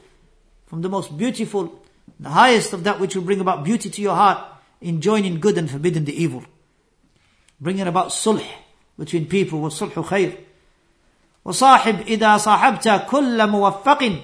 from 0.67 0.81
the 0.81 0.89
most 0.89 1.17
beautiful 1.17 1.85
the 2.19 2.29
highest 2.29 2.73
of 2.73 2.83
that 2.83 2.99
which 2.99 3.15
will 3.15 3.23
bring 3.23 3.41
about 3.41 3.63
beauty 3.63 3.89
to 3.89 4.01
your 4.01 4.15
heart, 4.15 4.39
enjoining 4.81 5.39
good 5.39 5.57
and 5.57 5.69
forbidding 5.69 6.05
the 6.05 6.13
evil. 6.23 6.43
Bringing 7.59 7.87
about 7.87 8.09
sulh 8.09 8.45
between 8.97 9.25
people, 9.25 9.59
والصلح 9.59 9.99
خير. 9.99 10.37
وصاحب 11.45 12.01
إذا 12.01 12.37
صاحبت 12.37 13.05
كل 13.09 13.47
موفق 13.47 14.21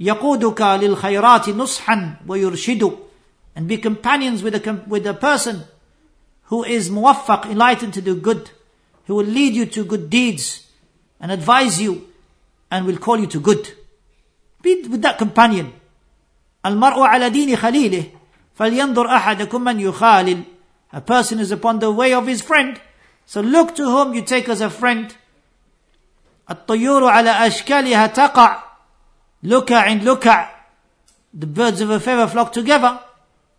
يقودك 0.00 0.62
للخيرات 0.62 1.48
نصحا 1.48 2.16
ويرشد 2.26 2.98
and 3.56 3.66
be 3.66 3.76
companions 3.76 4.42
with 4.42 4.54
a, 4.54 4.82
with 4.86 5.06
a 5.06 5.14
person 5.14 5.64
who 6.44 6.64
is 6.64 6.88
muwaffaq, 6.88 7.46
enlightened 7.50 7.92
to 7.94 8.00
do 8.00 8.14
good, 8.14 8.50
who 9.06 9.14
will 9.16 9.26
lead 9.26 9.54
you 9.54 9.66
to 9.66 9.84
good 9.84 10.08
deeds 10.08 10.66
and 11.20 11.32
advise 11.32 11.80
you 11.80 12.08
and 12.70 12.86
will 12.86 12.96
call 12.96 13.18
you 13.18 13.26
to 13.26 13.40
good. 13.40 13.72
Be 14.62 14.82
with 14.88 15.02
that 15.02 15.18
companion. 15.18 15.72
المرء 16.66 17.00
على 17.00 17.30
دين 17.30 17.56
خليله 17.56 18.04
فلينظر 18.54 19.06
أحدكم 19.06 19.64
من 19.64 19.80
يخالل 19.80 20.44
A 20.92 21.00
person 21.00 21.38
is 21.38 21.52
upon 21.52 21.78
the 21.78 21.90
way 21.90 22.12
of 22.12 22.26
his 22.26 22.42
friend. 22.42 22.80
So 23.24 23.40
look 23.40 23.76
to 23.76 23.84
whom 23.84 24.12
you 24.12 24.22
take 24.22 24.48
as 24.48 24.60
a 24.60 24.70
friend. 24.70 25.14
الطيور 26.50 27.08
على 27.08 27.30
أشكالها 27.46 28.06
تقع 28.06 28.62
لكع 29.42 29.86
in 29.86 30.04
لكع 30.04 30.50
The 31.32 31.46
birds 31.46 31.80
of 31.80 31.90
a 31.90 32.00
feather 32.00 32.26
flock 32.26 32.52
together. 32.52 33.00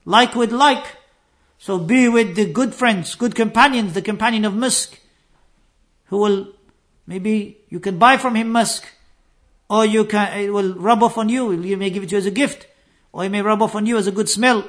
Like 0.05 0.35
with 0.35 0.51
like. 0.51 0.97
So 1.57 1.77
be 1.77 2.09
with 2.09 2.35
the 2.35 2.51
good 2.51 2.75
friends, 2.75 3.15
good 3.15 3.33
companions, 3.33 3.93
the 3.93 4.01
companion 4.01 4.43
of 4.43 4.53
musk. 4.53 4.99
Who 6.07 6.17
will, 6.17 6.47
maybe 7.07 7.59
you 7.69 7.79
can 7.79 7.97
buy 7.97 8.17
from 8.17 8.35
him 8.35 8.49
musk. 8.49 8.85
Or 9.69 9.85
you 9.85 10.03
can, 10.03 10.37
it 10.37 10.51
will 10.51 10.73
rub 10.73 11.01
off 11.01 11.17
on 11.17 11.29
you. 11.29 11.53
You 11.53 11.77
may 11.77 11.89
give 11.89 12.03
it 12.03 12.09
to 12.09 12.15
you 12.15 12.19
as 12.19 12.25
a 12.25 12.31
gift 12.31 12.67
or 13.13 13.25
it 13.25 13.29
may 13.29 13.41
rub 13.41 13.61
off 13.61 13.75
on 13.75 13.85
you 13.85 13.97
as 13.97 14.07
a 14.07 14.11
good 14.11 14.29
smell. 14.29 14.63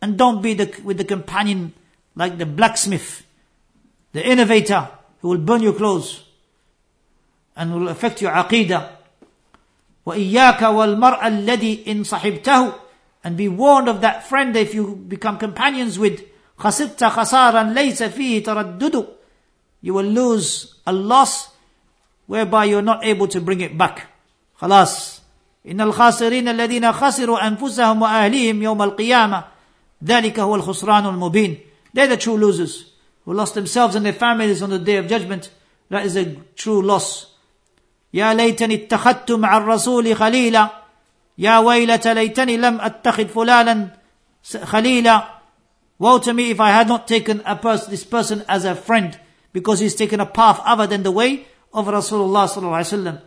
And 0.00 0.18
don't 0.18 0.42
be 0.42 0.54
the, 0.54 0.72
with 0.82 0.98
the 0.98 1.04
companion 1.04 1.72
like 2.14 2.38
the 2.38 2.46
blacksmith, 2.46 3.24
the 4.12 4.26
innovator 4.26 4.88
who 5.20 5.28
will 5.28 5.38
burn 5.38 5.62
your 5.62 5.72
clothes 5.72 6.22
and 7.56 7.72
will 7.74 7.88
affect 7.88 8.20
your 8.22 8.32
aqidah. 8.32 8.90
وإياك 10.06 10.62
والمرء 10.62 11.26
الذي 11.26 11.84
إن 11.88 12.04
صحبته 12.04 12.74
and 13.24 13.36
be 13.38 13.48
warned 13.48 13.88
of 13.88 14.02
that 14.02 14.28
friend 14.28 14.54
if 14.54 14.74
you 14.74 14.94
become 15.08 15.38
companions 15.38 15.98
with 15.98 16.20
خسرت 16.58 17.04
خسارا 17.04 17.72
ليس 17.72 18.02
فيه 18.02 18.44
تردد 18.44 19.06
you 19.80 19.94
will 19.94 20.04
lose 20.04 20.74
a 20.86 20.92
loss 20.92 21.48
whereby 22.26 22.66
you're 22.66 22.82
not 22.82 23.02
able 23.02 23.26
to 23.26 23.40
bring 23.40 23.60
it 23.62 23.78
back 23.78 24.06
خلاص 24.60 25.20
إن 25.66 25.80
الخاسرين 25.80 26.48
الذين 26.48 26.92
خسروا 26.92 27.46
أنفسهم 27.46 28.02
وأهليهم 28.02 28.62
يوم 28.62 28.82
القيامة 28.82 29.44
ذلك 30.03 30.39
هو 30.39 30.55
الخسران 30.55 31.05
المبين 31.05 31.57
They're 31.93 32.07
the 32.07 32.17
true 32.17 32.37
losers 32.37 32.93
who 33.25 33.33
lost 33.33 33.55
themselves 33.55 33.95
and 33.95 34.05
their 34.05 34.13
families 34.13 34.61
on 34.61 34.69
the 34.69 34.79
day 34.79 34.97
of 34.97 35.07
judgment. 35.07 35.51
That 35.89 36.05
is 36.05 36.15
a 36.15 36.35
true 36.55 36.81
loss. 36.81 37.27
يا 38.13 38.33
ليتني 38.33 38.75
اتخذت 38.75 39.31
مع 39.31 39.57
الرسول 39.57 40.15
خليلا 40.15 40.69
يا 41.37 41.57
ويلة 41.57 42.13
ليتني 42.13 42.57
لم 42.57 42.81
أتخذ 42.81 43.27
فلانا 43.27 43.89
خليلا 44.63 45.39
Woe 45.99 46.17
to 46.19 46.33
me 46.33 46.51
if 46.51 46.59
I 46.61 46.69
had 46.69 46.87
not 46.87 47.07
taken 47.09 47.39
person, 47.39 47.91
this 47.91 48.05
person 48.05 48.45
as 48.47 48.63
a 48.63 48.73
friend 48.73 49.19
because 49.51 49.79
he's 49.79 49.95
taken 49.95 50.21
a 50.21 50.25
path 50.25 50.61
other 50.63 50.87
than 50.87 51.03
the 51.03 51.11
way 51.11 51.45
of 51.73 51.87
Rasulullah 51.87 52.47
sallallahu 52.47 52.79
alaihi 52.79 52.93
wasallam. 52.93 53.19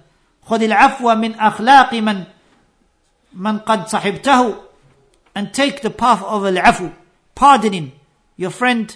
خذ 0.48 0.62
العفو 0.62 1.14
من 1.14 1.34
أخلاق 1.34 1.94
من 1.94 2.24
من 3.34 3.58
قد 3.58 3.88
صحبته 3.88 4.54
and 5.35 5.53
take 5.53 5.81
the 5.81 5.89
path 5.89 6.23
of 6.23 6.45
al-afu, 6.45 6.93
pardoning. 7.35 7.91
Your 8.35 8.49
friend 8.49 8.95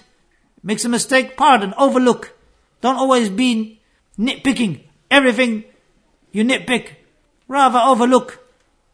makes 0.64 0.86
a 0.86 0.90
mistake, 0.90 1.38
pardon, 1.38 1.74
overlook. 1.78 2.36
Don't 2.82 2.98
always 2.98 3.30
be 3.30 3.80
nitpicking. 4.18 4.82
Everything 5.10 5.64
you 6.32 6.44
nitpick. 6.44 6.96
Rather 7.48 7.80
overlook. 7.80 8.40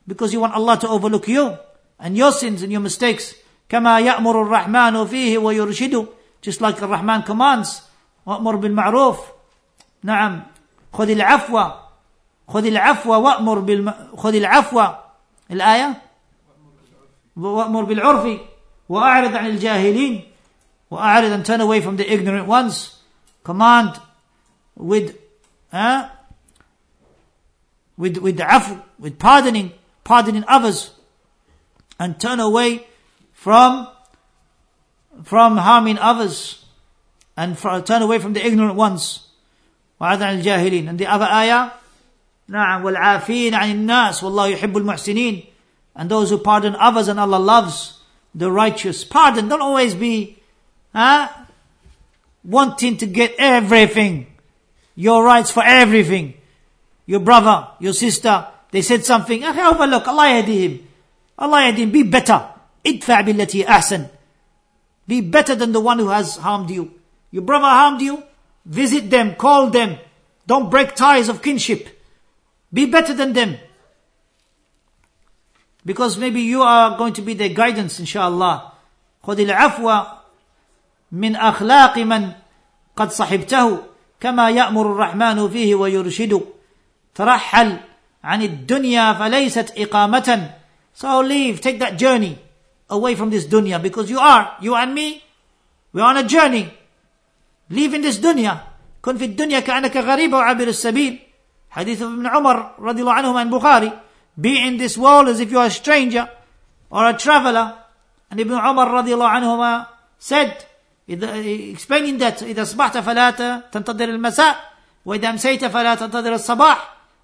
Because 0.07 0.33
you 0.33 0.39
want 0.39 0.53
Allah 0.53 0.77
to 0.79 0.87
overlook 0.87 1.27
you 1.27 1.57
and 1.99 2.17
your 2.17 2.31
sins 2.31 2.61
and 2.61 2.71
your 2.71 2.81
mistakes. 2.81 3.35
كما 3.69 3.99
يأمر 3.99 4.41
الرحمن 4.41 5.05
فيه 5.05 5.37
ويرشده 5.37 6.07
just 6.41 6.61
like 6.61 6.77
the 6.77 6.87
Rahman 6.87 7.23
commands 7.23 7.81
وأمر 8.25 8.55
بالمعروف 8.55 9.19
نعم 10.03 10.43
خذ 10.93 11.09
العفو 11.09 11.71
خذ 12.47 12.65
العفو 12.65 13.09
وأمر 13.11 13.59
بالم... 13.59 13.93
خذ 14.17 14.35
العفو 14.35 14.85
الآية 15.51 16.01
وأمر 17.35 17.83
بالعرف 17.83 18.39
وأعرض 18.89 19.35
عن 19.35 19.45
الجاهلين 19.45 20.23
وأعرض 20.91 21.31
and 21.31 21.45
turn 21.45 21.61
away 21.61 21.81
from 21.81 21.97
the 21.97 22.11
ignorant 22.11 22.47
ones 22.47 22.97
command 23.43 23.99
with 24.75 25.17
uh, 25.73 26.09
with 27.97 28.17
with 28.17 28.37
afu, 28.37 28.81
with 28.99 29.19
pardoning 29.19 29.71
pardoning 30.03 30.45
others 30.47 30.91
and 31.99 32.19
turn 32.19 32.39
away 32.39 32.87
from 33.33 33.87
from 35.23 35.57
harming 35.57 35.97
others 35.97 36.65
and 37.35 37.57
turn 37.57 38.01
away 38.01 38.19
from 38.19 38.33
the 38.33 38.45
ignorant 38.45 38.75
ones 38.75 39.23
وعد 40.01 40.21
عن 40.21 40.41
الجاهلين 40.41 40.89
and 40.89 40.99
the 40.99 41.07
other 41.07 41.25
ayah 41.25 41.71
نعم 42.49 42.85
والعافين 42.85 43.55
عن 43.55 43.71
الناس 43.71 44.23
والله 44.23 44.47
يحب 44.47 44.77
المحسنين 44.77 45.43
and 45.94 46.10
those 46.10 46.30
who 46.30 46.38
pardon 46.38 46.74
others 46.76 47.08
and 47.08 47.20
Allah 47.20 47.38
loves 47.38 48.00
the 48.34 48.50
righteous. 48.50 49.04
Pardon, 49.04 49.48
don't 49.48 49.62
always 49.62 49.94
be, 49.94 50.38
huh? 50.94 51.28
Wanting 52.44 52.96
to 52.98 53.06
get 53.06 53.34
everything. 53.38 54.26
Your 54.94 55.24
rights 55.24 55.50
for 55.50 55.62
everything. 55.64 56.34
Your 57.06 57.20
brother, 57.20 57.68
your 57.78 57.92
sister, 57.92 58.46
they 58.70 58.82
said 58.82 59.04
something, 59.04 59.44
okay, 59.44 59.66
overlook, 59.66 60.08
Allah 60.08 60.42
yadi 60.42 60.60
him. 60.60 60.88
Allah 61.38 61.62
yadi 61.62 61.78
him, 61.78 61.90
be 61.90 62.02
better. 62.02 62.48
Idfa 62.84 63.24
billati 63.24 63.64
ahsan. 63.64 64.08
Be 65.06 65.20
better 65.20 65.54
than 65.54 65.72
the 65.72 65.80
one 65.80 65.98
who 65.98 66.08
has 66.08 66.36
harmed 66.36 66.70
you. 66.70 66.92
Your 67.30 67.42
brother 67.42 67.66
harmed 67.66 68.00
you, 68.00 68.22
visit 68.64 69.10
them, 69.10 69.34
call 69.34 69.70
them. 69.70 69.98
Don't 70.46 70.70
break 70.70 70.94
ties 70.94 71.28
of 71.28 71.42
kinship. 71.42 71.88
Be 72.72 72.86
better 72.86 73.14
than 73.14 73.32
them. 73.32 73.56
Because 75.85 76.17
maybe 76.17 76.41
you 76.41 76.61
are 76.63 76.97
going 76.97 77.13
to 77.13 77.21
be 77.21 77.33
their 77.33 77.49
guidance, 77.49 77.99
inshallah. 77.99 78.73
خذ 79.23 79.39
العفو 79.39 80.03
من 81.11 81.35
أخلاق 81.35 81.97
من 81.97 82.31
قد 82.95 83.11
صحبته 83.11 83.77
كما 84.19 84.49
يأمر 84.49 84.85
الرحمن 84.91 85.49
فيه 85.49 85.75
ويرشد 85.75 86.41
ترحل 87.15 87.77
عن 88.23 88.41
الدنيا 88.41 89.13
فليست 89.13 89.73
إقامة 89.77 90.53
So 90.93 91.21
leave, 91.21 91.61
take 91.61 91.79
that 91.79 91.97
journey 91.97 92.39
away 92.89 93.13
from 93.15 93.29
this 93.29 93.45
dunya 93.45 93.81
because 93.81 94.09
you 94.09 94.17
are, 94.19 94.57
you 94.61 94.75
and 94.75 94.95
me, 94.95 95.23
we're 95.93 96.01
on 96.01 96.17
a 96.17 96.23
journey. 96.23 96.73
Leaving 97.69 98.01
this 98.01 98.17
dunya. 98.17 98.61
كن 99.03 99.17
في 99.17 99.25
الدنيا 99.25 99.59
كأنك 99.59 99.97
غريب 99.97 100.33
وعابر 100.33 100.67
السبيل. 100.67 101.19
حديث 101.69 102.01
ابن 102.01 102.27
عمر 102.27 102.71
رضي 102.79 103.01
الله 103.01 103.13
عنهما 103.13 103.41
in 103.43 103.49
Bukhari. 103.49 103.93
Be 104.39 104.67
in 104.67 104.77
this 104.77 104.97
world 104.97 105.27
as 105.27 105.39
if 105.39 105.51
you 105.51 105.59
are 105.59 105.67
a 105.67 105.71
stranger 105.71 106.29
or 106.89 107.09
a 107.09 107.13
traveler. 107.13 107.75
And 108.29 108.39
Ibn 108.39 108.53
Umar 108.53 108.87
رضي 108.87 109.13
الله 109.13 109.29
عنهما 109.29 109.87
said, 110.19 110.65
explaining 111.07 112.17
that 112.17 112.41
إذا 112.43 112.61
أصبحت 112.61 112.97
فلا 112.97 113.31
تنتظر 113.71 114.09
المساء 114.09 114.55
وإذا 115.05 115.29
أمسيت 115.29 115.65
فلا 115.65 115.95
تنتظر 115.95 116.33
الصباح. 116.35 116.77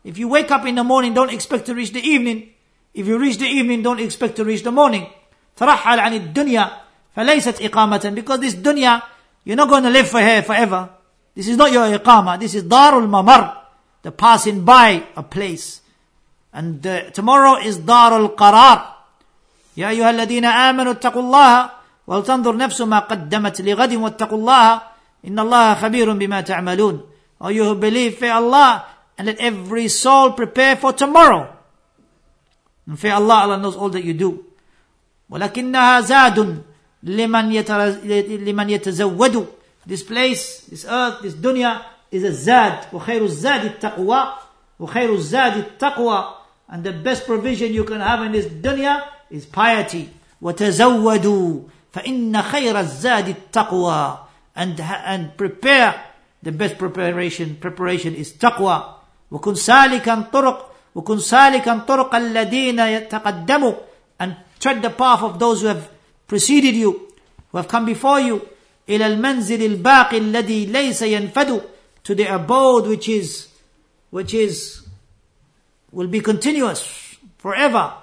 If 0.05 0.17
you 0.17 0.27
wake 0.27 0.51
up 0.51 0.65
in 0.65 0.75
the 0.75 0.83
morning, 0.83 1.13
don't 1.13 1.31
expect 1.31 1.65
to 1.67 1.75
reach 1.75 1.91
the 1.93 2.01
evening. 2.01 2.49
If 2.93 3.07
you 3.07 3.17
reach 3.17 3.37
the 3.37 3.47
evening, 3.47 3.81
don't 3.81 3.99
expect 3.99 4.35
to 4.37 4.43
reach 4.43 4.63
the 4.63 4.71
morning. 4.71 5.07
ترحل 5.57 5.99
عن 5.99 6.13
الدنيا 6.13 6.71
فليست 7.15 7.61
إقامة 7.61 8.15
because 8.15 8.39
this 8.39 8.55
dunya 8.55 9.01
you're 9.43 9.55
not 9.55 9.69
going 9.69 9.83
to 9.83 9.89
live 9.89 10.09
for 10.09 10.19
here 10.19 10.41
forever 10.41 10.89
this 11.35 11.47
is 11.47 11.57
not 11.57 11.71
your 11.71 11.85
إقامة 11.99 12.39
this 12.39 12.55
is 12.55 12.63
دار 12.63 12.99
الممر 12.99 13.53
the 14.01 14.11
passing 14.11 14.65
by 14.65 15.03
a 15.15 15.23
place 15.23 15.81
And 16.58 16.84
uh, 16.86 17.10
tomorrow 17.10 17.54
is 17.62 17.78
دار 17.78 18.16
القرار 18.16 18.78
يا 19.76 19.88
أيها 19.88 20.10
الذين 20.10 20.44
آمنوا 20.44 20.92
اتقوا 20.92 21.22
الله 21.22 21.70
ولتنظر 22.06 22.56
نفس 22.56 22.80
ما 22.80 22.98
قدمت 22.98 23.60
لغد 23.60 23.94
واتقوا 23.94 24.38
الله 24.38 24.82
إن 25.26 25.38
الله 25.38 25.74
خبير 25.74 26.12
بما 26.12 26.40
تعملون 26.40 27.00
or 27.40 27.52
you 27.52 27.62
who 27.64 27.74
believe 27.76 28.18
fear 28.18 28.32
Allah 28.32 28.84
and 29.16 29.26
let 29.28 29.38
every 29.38 29.86
soul 29.86 30.32
prepare 30.32 30.74
for 30.74 30.92
tomorrow 30.92 31.46
and 32.88 32.98
fear 32.98 33.14
Allah 33.14 33.46
Allah 33.46 33.58
knows 33.58 33.76
all 33.76 33.90
that 33.90 34.02
you 34.02 34.14
do 34.14 34.44
ولكنها 35.30 36.00
زاد 36.00 36.62
لمن 37.02 37.52
لمن 38.42 38.70
يتزود 38.70 39.46
this 39.86 40.02
place 40.02 40.66
this 40.66 40.84
earth 40.84 41.22
this 41.22 41.34
dunya 41.34 41.82
is 42.10 42.24
a 42.24 42.32
zad 42.32 42.86
وخير 42.92 43.24
الزاد 43.24 43.64
التقوى 43.64 44.32
وخير 44.80 45.14
الزاد 45.14 45.56
التقوى 45.56 46.37
and 46.69 46.83
the 46.83 46.91
best 46.91 47.25
provision 47.25 47.73
you 47.73 47.83
can 47.83 47.99
have 47.99 48.21
in 48.21 48.31
this 48.31 48.45
dunya 48.45 49.03
is 49.29 49.45
piety 49.45 50.09
وتزودوا 50.41 51.59
فإن 51.93 52.41
خير 52.41 52.79
الزاد 52.79 53.27
التقوى 53.29 54.17
and 54.55 54.79
and 54.79 55.37
prepare 55.37 55.95
the 56.43 56.51
best 56.51 56.77
preparation 56.77 57.55
preparation 57.55 58.15
is 58.15 58.33
taqwa 58.33 58.95
وكن 59.31 59.55
سالكا 59.55 60.29
طرق 60.33 60.71
وكن 60.95 61.19
سالكا 61.19 61.77
طرق 61.87 62.15
الذين 62.15 62.79
يتقدموا 62.79 63.73
and 64.19 64.35
tread 64.59 64.81
the 64.81 64.89
path 64.89 65.23
of 65.23 65.39
those 65.39 65.61
who 65.61 65.67
have 65.67 65.89
preceded 66.27 66.75
you, 66.75 66.91
who 67.51 67.57
have 67.57 67.67
come 67.67 67.85
before 67.85 68.19
you. 68.19 68.41
إلى 68.89 69.07
المنزل 69.07 69.63
الباقي 69.63 70.17
الذي 70.17 70.65
ليس 70.65 71.01
ينفد 71.01 71.61
to 72.03 72.13
the 72.15 72.25
abode 72.25 72.87
which 72.87 73.07
is 73.09 73.47
which 74.11 74.33
is 74.33 74.81
will 75.91 76.07
be 76.07 76.19
continuous 76.21 77.17
forever 77.37 77.93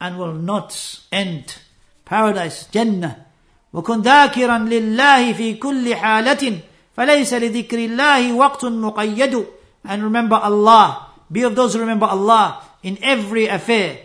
and 0.00 0.18
will 0.18 0.34
not 0.34 1.00
end 1.12 1.58
paradise 2.04 2.66
Jannah 2.72 3.26
وكن 3.72 4.02
ذاكرا 4.02 4.58
لله 4.58 5.32
في 5.32 5.54
كل 5.54 5.94
حالة 5.96 6.58
فليس 6.96 7.34
لذكر 7.34 7.78
الله 7.78 8.32
وقت 8.32 8.64
مقيد 8.64 9.46
and 9.86 10.02
remember 10.02 10.36
Allah 10.36 11.06
be 11.30 11.42
of 11.42 11.54
those 11.54 11.74
who 11.74 11.80
remember 11.80 12.06
Allah 12.06 12.62
in 12.82 12.98
every 13.02 13.46
affair 13.46 13.98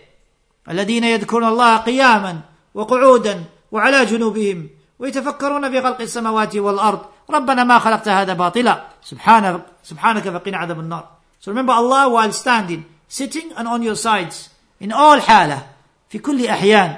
الذين 0.70 1.04
يذكرون 1.04 1.44
الله 1.44 1.78
قياما 1.78 2.40
وقعودا 2.74 3.44
وعلى 3.72 4.06
جنوبهم 4.06 4.70
ويتفكرون 5.00 5.72
في 5.72 5.82
خلق 5.82 6.02
السماوات 6.02 6.56
والارض 6.56 7.02
ربنا 7.30 7.64
ما 7.64 7.80
خلقت 7.80 8.08
هذا 8.08 8.34
باطلا 8.34 8.84
سبحانك 9.04 9.66
سبحانك 9.84 10.30
فقنا 10.30 10.58
عذاب 10.58 10.80
النار 10.80 11.06
So 11.40 11.52
remember 11.52 11.74
Allah 11.74 12.10
while 12.10 12.32
standing 12.32 12.86
sitting 13.10 13.52
and 13.58 13.68
on 13.68 13.82
your 13.82 13.96
sides 13.96 14.50
in 14.80 14.92
all 14.92 15.20
حالة 15.20 15.68
في 16.10 16.20
كل 16.20 16.48
أحيان 16.48 16.98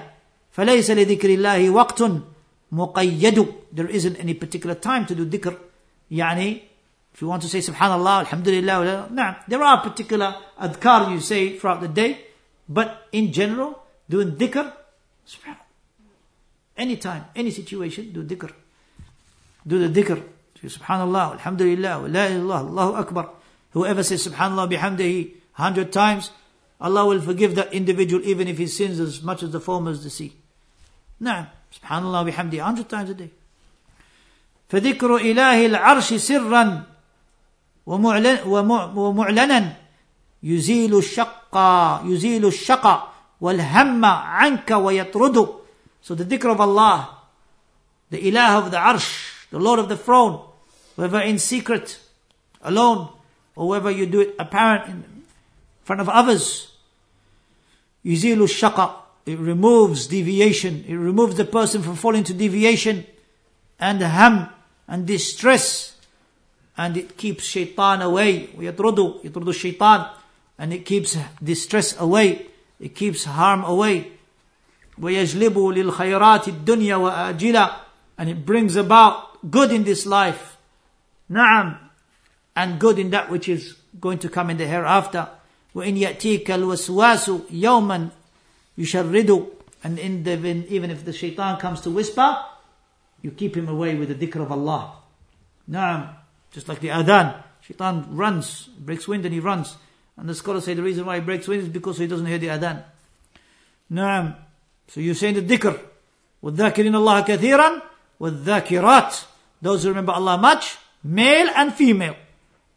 فليس 0.51 0.91
لذكر 0.91 1.29
الله 1.29 1.69
وقت 1.69 2.03
مقيد 2.71 3.53
there 3.73 3.87
isn't 3.87 4.15
any 4.19 4.33
particular 4.33 4.75
time 4.75 5.05
to 5.05 5.15
do 5.15 5.25
dhikr 5.25 5.53
يعني 6.11 6.61
if 7.13 7.21
you 7.21 7.27
want 7.27 7.41
to 7.41 7.49
say 7.49 7.59
subhanallah 7.59 8.25
alhamdulillah 8.25 9.09
نعم 9.11 9.35
there 9.47 9.63
are 9.63 9.81
particular 9.81 10.35
adhkar 10.59 11.11
you 11.11 11.19
say 11.19 11.57
throughout 11.57 11.81
the 11.81 11.87
day 11.87 12.27
But 12.67 13.07
in 13.11 13.31
general, 13.31 13.79
doing 14.09 14.35
dhikr, 14.35 14.73
anytime, 16.75 17.25
any 17.35 17.51
situation, 17.51 18.11
do 18.11 18.23
dhikr. 18.23 18.51
Do 19.65 19.87
the 19.87 19.87
dhikr. 19.87 20.23
Subhanallah, 20.57 21.33
Alhamdulillah, 21.33 22.01
La 22.09 22.25
ilaha 22.25 22.67
Allahu 22.67 22.93
Akbar. 22.95 23.29
Whoever 23.71 24.03
says 24.03 24.27
Subhanallah 24.27 24.67
bihamdihi 24.67 25.31
hundred 25.53 25.91
times, 25.91 26.31
Allah 26.79 27.05
will 27.05 27.21
forgive 27.21 27.55
that 27.55 27.73
individual 27.73 28.23
even 28.23 28.47
if 28.47 28.57
he 28.57 28.67
sins 28.67 28.99
as 28.99 29.21
much 29.23 29.41
as 29.43 29.51
the 29.51 29.59
foam 29.59 29.87
as 29.87 30.03
the 30.03 30.09
sea. 30.09 30.33
نعم 31.21 31.45
سبحان 31.73 32.03
الله 32.03 32.23
بحمده 32.23 32.63
hundred 32.63 32.89
times 32.89 33.09
a 33.09 33.13
day 33.13 33.29
فذكر 34.69 35.17
إله 35.17 35.65
العرش 35.65 36.13
سرا 36.13 36.83
ومعلنا 38.95 39.73
يزيل 40.43 40.97
الشق 40.97 41.57
يزيل 42.05 42.45
الشق 42.45 43.13
والهم 43.41 44.05
عنك 44.05 44.71
ويطرد 44.71 45.55
so 46.01 46.15
the 46.15 46.23
dhikr 46.23 46.51
of 46.51 46.61
Allah 46.61 47.09
the 48.11 48.17
ilah 48.31 48.59
of 48.59 48.71
the 48.71 48.77
arsh 48.77 49.49
the 49.49 49.59
lord 49.59 49.79
of 49.79 49.89
the 49.89 49.97
throne 49.97 50.39
whether 50.95 51.19
in 51.21 51.39
secret 51.39 51.99
alone 52.61 53.09
or 53.55 53.67
whether 53.67 53.89
you 53.89 54.05
do 54.05 54.21
it 54.21 54.35
apparent 54.37 54.87
in 54.89 55.03
front 55.83 56.01
of 56.01 56.09
others 56.09 56.71
يزيل 58.05 58.43
الشق 58.43 59.03
it 59.25 59.37
removes 59.39 60.07
deviation 60.07 60.85
it 60.87 60.95
removes 60.95 61.35
the 61.35 61.45
person 61.45 61.81
from 61.81 61.95
falling 61.95 62.23
to 62.23 62.33
deviation 62.33 63.05
and 63.79 64.01
ham 64.01 64.49
and 64.87 65.05
distress 65.05 65.97
and 66.77 66.95
it 66.95 67.17
keeps 67.17 67.43
shaitan 67.43 68.01
away. 68.01 68.49
ويطرد 68.57 69.25
يطرد 69.25 69.47
الشيطان 69.47 70.09
and 70.59 70.73
it 70.73 70.85
keeps 70.85 71.17
distress 71.43 71.99
away. 71.99 72.47
It 72.79 72.95
keeps 72.95 73.25
harm 73.25 73.63
away. 73.63 74.11
ويجلب 75.01 75.57
للخيرات 75.57 76.47
الدنيا 76.47 76.95
وآجلة 76.95 77.75
and 78.17 78.29
it 78.29 78.45
brings 78.45 78.75
about 78.75 79.49
good 79.51 79.71
in 79.71 79.83
this 79.83 80.05
life. 80.05 80.57
نعم 81.29 81.77
and 82.55 82.79
good 82.79 82.99
in 82.99 83.09
that 83.11 83.29
which 83.29 83.49
is 83.49 83.75
going 83.99 84.19
to 84.19 84.29
come 84.29 84.49
in 84.49 84.57
the 84.57 84.67
hereafter. 84.67 85.29
وإن 85.75 85.97
يأتيك 85.97 86.51
الوسواس 86.51 87.31
يوما 87.51 88.09
يشرد 88.77 89.47
and 89.83 89.99
in 89.99 90.23
the, 90.23 90.33
even 90.69 90.89
if 90.89 91.05
the 91.05 91.13
shaitan 91.13 91.59
comes 91.59 91.81
to 91.81 91.89
whisper, 91.91 92.37
you 93.21 93.31
keep 93.31 93.55
him 93.55 93.69
away 93.69 93.95
with 93.95 94.09
the 94.09 94.27
dhikr 94.27 94.41
of 94.41 94.51
Allah. 94.51 94.95
Naam, 95.69 96.15
just 96.51 96.67
like 96.67 96.79
the 96.79 96.89
adhan. 96.89 97.41
Shaitan 97.61 98.15
runs, 98.15 98.67
breaks 98.79 99.07
wind 99.07 99.25
and 99.25 99.33
he 99.33 99.39
runs. 99.39 99.77
And 100.17 100.27
the 100.27 100.35
scholars 100.35 100.65
say 100.65 100.73
the 100.73 100.83
reason 100.83 101.05
why 101.05 101.15
he 101.15 101.21
breaks 101.21 101.47
wind 101.47 101.63
is 101.63 101.69
because 101.69 101.97
he 101.97 102.07
doesn't 102.07 102.25
hear 102.25 102.37
the 102.37 102.47
adhan. 102.47 102.83
Naam. 103.91 104.35
So 104.87 104.99
you're 104.99 105.15
saying 105.15 105.35
the 105.35 105.57
dhikr. 105.57 105.79
وَالذَّاكِرِينَ 106.43 106.93
اللَّهَ 106.93 107.25
كَثِيرًا 107.25 107.81
وَالذَّاكِرَاتِ 108.19 109.25
Those 109.61 109.83
who 109.83 109.89
remember 109.89 110.13
Allah 110.13 110.37
much, 110.37 110.77
male 111.03 111.49
and 111.55 111.73
female. 111.73 112.15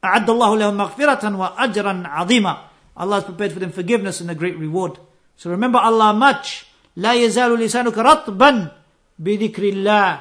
أعد 0.04 0.30
الله 0.30 0.56
لهم 0.56 0.76
مغفرة 0.76 1.36
وأجرا 1.36 2.02
عظيما. 2.06 2.58
Allah 2.96 3.16
has 3.16 3.24
prepared 3.24 3.52
for 3.52 3.60
them 3.60 3.72
forgiveness 3.72 4.20
and 4.20 4.30
a 4.30 4.34
great 4.34 4.56
reward. 4.58 4.98
So 5.36 5.50
remember 5.50 5.78
Allah 5.78 6.12
much. 6.12 6.66
لا 6.96 7.12
يزال 7.14 7.54
لسانك 7.58 7.98
رطبا 7.98 8.70
بذكر 9.18 9.62
الله. 9.72 10.20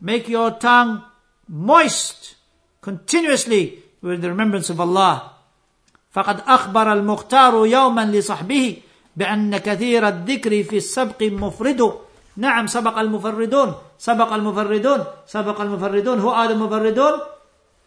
Make 0.00 0.28
your 0.28 0.50
tongue 0.52 1.02
moist 1.48 2.36
continuously 2.80 3.82
with 4.02 4.20
the 4.22 4.28
remembrance 4.28 4.70
of 4.70 4.80
Allah. 4.80 5.30
فقد 6.10 6.40
أخبر 6.46 6.92
المختار 6.92 7.66
يوما 7.66 8.04
لصحبه 8.04 8.76
بأن 9.16 9.56
كثير 9.58 10.08
الذكر 10.08 10.62
في 10.62 10.76
السبق 10.76 11.22
مفرد 11.22 11.94
نعم 12.36 12.66
سبق 12.66 12.98
المفردون 12.98 13.74
سبق 13.98 14.32
المفردون 14.32 15.04
سبق 15.26 15.60
المفردون 15.60 16.20
who 16.20 16.28
are 16.28 16.48
the 16.48 16.54
مفردون 16.54 17.20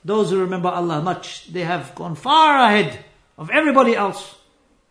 those 0.06 0.32
who 0.32 0.39
remember 0.39 0.70
Allah 0.70 1.02
much 1.02 1.48
they 1.52 1.64
have 1.64 1.96
gone 1.96 2.16
far 2.16 2.60
ahead 2.68 3.04
of 3.39 3.51
everybody 3.51 3.95
else 3.95 4.34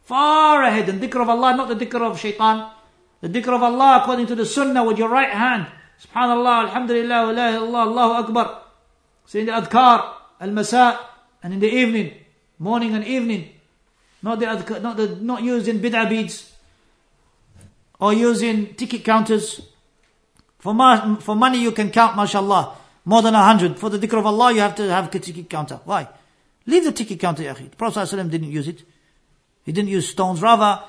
far 0.03 0.63
ahead 0.63 0.89
and 0.89 1.01
dhikr 1.01 1.21
of 1.21 1.29
Allah 1.29 1.55
not 1.55 1.67
the 1.67 1.75
dhikr 1.75 2.01
of 2.01 2.19
shaitan 2.19 2.71
the 3.21 3.29
dhikr 3.29 3.53
of 3.53 3.61
Allah 3.61 3.99
according 4.01 4.25
to 4.27 4.35
the 4.35 4.45
sunnah 4.45 4.83
with 4.83 4.97
your 4.97 5.09
right 5.09 5.31
hand 5.31 5.67
subhanallah 6.01 6.69
alhamdulillah 6.69 7.33
la 7.33 7.47
ilaha 7.49 7.83
Allahu 7.85 8.13
akbar 8.23 8.61
saying 9.25 9.45
the 9.45 9.51
adhkar 9.51 10.13
al-masa 10.39 10.97
and 11.43 11.53
in 11.53 11.59
the 11.59 11.69
evening 11.69 12.13
morning 12.57 12.95
and 12.95 13.03
evening 13.05 13.53
not 14.23 14.39
the 14.39 14.45
adhkar, 14.45 14.81
not 14.81 14.97
the 14.97 15.07
not 15.21 15.43
using 15.43 15.79
bid'ah 15.79 16.09
beads 16.09 16.53
or 17.99 18.13
using 18.13 18.73
ticket 18.75 19.03
counters. 19.03 19.61
For, 20.59 20.73
ma- 20.73 21.15
for 21.17 21.35
money 21.35 21.59
you 21.59 21.71
can 21.71 21.91
count, 21.91 22.15
mashallah, 22.15 22.75
more 23.05 23.21
than 23.21 23.35
a 23.35 23.43
hundred. 23.43 23.77
For 23.79 23.89
the 23.89 23.99
dhikr 23.99 24.19
of 24.19 24.25
Allah 24.25 24.53
you 24.53 24.59
have 24.61 24.75
to 24.75 24.89
have 24.89 25.13
a 25.13 25.19
ticket 25.19 25.49
counter. 25.49 25.79
Why? 25.85 26.07
Leave 26.66 26.84
the 26.84 26.92
ticket 26.92 27.18
counter, 27.18 27.42
ya 27.42 27.54
The 27.54 27.64
Prophet 27.76 28.00
ﷺ 28.00 28.30
didn't 28.30 28.50
use 28.50 28.68
it. 28.68 28.82
He 29.64 29.72
didn't 29.72 29.90
use 29.90 30.08
stones. 30.08 30.40
Rather, 30.40 30.82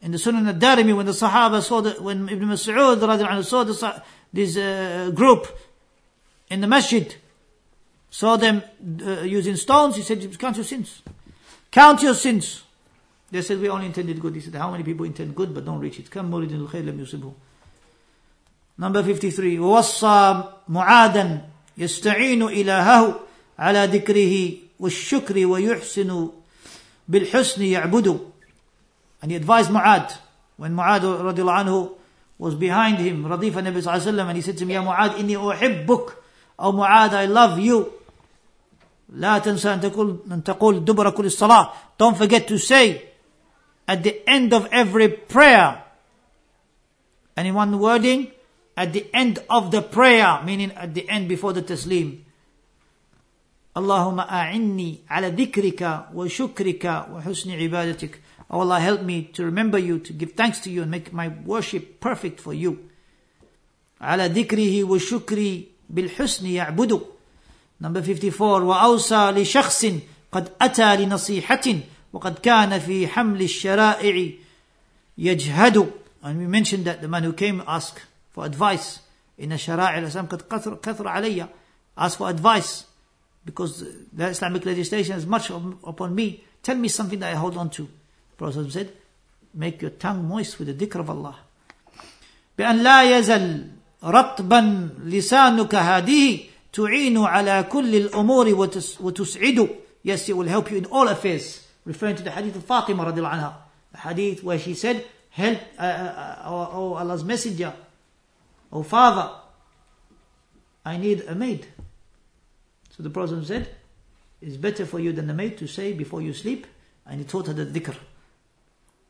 in 0.00 0.12
the 0.12 0.18
Sunan 0.18 0.46
al-Darimi, 0.46 0.96
when 0.96 1.06
the 1.06 1.12
Sahaba 1.12 1.62
saw 1.62 1.80
that, 1.82 2.00
when 2.00 2.28
Ibn 2.28 2.48
Mas'ud 2.48 3.44
saw 3.44 3.64
the, 3.64 4.02
this 4.32 4.56
uh, 4.56 5.10
group 5.14 5.46
in 6.48 6.60
the 6.60 6.66
masjid, 6.66 7.14
saw 8.10 8.36
them 8.36 8.62
uh, 9.06 9.20
using 9.22 9.56
stones, 9.56 9.96
he 9.96 10.02
said, 10.02 10.38
count 10.38 10.56
your 10.56 10.64
sins. 10.64 11.02
Count 11.70 12.02
your 12.02 12.14
sins. 12.14 12.64
They 13.30 13.42
said, 13.42 13.60
we 13.60 13.68
only 13.68 13.86
intended 13.86 14.20
good. 14.20 14.34
He 14.34 14.40
said, 14.40 14.54
how 14.56 14.72
many 14.72 14.82
people 14.82 15.06
intend 15.06 15.36
good 15.36 15.54
but 15.54 15.64
don't 15.64 15.78
reach 15.78 16.00
it? 16.00 16.10
كم 16.10 16.30
مريد 16.30 16.52
الخير 16.52 16.84
لم 16.84 17.00
يصبه. 17.06 17.32
Number 18.78 19.02
53. 19.02 19.58
ووصى 19.58 20.44
معادا 20.68 21.48
يستعين 21.78 22.42
إلهه 22.42 23.20
على 23.58 23.86
ذكره 23.86 24.63
والشكر 24.80 25.46
ويحسن 25.46 26.30
بالحسن 27.08 27.62
يعبد. 27.62 28.20
And 29.22 29.30
he 29.30 29.36
advised 29.36 29.70
Mu'ad. 29.70 30.16
When 30.56 30.74
Mu'ad 30.74 31.00
radiallahu 31.00 31.64
anhu 31.64 31.92
was 32.38 32.54
behind 32.54 32.98
him, 32.98 33.24
Radif 33.24 33.52
Nabi 33.52 33.82
sallallahu 33.82 34.00
alayhi 34.00 34.16
wa 34.16 34.28
and 34.28 34.36
he 34.36 34.42
said 34.42 34.56
to 34.58 34.64
him, 34.64 34.70
Ya 34.70 34.82
Mu'ad, 34.82 35.16
inni 35.16 35.36
uhibbuk. 35.36 36.14
Oh 36.58 36.72
Mu'ad, 36.72 37.12
I 37.12 37.26
love 37.26 37.58
you. 37.58 37.92
لا 39.12 39.38
تنسى 39.38 39.74
أن 39.74 39.80
تقول 39.80 40.18
أن 40.30 40.44
تقول 40.44 40.84
دبر 40.84 41.10
كل 41.10 41.26
الصلاة. 41.26 41.70
Don't 41.98 42.16
forget 42.16 42.46
to 42.46 42.58
say 42.58 43.02
at 43.88 44.02
the 44.02 44.28
end 44.28 44.54
of 44.54 44.68
every 44.70 45.08
prayer. 45.08 45.82
And 47.36 47.48
in 47.48 47.54
one 47.54 47.78
wording, 47.78 48.30
at 48.76 48.92
the 48.92 49.06
end 49.12 49.40
of 49.48 49.70
the 49.70 49.82
prayer, 49.82 50.40
meaning 50.44 50.72
at 50.72 50.94
the 50.94 51.08
end 51.08 51.28
before 51.28 51.52
the 51.52 51.62
taslim. 51.62 52.20
Ala 53.75 55.29
dhikrika 55.31 56.07
wa 56.13 56.29
shukrika 56.29 57.07
wa 57.11 57.21
husni 57.21 57.53
ibadatik. 57.67 58.15
Oh 58.49 58.61
Allah, 58.61 58.79
help 58.79 59.01
me 59.01 59.23
to 59.33 59.43
remember 59.43 59.77
you, 59.77 59.99
to 59.99 60.13
give 60.13 60.33
thanks 60.33 60.59
to 60.61 60.69
you 60.69 60.83
and 60.83 60.91
make 60.91 61.11
my 61.11 61.27
worship 61.45 61.99
perfect 61.99 62.39
for 62.39 62.53
you. 62.53 62.89
على 64.01 64.27
ذكره 64.27 64.83
وشكري 64.83 65.67
بالحسن 65.89 66.45
يعبد. 66.45 67.01
Number 67.81 68.01
54. 68.01 68.63
وأوصى 68.63 69.31
لشخص 69.31 69.85
قد 70.31 70.51
أتى 70.61 70.97
لنصيحة 70.97 71.75
وقد 72.13 72.39
كان 72.39 72.79
في 72.79 73.07
حمل 73.07 73.41
الشرائع 73.41 74.31
يجهد 75.17 75.91
and 76.23 76.39
we 76.39 76.47
mentioned 76.47 76.85
that 76.85 77.01
the 77.01 77.07
man 77.07 77.23
who 77.23 77.33
came 77.33 77.61
asked 77.67 78.01
for 78.31 78.45
advice 78.45 78.99
in 79.37 79.51
a 79.51 79.55
shara'i 79.55 79.97
al-Islam 79.97 80.27
قد 80.27 80.41
كثر 80.81 81.07
علي 81.07 81.47
ask 81.97 82.17
for 82.17 82.29
advice 82.29 82.85
because 83.44 83.84
the 84.12 84.26
Islamic 84.26 84.64
legislation 84.64 85.16
is 85.16 85.26
much 85.26 85.50
upon 85.50 86.14
me 86.14 86.44
tell 86.62 86.76
me 86.76 86.88
something 86.88 87.18
that 87.18 87.32
I 87.32 87.36
hold 87.36 87.56
on 87.56 87.70
to 87.70 87.82
the 87.82 88.36
Prophet 88.36 88.70
said 88.72 88.92
make 89.54 89.82
your 89.82 89.92
tongue 89.92 90.24
moist 90.24 90.58
with 90.58 90.68
the 90.68 90.86
dhikr 90.86 91.00
of 91.00 91.10
Allah 91.10 91.36
بأن 92.58 92.82
لا 92.82 93.18
يزل 93.18 93.68
رطبا 94.04 94.88
لسانك 95.04 95.74
هذه 95.74 96.40
تعين 96.72 97.18
على 97.18 97.62
كل 97.72 97.94
الأمور 97.94 98.48
وتسعد 99.00 99.68
yes 100.02 100.28
it 100.28 100.36
will 100.36 100.48
help 100.48 100.70
you 100.70 100.76
in 100.78 100.84
all 100.86 101.08
affairs 101.08 101.66
referring 101.84 102.16
to 102.16 102.22
the 102.22 102.30
hadith 102.30 102.56
of 102.56 102.64
Fatima 102.64 103.04
radiallahu 103.04 103.32
anha, 103.32 103.54
the 103.92 103.98
hadith 103.98 104.44
where 104.44 104.58
she 104.58 104.74
said, 104.74 105.04
help, 105.30 105.58
uh, 105.78 105.82
uh, 105.82 105.84
uh, 105.84 106.70
oh 106.74 106.94
Allah's 106.94 107.24
messenger, 107.24 107.72
oh 108.72 108.82
father, 108.82 109.30
I 110.84 110.96
need 110.96 111.22
a 111.22 111.34
maid. 111.34 111.66
So 112.96 113.02
the 113.02 113.10
Prophet 113.10 113.46
said, 113.46 113.68
it's 114.40 114.56
better 114.56 114.86
for 114.86 114.98
you 114.98 115.12
than 115.12 115.26
the 115.26 115.34
maid 115.34 115.58
to 115.58 115.66
say 115.66 115.92
before 115.92 116.22
you 116.22 116.32
sleep, 116.32 116.66
and 117.06 117.20
he 117.20 117.26
taught 117.26 117.46
her 117.48 117.52
the 117.52 117.66
dhikr 117.66 117.96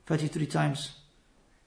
33 0.06 0.46
times. 0.46 0.90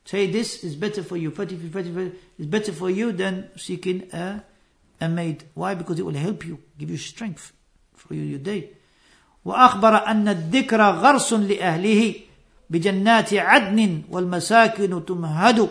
Say 0.06 0.30
this 0.30 0.64
is 0.64 0.76
better 0.76 1.02
for 1.02 1.16
you, 1.16 1.32
33, 1.32 1.70
33 1.70 2.12
is 2.40 2.46
better 2.46 2.74
for 2.74 2.90
you 2.90 3.14
than 3.14 3.50
seeking 3.56 4.10
a, 4.14 4.44
a 5.00 5.08
maid. 5.08 5.46
Why? 5.54 5.76
Because 5.76 5.98
it 6.00 6.06
will 6.06 6.14
help 6.14 6.46
you, 6.46 6.60
give 6.78 6.90
you 6.90 6.98
strength 6.98 7.54
for 7.96 8.14
your 8.14 8.40
day. 8.40 8.70
وأخبر 9.46 10.08
أن 10.08 10.28
الذكر 10.28 10.82
غرس 10.82 11.34
لأهله 11.34 12.16
بجنات 12.70 13.34
عدن 13.34 14.04
والمساكن 14.10 15.06
تمهد 15.06 15.70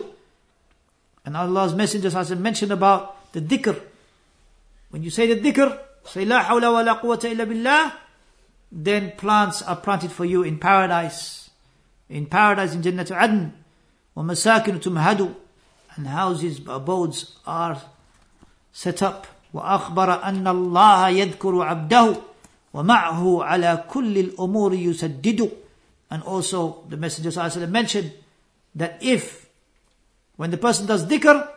And 1.25 1.37
Allah's 1.37 1.73
Messenger 1.73 2.09
has 2.09 2.31
mentioned 2.35 2.71
about 2.71 3.31
the 3.31 3.39
dhikr. 3.39 3.79
When 4.89 5.03
you 5.03 5.09
say 5.09 5.33
the 5.33 5.39
dhikr, 5.39 5.79
say 6.07 6.25
La 6.25 6.43
hawla 6.43 6.73
wa 6.73 6.81
la 6.81 6.99
quwwata 6.99 7.31
illa 7.31 7.45
billah, 7.45 7.93
then 8.71 9.11
plants 9.17 9.61
are 9.61 9.75
planted 9.75 10.11
for 10.11 10.25
you 10.25 10.43
in 10.43 10.59
paradise. 10.59 11.49
In 12.09 12.25
paradise 12.25 12.73
in 12.73 12.81
Jannat 12.81 13.11
Adn. 13.11 13.53
ومساكن 14.15 14.79
تمهد 14.79 15.35
and 15.95 16.07
houses, 16.07 16.59
abodes 16.67 17.35
are 17.45 17.81
set 18.71 19.01
up. 19.01 19.27
وأخبر 19.53 20.23
أن 20.23 20.47
الله 20.47 21.09
يذكر 21.09 21.61
عبده 21.61 22.17
وَمَعْهُ 22.73 23.21
عَلَى 23.45 23.85
كُلِّ 23.89 24.33
الْأُمُورِ 24.33 24.73
يُسَدِّدُ 24.73 25.51
And 26.09 26.23
also 26.23 26.83
the 26.89 26.97
Messenger 26.97 27.29
ﷺ 27.29 27.69
mentioned 27.69 28.11
that 28.75 28.97
if, 29.01 29.47
when 30.35 30.49
the 30.51 30.57
person 30.57 30.87
does 30.87 31.05
dhikr, 31.05 31.47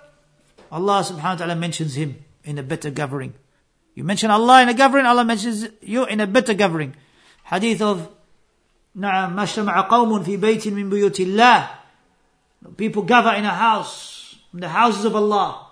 Allah 0.70 1.00
subhanahu 1.00 1.22
wa 1.22 1.34
ta'ala 1.36 1.56
mentions 1.56 1.94
him 1.96 2.16
in 2.44 2.58
a 2.58 2.62
better 2.62 2.90
gathering. 2.90 3.32
You 3.94 4.04
mention 4.04 4.30
Allah 4.30 4.62
in 4.62 4.68
a 4.68 4.74
gathering, 4.74 5.06
Allah 5.06 5.24
mentions 5.24 5.68
you 5.80 6.04
in 6.04 6.20
a 6.20 6.26
better 6.26 6.54
gathering. 6.54 6.94
Hadith 7.44 7.82
of 7.82 8.08
نعم 8.96 9.36
ما 9.36 9.42
اجتمع 9.42 9.88
قوم 9.88 10.22
في 10.22 10.36
بيت 10.36 10.68
من 10.68 10.90
بيوت 10.90 11.20
الله 11.20 11.68
People 12.76 13.02
gather 13.02 13.30
in 13.32 13.44
a 13.44 13.54
house, 13.54 14.36
in 14.52 14.60
the 14.60 14.68
houses 14.68 15.04
of 15.04 15.14
Allah. 15.14 15.66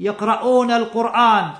يقرؤون 0.00 0.70
القرآن 0.70 1.54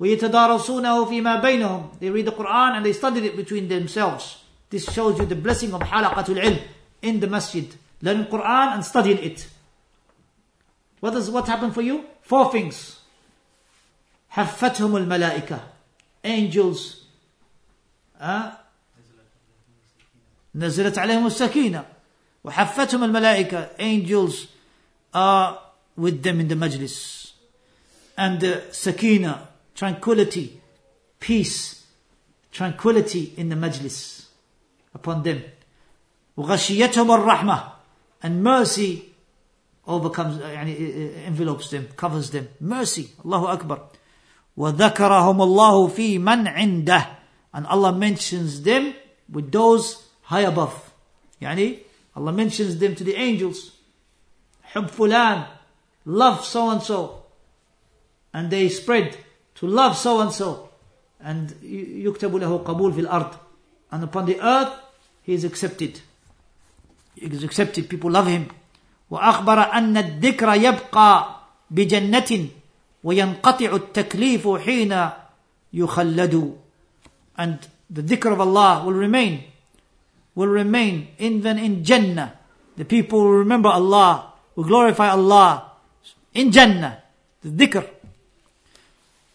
وَيَتَدَارَسُونَهُ 0.00 1.08
فِي 1.08 1.22
مَا 1.22 1.40
بَيْنَهُم 1.42 1.98
They 1.98 2.10
read 2.10 2.26
the 2.26 2.32
Quran 2.32 2.76
and 2.76 2.86
they 2.86 2.92
study 2.92 3.26
it 3.26 3.36
between 3.36 3.68
themselves. 3.68 4.44
This 4.70 4.84
shows 4.92 5.18
you 5.18 5.26
the 5.26 5.34
blessing 5.34 5.74
of 5.74 5.80
halaqatul 5.80 6.40
ilm 6.42 6.60
in 7.02 7.20
the 7.20 7.26
masjid. 7.26 7.74
Learning 8.00 8.26
Quran 8.26 8.74
and 8.74 8.84
studying 8.84 9.18
it. 9.18 9.48
What 11.00 11.14
does 11.14 11.30
what 11.30 11.46
happened 11.46 11.74
for 11.74 11.82
you? 11.82 12.04
Four 12.22 12.52
things. 12.52 13.00
حفتهم 14.32 14.96
الملائكة 14.96 15.60
angels 16.26 16.80
uh, 18.20 18.24
نزلت 20.54 20.98
عليهم 20.98 21.26
السكينة 21.26 21.84
وحفتهم 22.44 23.04
الملائكة 23.04 23.70
angels 23.78 24.34
are 25.14 25.58
with 25.96 26.22
them 26.22 26.40
in 26.40 26.48
the 26.48 26.54
majlis 26.54 27.32
and 28.16 28.40
the 28.40 28.62
sakina 28.72 29.48
tranquility 29.74 30.60
peace 31.20 31.84
tranquility 32.52 33.32
in 33.36 33.48
the 33.48 33.56
majlis 33.56 34.26
upon 34.94 35.22
them 35.22 35.40
وغشيتهم 36.36 37.10
الرحمة 37.10 37.72
and 38.22 38.42
mercy 38.42 39.02
overcomes 39.86 40.40
يعني 40.40 41.26
envelopes 41.26 41.70
them 41.70 41.84
covers 41.96 42.30
them 42.30 42.44
mercy 42.60 43.06
الله 43.24 43.52
أكبر 43.52 43.88
وذكرهم 44.56 45.42
الله 45.42 45.86
في 45.88 46.18
من 46.18 46.48
عنده 46.48 47.06
and 47.54 47.66
Allah 47.66 47.92
mentions 47.92 48.62
them 48.62 48.94
with 49.32 49.50
those 49.52 50.02
high 50.22 50.42
above 50.42 50.74
يعني 51.40 51.78
Allah 52.16 52.32
mentions 52.32 52.78
them 52.78 52.94
to 52.94 53.04
the 53.04 53.14
angels 53.14 53.72
حب 54.62 54.86
فلان 54.88 55.46
love 56.06 56.44
so 56.44 56.70
and 56.70 56.82
so 56.82 57.22
and 58.34 58.50
they 58.50 58.68
spread 58.68 59.16
to 59.54 59.66
love 59.66 59.96
so 59.96 60.20
and 60.20 60.32
so 60.32 60.68
and 61.20 61.54
يكتب 61.62 62.36
له 62.36 62.58
قبول 62.58 62.92
في 62.92 63.00
الأرض 63.00 63.34
and 63.92 64.04
upon 64.04 64.26
the 64.26 64.40
earth 64.40 64.72
he 65.22 65.32
is 65.34 65.44
accepted 65.44 66.00
he 67.14 67.26
is 67.26 67.42
accepted 67.44 67.88
people 67.88 68.10
love 68.10 68.26
him 68.26 68.48
وأخبر 69.10 69.72
أن 69.72 69.96
الذكر 69.96 70.54
يبقى 70.54 71.36
بجنة 71.70 72.48
وينقطع 73.04 73.70
التكليف 73.76 74.48
حين 74.48 75.10
يخلد 75.72 76.56
and 77.38 77.58
the 77.90 78.02
dhikr 78.02 78.32
of 78.32 78.40
Allah 78.40 78.82
will 78.84 78.92
remain 78.98 79.44
will 80.34 80.48
remain 80.48 81.08
even 81.18 81.58
in 81.58 81.84
Jannah 81.84 82.34
the 82.76 82.84
people 82.84 83.20
will 83.20 83.38
remember 83.38 83.68
Allah 83.68 84.32
will 84.56 84.64
glorify 84.64 85.10
Allah 85.10 85.72
in 86.34 86.50
Jannah 86.50 87.02
the 87.42 87.50
dhikr 87.50 87.84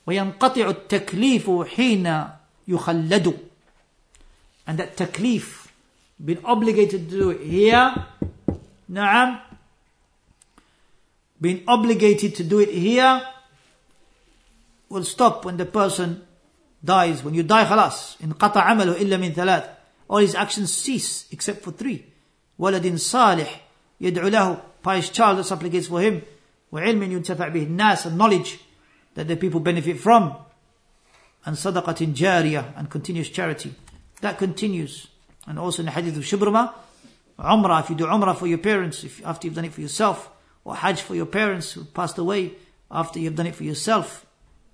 وينقطع 0.07 0.69
التكليف 0.69 1.49
حين 1.49 2.27
يخلد 2.67 3.39
and 4.67 4.77
that 4.79 4.95
taklif 4.97 5.67
been 6.23 6.39
obligated 6.43 7.09
to 7.09 7.17
do 7.17 7.29
it 7.31 7.41
here 7.41 7.95
نعم 8.89 9.39
being 11.39 11.63
obligated 11.67 12.35
to 12.35 12.43
do 12.43 12.59
it 12.59 12.69
here 12.69 13.21
will 14.89 15.03
stop 15.03 15.45
when 15.45 15.57
the 15.57 15.65
person 15.65 16.25
dies. 16.83 17.23
When 17.23 17.33
you 17.33 17.43
die, 17.43 17.65
خلاص. 17.65 18.21
In 18.21 18.33
قطع 18.33 18.61
عمله 18.61 19.01
إلا 19.01 19.17
من 19.17 19.33
ثلاث. 19.33 19.69
All 20.07 20.17
his 20.17 20.35
actions 20.35 20.71
cease 20.71 21.25
except 21.31 21.63
for 21.63 21.71
three. 21.71 22.05
ولد 22.59 22.95
صالح 22.95 23.61
يدعو 24.01 24.29
له. 24.29 24.61
Pious 24.83 25.09
child 25.09 25.39
that 25.39 25.45
supplicates 25.45 25.87
for 25.87 26.01
him. 26.01 26.21
وعلم 26.71 27.03
ينتفع 27.03 27.47
به 27.49 27.63
الناس 27.63 28.05
and 28.07 28.17
knowledge 28.17 28.59
that 29.15 29.27
the 29.27 29.35
people 29.35 29.59
benefit 29.59 29.99
from. 29.99 30.35
And 31.45 31.55
صدقة 31.55 32.13
جارية 32.13 32.73
and 32.77 32.89
continuous 32.89 33.29
charity. 33.29 33.73
That 34.21 34.37
continues. 34.37 35.07
And 35.47 35.59
also 35.59 35.81
in 35.81 35.87
the 35.87 35.91
hadith 35.91 36.15
of 36.15 36.23
Shubrma, 36.23 36.73
Umrah, 37.37 37.81
if 37.81 37.89
you 37.89 37.95
do 37.95 38.05
Umrah 38.05 38.37
for 38.37 38.47
your 38.47 38.59
parents, 38.59 39.03
if, 39.03 39.25
after 39.25 39.47
you've 39.47 39.55
done 39.55 39.65
it 39.65 39.73
for 39.73 39.81
yourself, 39.81 40.29
or 40.63 40.75
Hajj 40.75 41.01
for 41.01 41.15
your 41.15 41.25
parents 41.25 41.73
who 41.73 41.83
passed 41.83 42.17
away 42.17 42.53
after 42.89 43.19
you've 43.19 43.35
done 43.35 43.47
it 43.47 43.55
for 43.55 43.63
yourself, 43.63 44.25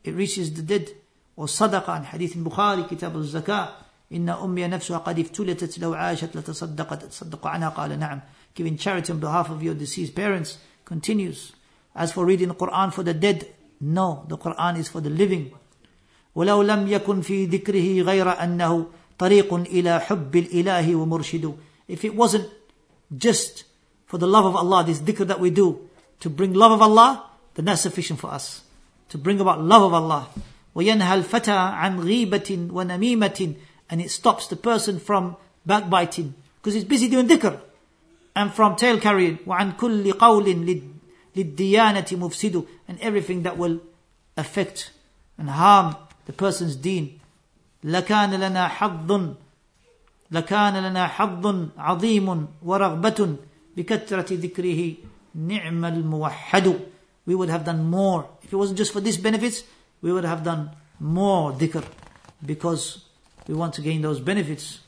it 0.04 0.14
reaches 0.14 0.52
the 0.54 0.62
dead. 0.62 0.90
Or 1.36 1.48
and 1.48 2.06
Hadith 2.06 2.36
in 2.36 2.44
Bukhari, 2.44 2.88
Kitab 2.88 3.14
al-Zakah, 3.16 3.72
إن 4.12 4.28
أمي 4.28 4.68
نفسها 4.68 4.98
قد 4.98 5.18
افتلتت 5.18 5.78
لو 5.78 5.94
عاشت 5.94 6.36
لتصدقت 6.36 7.04
تصدق 7.04 7.46
عنها 7.46 7.68
قال 7.68 7.98
نعم 7.98 8.20
giving 8.54 8.76
charity 8.76 9.10
on 9.10 9.18
behalf 9.18 9.50
of 9.50 9.62
your 9.62 9.74
deceased 9.74 10.14
parents 10.14 10.58
continues 10.84 11.52
as 11.96 12.12
for 12.12 12.24
reading 12.24 12.48
the 12.48 12.54
Quran 12.54 12.92
for 12.92 13.02
the 13.02 13.14
dead 13.14 13.48
no 13.80 14.24
the 14.28 14.36
Quran 14.36 14.78
is 14.78 14.88
for 14.88 15.00
the 15.00 15.10
living 15.10 15.50
ولو 16.34 16.62
لم 16.62 16.88
يكن 16.88 17.20
في 17.20 17.46
ذكره 17.46 18.02
غير 18.02 18.42
أنه 18.42 18.86
طريق 19.18 19.54
إلى 19.54 20.00
حب 20.00 20.36
الإله 20.36 20.94
ومرشد 20.94 21.54
if 21.88 22.04
it 22.04 22.14
wasn't 22.14 22.46
just 23.16 23.64
for 24.06 24.18
the 24.18 24.26
love 24.26 24.44
of 24.44 24.56
Allah, 24.56 24.84
this 24.84 25.00
dhikr 25.00 25.26
that 25.26 25.40
we 25.40 25.50
do, 25.50 25.88
to 26.20 26.30
bring 26.30 26.52
love 26.54 26.72
of 26.72 26.82
Allah, 26.82 27.28
then 27.54 27.66
that's 27.66 27.82
sufficient 27.82 28.20
for 28.20 28.30
us. 28.30 28.62
To 29.09 29.17
bring 29.17 29.39
about 29.39 29.61
love 29.61 29.83
of 29.83 29.93
Allah. 29.93 30.29
وَيَنْهَى 30.75 31.23
الْفَتَى 31.23 31.51
عَنْ 31.51 31.99
غِيبَةٍ 31.99 32.69
وَنَمِيمَةٍ 32.71 33.55
And 33.89 34.01
it 34.01 34.11
stops 34.11 34.47
the 34.47 34.55
person 34.55 34.99
from 34.99 35.35
backbiting, 35.65 36.35
because 36.57 36.75
he's 36.75 36.83
busy 36.83 37.09
doing 37.09 37.27
dhikr. 37.27 37.59
And 38.35 38.53
from 38.53 38.75
tail 38.75 38.99
carrying. 38.99 39.37
وَعَنْ 39.39 39.77
كُلِّ 39.77 40.11
قَوْلٍ 40.13 40.87
لِلدِّيَانَةِ 41.35 42.07
مُفْسِدُ 42.07 42.67
And 42.87 42.99
everything 42.99 43.43
that 43.43 43.57
will 43.57 43.79
affect 44.37 44.91
and 45.37 45.49
harm 45.49 45.95
the 46.25 46.33
person's 46.33 46.75
deen. 46.75 47.19
لَكَانَ 47.83 48.31
لَنَا 48.31 48.67
حَظٌ 48.69 49.35
لكان 50.31 50.73
لنا 50.77 51.07
حظ 51.07 51.45
عظيم 51.77 52.47
ورغبة 52.65 53.35
بكثرة 53.77 54.33
ذكره 54.33 54.93
نعم 55.35 55.85
الموحد 55.85 56.79
we 57.25 57.35
would 57.35 57.49
have 57.49 57.65
done 57.65 57.83
more 57.83 58.25
if 58.43 58.53
it 58.53 58.55
wasn't 58.55 58.77
just 58.77 58.93
for 58.93 59.01
these 59.01 59.17
benefits 59.17 59.63
we 60.01 60.11
would 60.11 60.25
have 60.25 60.43
done 60.43 60.71
more 60.99 61.51
dhikr 61.53 61.83
because 62.45 63.05
we 63.47 63.53
want 63.53 63.73
to 63.73 63.81
gain 63.81 64.01
those 64.01 64.19
benefits 64.19 64.79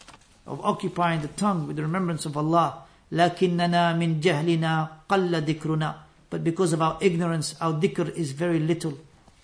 of 0.48 0.64
occupying 0.66 1.22
the 1.22 1.28
tongue 1.30 1.68
with 1.68 1.76
the 1.76 1.82
remembrance 1.84 2.26
of 2.26 2.36
Allah 2.38 2.84
لكننا 3.12 3.94
من 3.98 4.20
جهلنا 4.22 4.90
قل 5.10 5.32
ذكرنا 5.46 5.96
but 6.30 6.44
because 6.44 6.74
of 6.74 6.82
our 6.82 6.98
ignorance 7.02 7.56
our 7.62 7.74
dhikr 7.74 8.10
is 8.16 8.32
very 8.32 8.60
little 8.60 8.98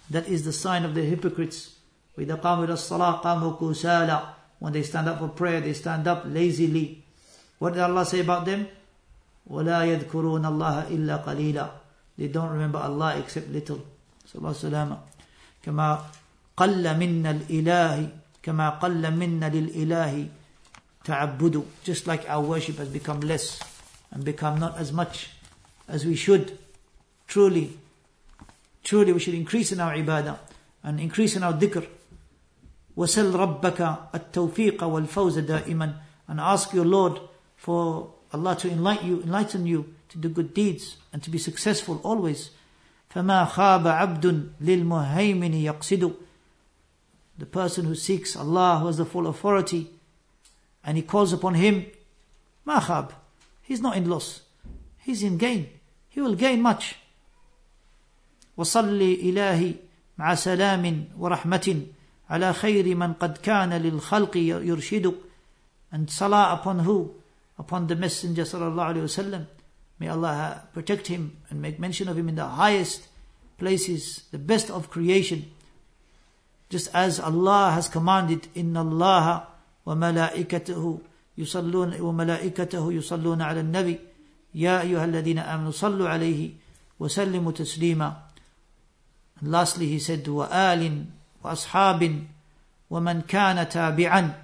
that 0.09 0.27
is 0.27 0.45
the 0.45 0.53
sign 0.53 0.85
of 0.85 0.95
the 0.95 1.03
hypocrites 1.03 1.73
وإذا 2.17 2.35
قاموا 2.35 2.65
إلى 2.65 2.73
الصلاة 2.73 3.11
قاموا 3.21 3.51
كسالى 3.59 4.23
when 4.59 4.73
they 4.73 4.81
stand 4.83 5.07
up 5.07 5.19
for 5.19 5.27
prayer 5.29 5.61
they 5.61 5.73
stand 5.73 6.07
up 6.07 6.23
lazily 6.25 7.03
what 7.59 7.73
did 7.73 7.81
Allah 7.81 8.05
say 8.05 8.21
about 8.21 8.45
them 8.45 8.67
ولا 9.49 9.83
يذكرون 9.83 10.45
الله 10.45 10.87
إلا 10.89 11.15
قليلا 11.25 11.69
they 12.17 12.27
don't 12.27 12.49
remember 12.49 12.79
Allah 12.79 13.17
except 13.19 13.49
little 13.49 13.81
صلى 14.32 14.38
الله 14.38 14.48
عليه 14.48 14.58
وسلم 14.58 14.90
كما 15.62 16.04
قل 16.56 16.84
منا 16.98 17.30
الإله 17.30 18.08
كما 18.42 18.68
قل 18.80 19.04
منا 19.10 19.48
للإله 19.48 20.28
تعبد 21.04 21.64
just 21.84 22.06
like 22.06 22.24
our 22.28 22.40
worship 22.42 22.76
has 22.78 22.88
become 22.88 23.20
less 23.20 23.60
and 24.10 24.24
become 24.24 24.58
not 24.58 24.78
as 24.78 24.92
much 24.92 25.30
as 25.88 26.06
we 26.06 26.16
should 26.16 26.58
truly 27.28 27.76
truly 28.82 29.12
we 29.12 29.20
should 29.20 29.34
increase 29.34 29.72
in 29.72 29.80
our 29.80 29.94
ibadah 29.94 30.38
and 30.82 31.00
increase 31.00 31.36
in 31.36 31.42
our 31.42 31.52
dhikr 31.52 31.84
وسل 32.96 33.34
ربك 33.34 33.96
التوفيق 34.14 34.84
والفوز 34.84 35.38
دائما 35.38 35.94
and 36.28 36.40
ask 36.40 36.72
your 36.72 36.84
Lord 36.84 37.20
for 37.56 38.12
Allah 38.32 38.56
to 38.56 38.70
enlighten 38.70 39.06
you, 39.06 39.22
enlighten 39.22 39.66
you 39.66 39.94
to 40.08 40.18
do 40.18 40.28
good 40.28 40.54
deeds 40.54 40.96
and 41.12 41.22
to 41.22 41.30
be 41.30 41.38
successful 41.38 42.00
always. 42.02 42.50
فما 43.14 43.44
خاب 43.44 43.88
عبد 43.88 44.52
للمهيمن 44.60 45.54
يقصد 45.54 46.12
The 47.38 47.46
person 47.46 47.84
who 47.84 47.94
seeks 47.94 48.36
Allah 48.36 48.78
who 48.80 48.86
has 48.86 48.96
the 48.98 49.04
full 49.04 49.26
authority 49.26 49.90
and 50.84 50.96
he 50.96 51.02
calls 51.02 51.32
upon 51.32 51.54
him, 51.54 51.86
ما 52.66 52.80
خاب. 52.80 53.10
He's 53.62 53.80
not 53.80 53.96
in 53.96 54.08
loss. 54.08 54.40
He's 54.98 55.22
in 55.22 55.38
gain. 55.38 55.68
He 56.08 56.20
will 56.20 56.34
gain 56.34 56.62
much. 56.62 56.96
وصلي 58.56 59.14
إلهي 59.30 59.74
مع 60.18 60.34
سلام 60.34 61.08
ورحمة 61.18 61.86
على 62.30 62.52
خير 62.52 62.94
من 62.94 63.12
قد 63.12 63.38
كان 63.38 63.72
للخلق 63.72 64.36
يرشد 64.36 65.14
and 65.92 66.10
salah 66.10 66.58
upon 66.58 66.78
who 66.80 67.14
upon 67.58 67.86
the 67.86 67.96
Messenger 67.96 68.42
sallallahu 68.42 68.94
alaihi 68.94 69.02
wasallam. 69.04 69.46
May 70.01 70.09
Allah 70.09 70.67
protect 70.73 71.07
him 71.07 71.37
and 71.49 71.61
make 71.61 71.79
mention 71.79 72.07
of 72.07 72.17
him 72.17 72.29
in 72.29 72.35
the 72.35 72.45
highest 72.45 73.07
places, 73.57 74.23
the 74.31 74.37
best 74.37 74.69
of 74.69 74.89
creation. 74.89 75.49
Just 76.69 76.93
as 76.93 77.19
Allah 77.19 77.71
has 77.73 77.87
commanded, 77.87 78.47
إن 78.55 78.77
الله 78.77 79.43
وملائكته 79.85 80.99
يصلون 81.37 82.01
وملائكته 82.01 82.93
يصلون 82.93 83.41
على 83.41 83.59
النبي 83.59 83.99
يا 84.55 84.81
أيها 84.81 85.05
الذين 85.05 85.39
آمنوا 85.39 85.71
صلوا 85.71 86.09
عليه 86.09 86.51
وسلموا 86.99 87.51
تسليما. 87.51 88.15
And 89.39 89.51
lastly 89.51 89.87
he 89.87 89.99
said 89.99 90.27
وآل 90.27 91.05
وأصحاب 91.43 92.23
ومن 92.89 93.21
كان 93.21 93.69
تابعا 93.69 94.43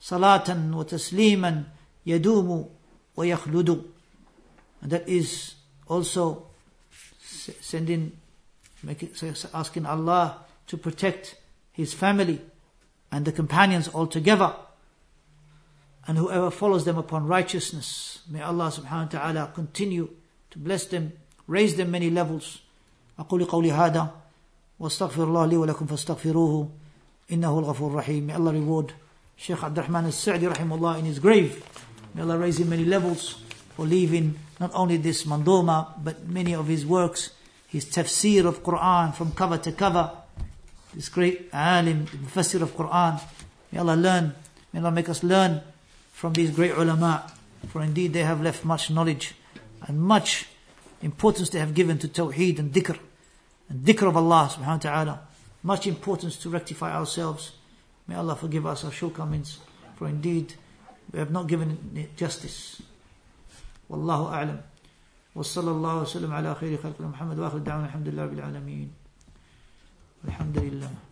صلاة 0.00 0.76
وتسليما 0.76 1.64
يدوم 2.06 2.68
ويخلد 3.16 3.82
and 4.82 4.90
that 4.90 5.08
is 5.08 5.54
also 5.88 6.46
sending 7.60 8.12
making, 8.82 9.10
asking 9.52 9.86
Allah 9.86 10.38
to 10.66 10.76
protect 10.76 11.36
his 11.72 11.92
family 11.94 12.40
and 13.10 13.24
the 13.24 13.32
companions 13.32 13.88
altogether 13.94 14.54
and 16.06 16.18
whoever 16.18 16.50
follows 16.50 16.84
them 16.84 16.98
upon 16.98 17.26
righteousness 17.26 18.20
may 18.28 18.42
Allah 18.42 18.70
subhanahu 18.70 19.12
wa 19.12 19.18
ta'ala 19.20 19.52
continue 19.54 20.08
to 20.50 20.58
bless 20.58 20.86
them 20.86 21.12
raise 21.46 21.76
them 21.76 21.90
many 21.90 22.10
levels 22.10 22.60
أقول 23.18 23.44
قولي 23.44 23.72
هذا 23.72 24.10
واستغفر 24.80 25.24
الله 25.24 25.46
لي 25.46 25.56
ولكم 25.56 25.86
فاستغفروه 25.86 26.68
إنه 27.32 27.58
الغفور 27.58 27.90
الرحيم 27.90 28.26
may 28.26 28.34
Allah 28.34 28.52
reward 28.52 28.92
Sheikh 29.36 29.62
Abdurrahman 29.62 30.06
al-Sa'di 30.06 30.46
rahimahullah 30.46 30.98
in 30.98 31.06
his 31.06 31.18
grave. 31.18 31.64
May 32.14 32.22
Allah 32.22 32.38
raise 32.38 32.60
him 32.60 32.70
many 32.70 32.84
levels 32.84 33.42
for 33.76 33.84
leaving 33.86 34.38
not 34.59 34.71
only 34.73 34.97
this 34.97 35.23
mandoma, 35.23 35.93
but 36.03 36.27
many 36.27 36.53
of 36.53 36.67
his 36.67 36.85
works, 36.85 37.31
his 37.67 37.85
tafsir 37.85 38.45
of 38.45 38.63
Quran 38.63 39.13
from 39.13 39.31
cover 39.31 39.57
to 39.57 39.71
cover, 39.71 40.11
this 40.93 41.09
great 41.09 41.49
alim, 41.53 42.05
the 42.05 42.17
mufassir 42.17 42.61
of 42.61 42.75
Quran. 42.75 43.21
May 43.71 43.79
Allah 43.79 43.95
learn, 43.95 44.35
may 44.73 44.79
Allah 44.79 44.91
make 44.91 45.09
us 45.09 45.23
learn 45.23 45.61
from 46.11 46.33
these 46.33 46.51
great 46.51 46.71
ulama, 46.71 47.31
for 47.69 47.81
indeed 47.81 48.13
they 48.13 48.23
have 48.23 48.41
left 48.41 48.65
much 48.65 48.89
knowledge 48.89 49.35
and 49.87 50.01
much 50.01 50.47
importance 51.01 51.49
they 51.49 51.59
have 51.59 51.73
given 51.73 51.97
to 51.99 52.07
tawheed 52.07 52.59
and 52.59 52.73
dhikr, 52.73 52.97
and 53.69 53.85
dhikr 53.85 54.07
of 54.07 54.17
Allah 54.17 54.49
subhanahu 54.51 54.65
wa 54.65 54.77
ta'ala. 54.77 55.21
Much 55.61 55.87
importance 55.87 56.37
to 56.37 56.49
rectify 56.49 56.93
ourselves 56.93 57.51
May 58.09 58.15
Allah 58.15 58.35
forgive 58.35 58.65
us 58.65 58.83
our 58.83 58.91
shortcomings, 58.91 59.59
for 59.95 60.07
indeed 60.07 60.55
we 61.13 61.19
have 61.19 61.29
not 61.29 61.45
given 61.45 61.77
it 61.95 62.17
justice. 62.17 62.81
والله 63.89 64.33
أعلم 64.33 64.61
وصلى 65.35 65.71
الله 65.71 65.95
وسلم 66.01 66.31
على 66.33 66.55
خير 66.55 66.77
خلق 66.77 67.01
محمد 67.01 67.39
وآخر 67.39 67.57
دعوانا 67.57 67.85
الحمد 67.85 68.07
لله 68.07 68.23
رب 68.23 68.33
العالمين 68.33 68.91
الحمد 70.27 70.57
لله 70.57 71.08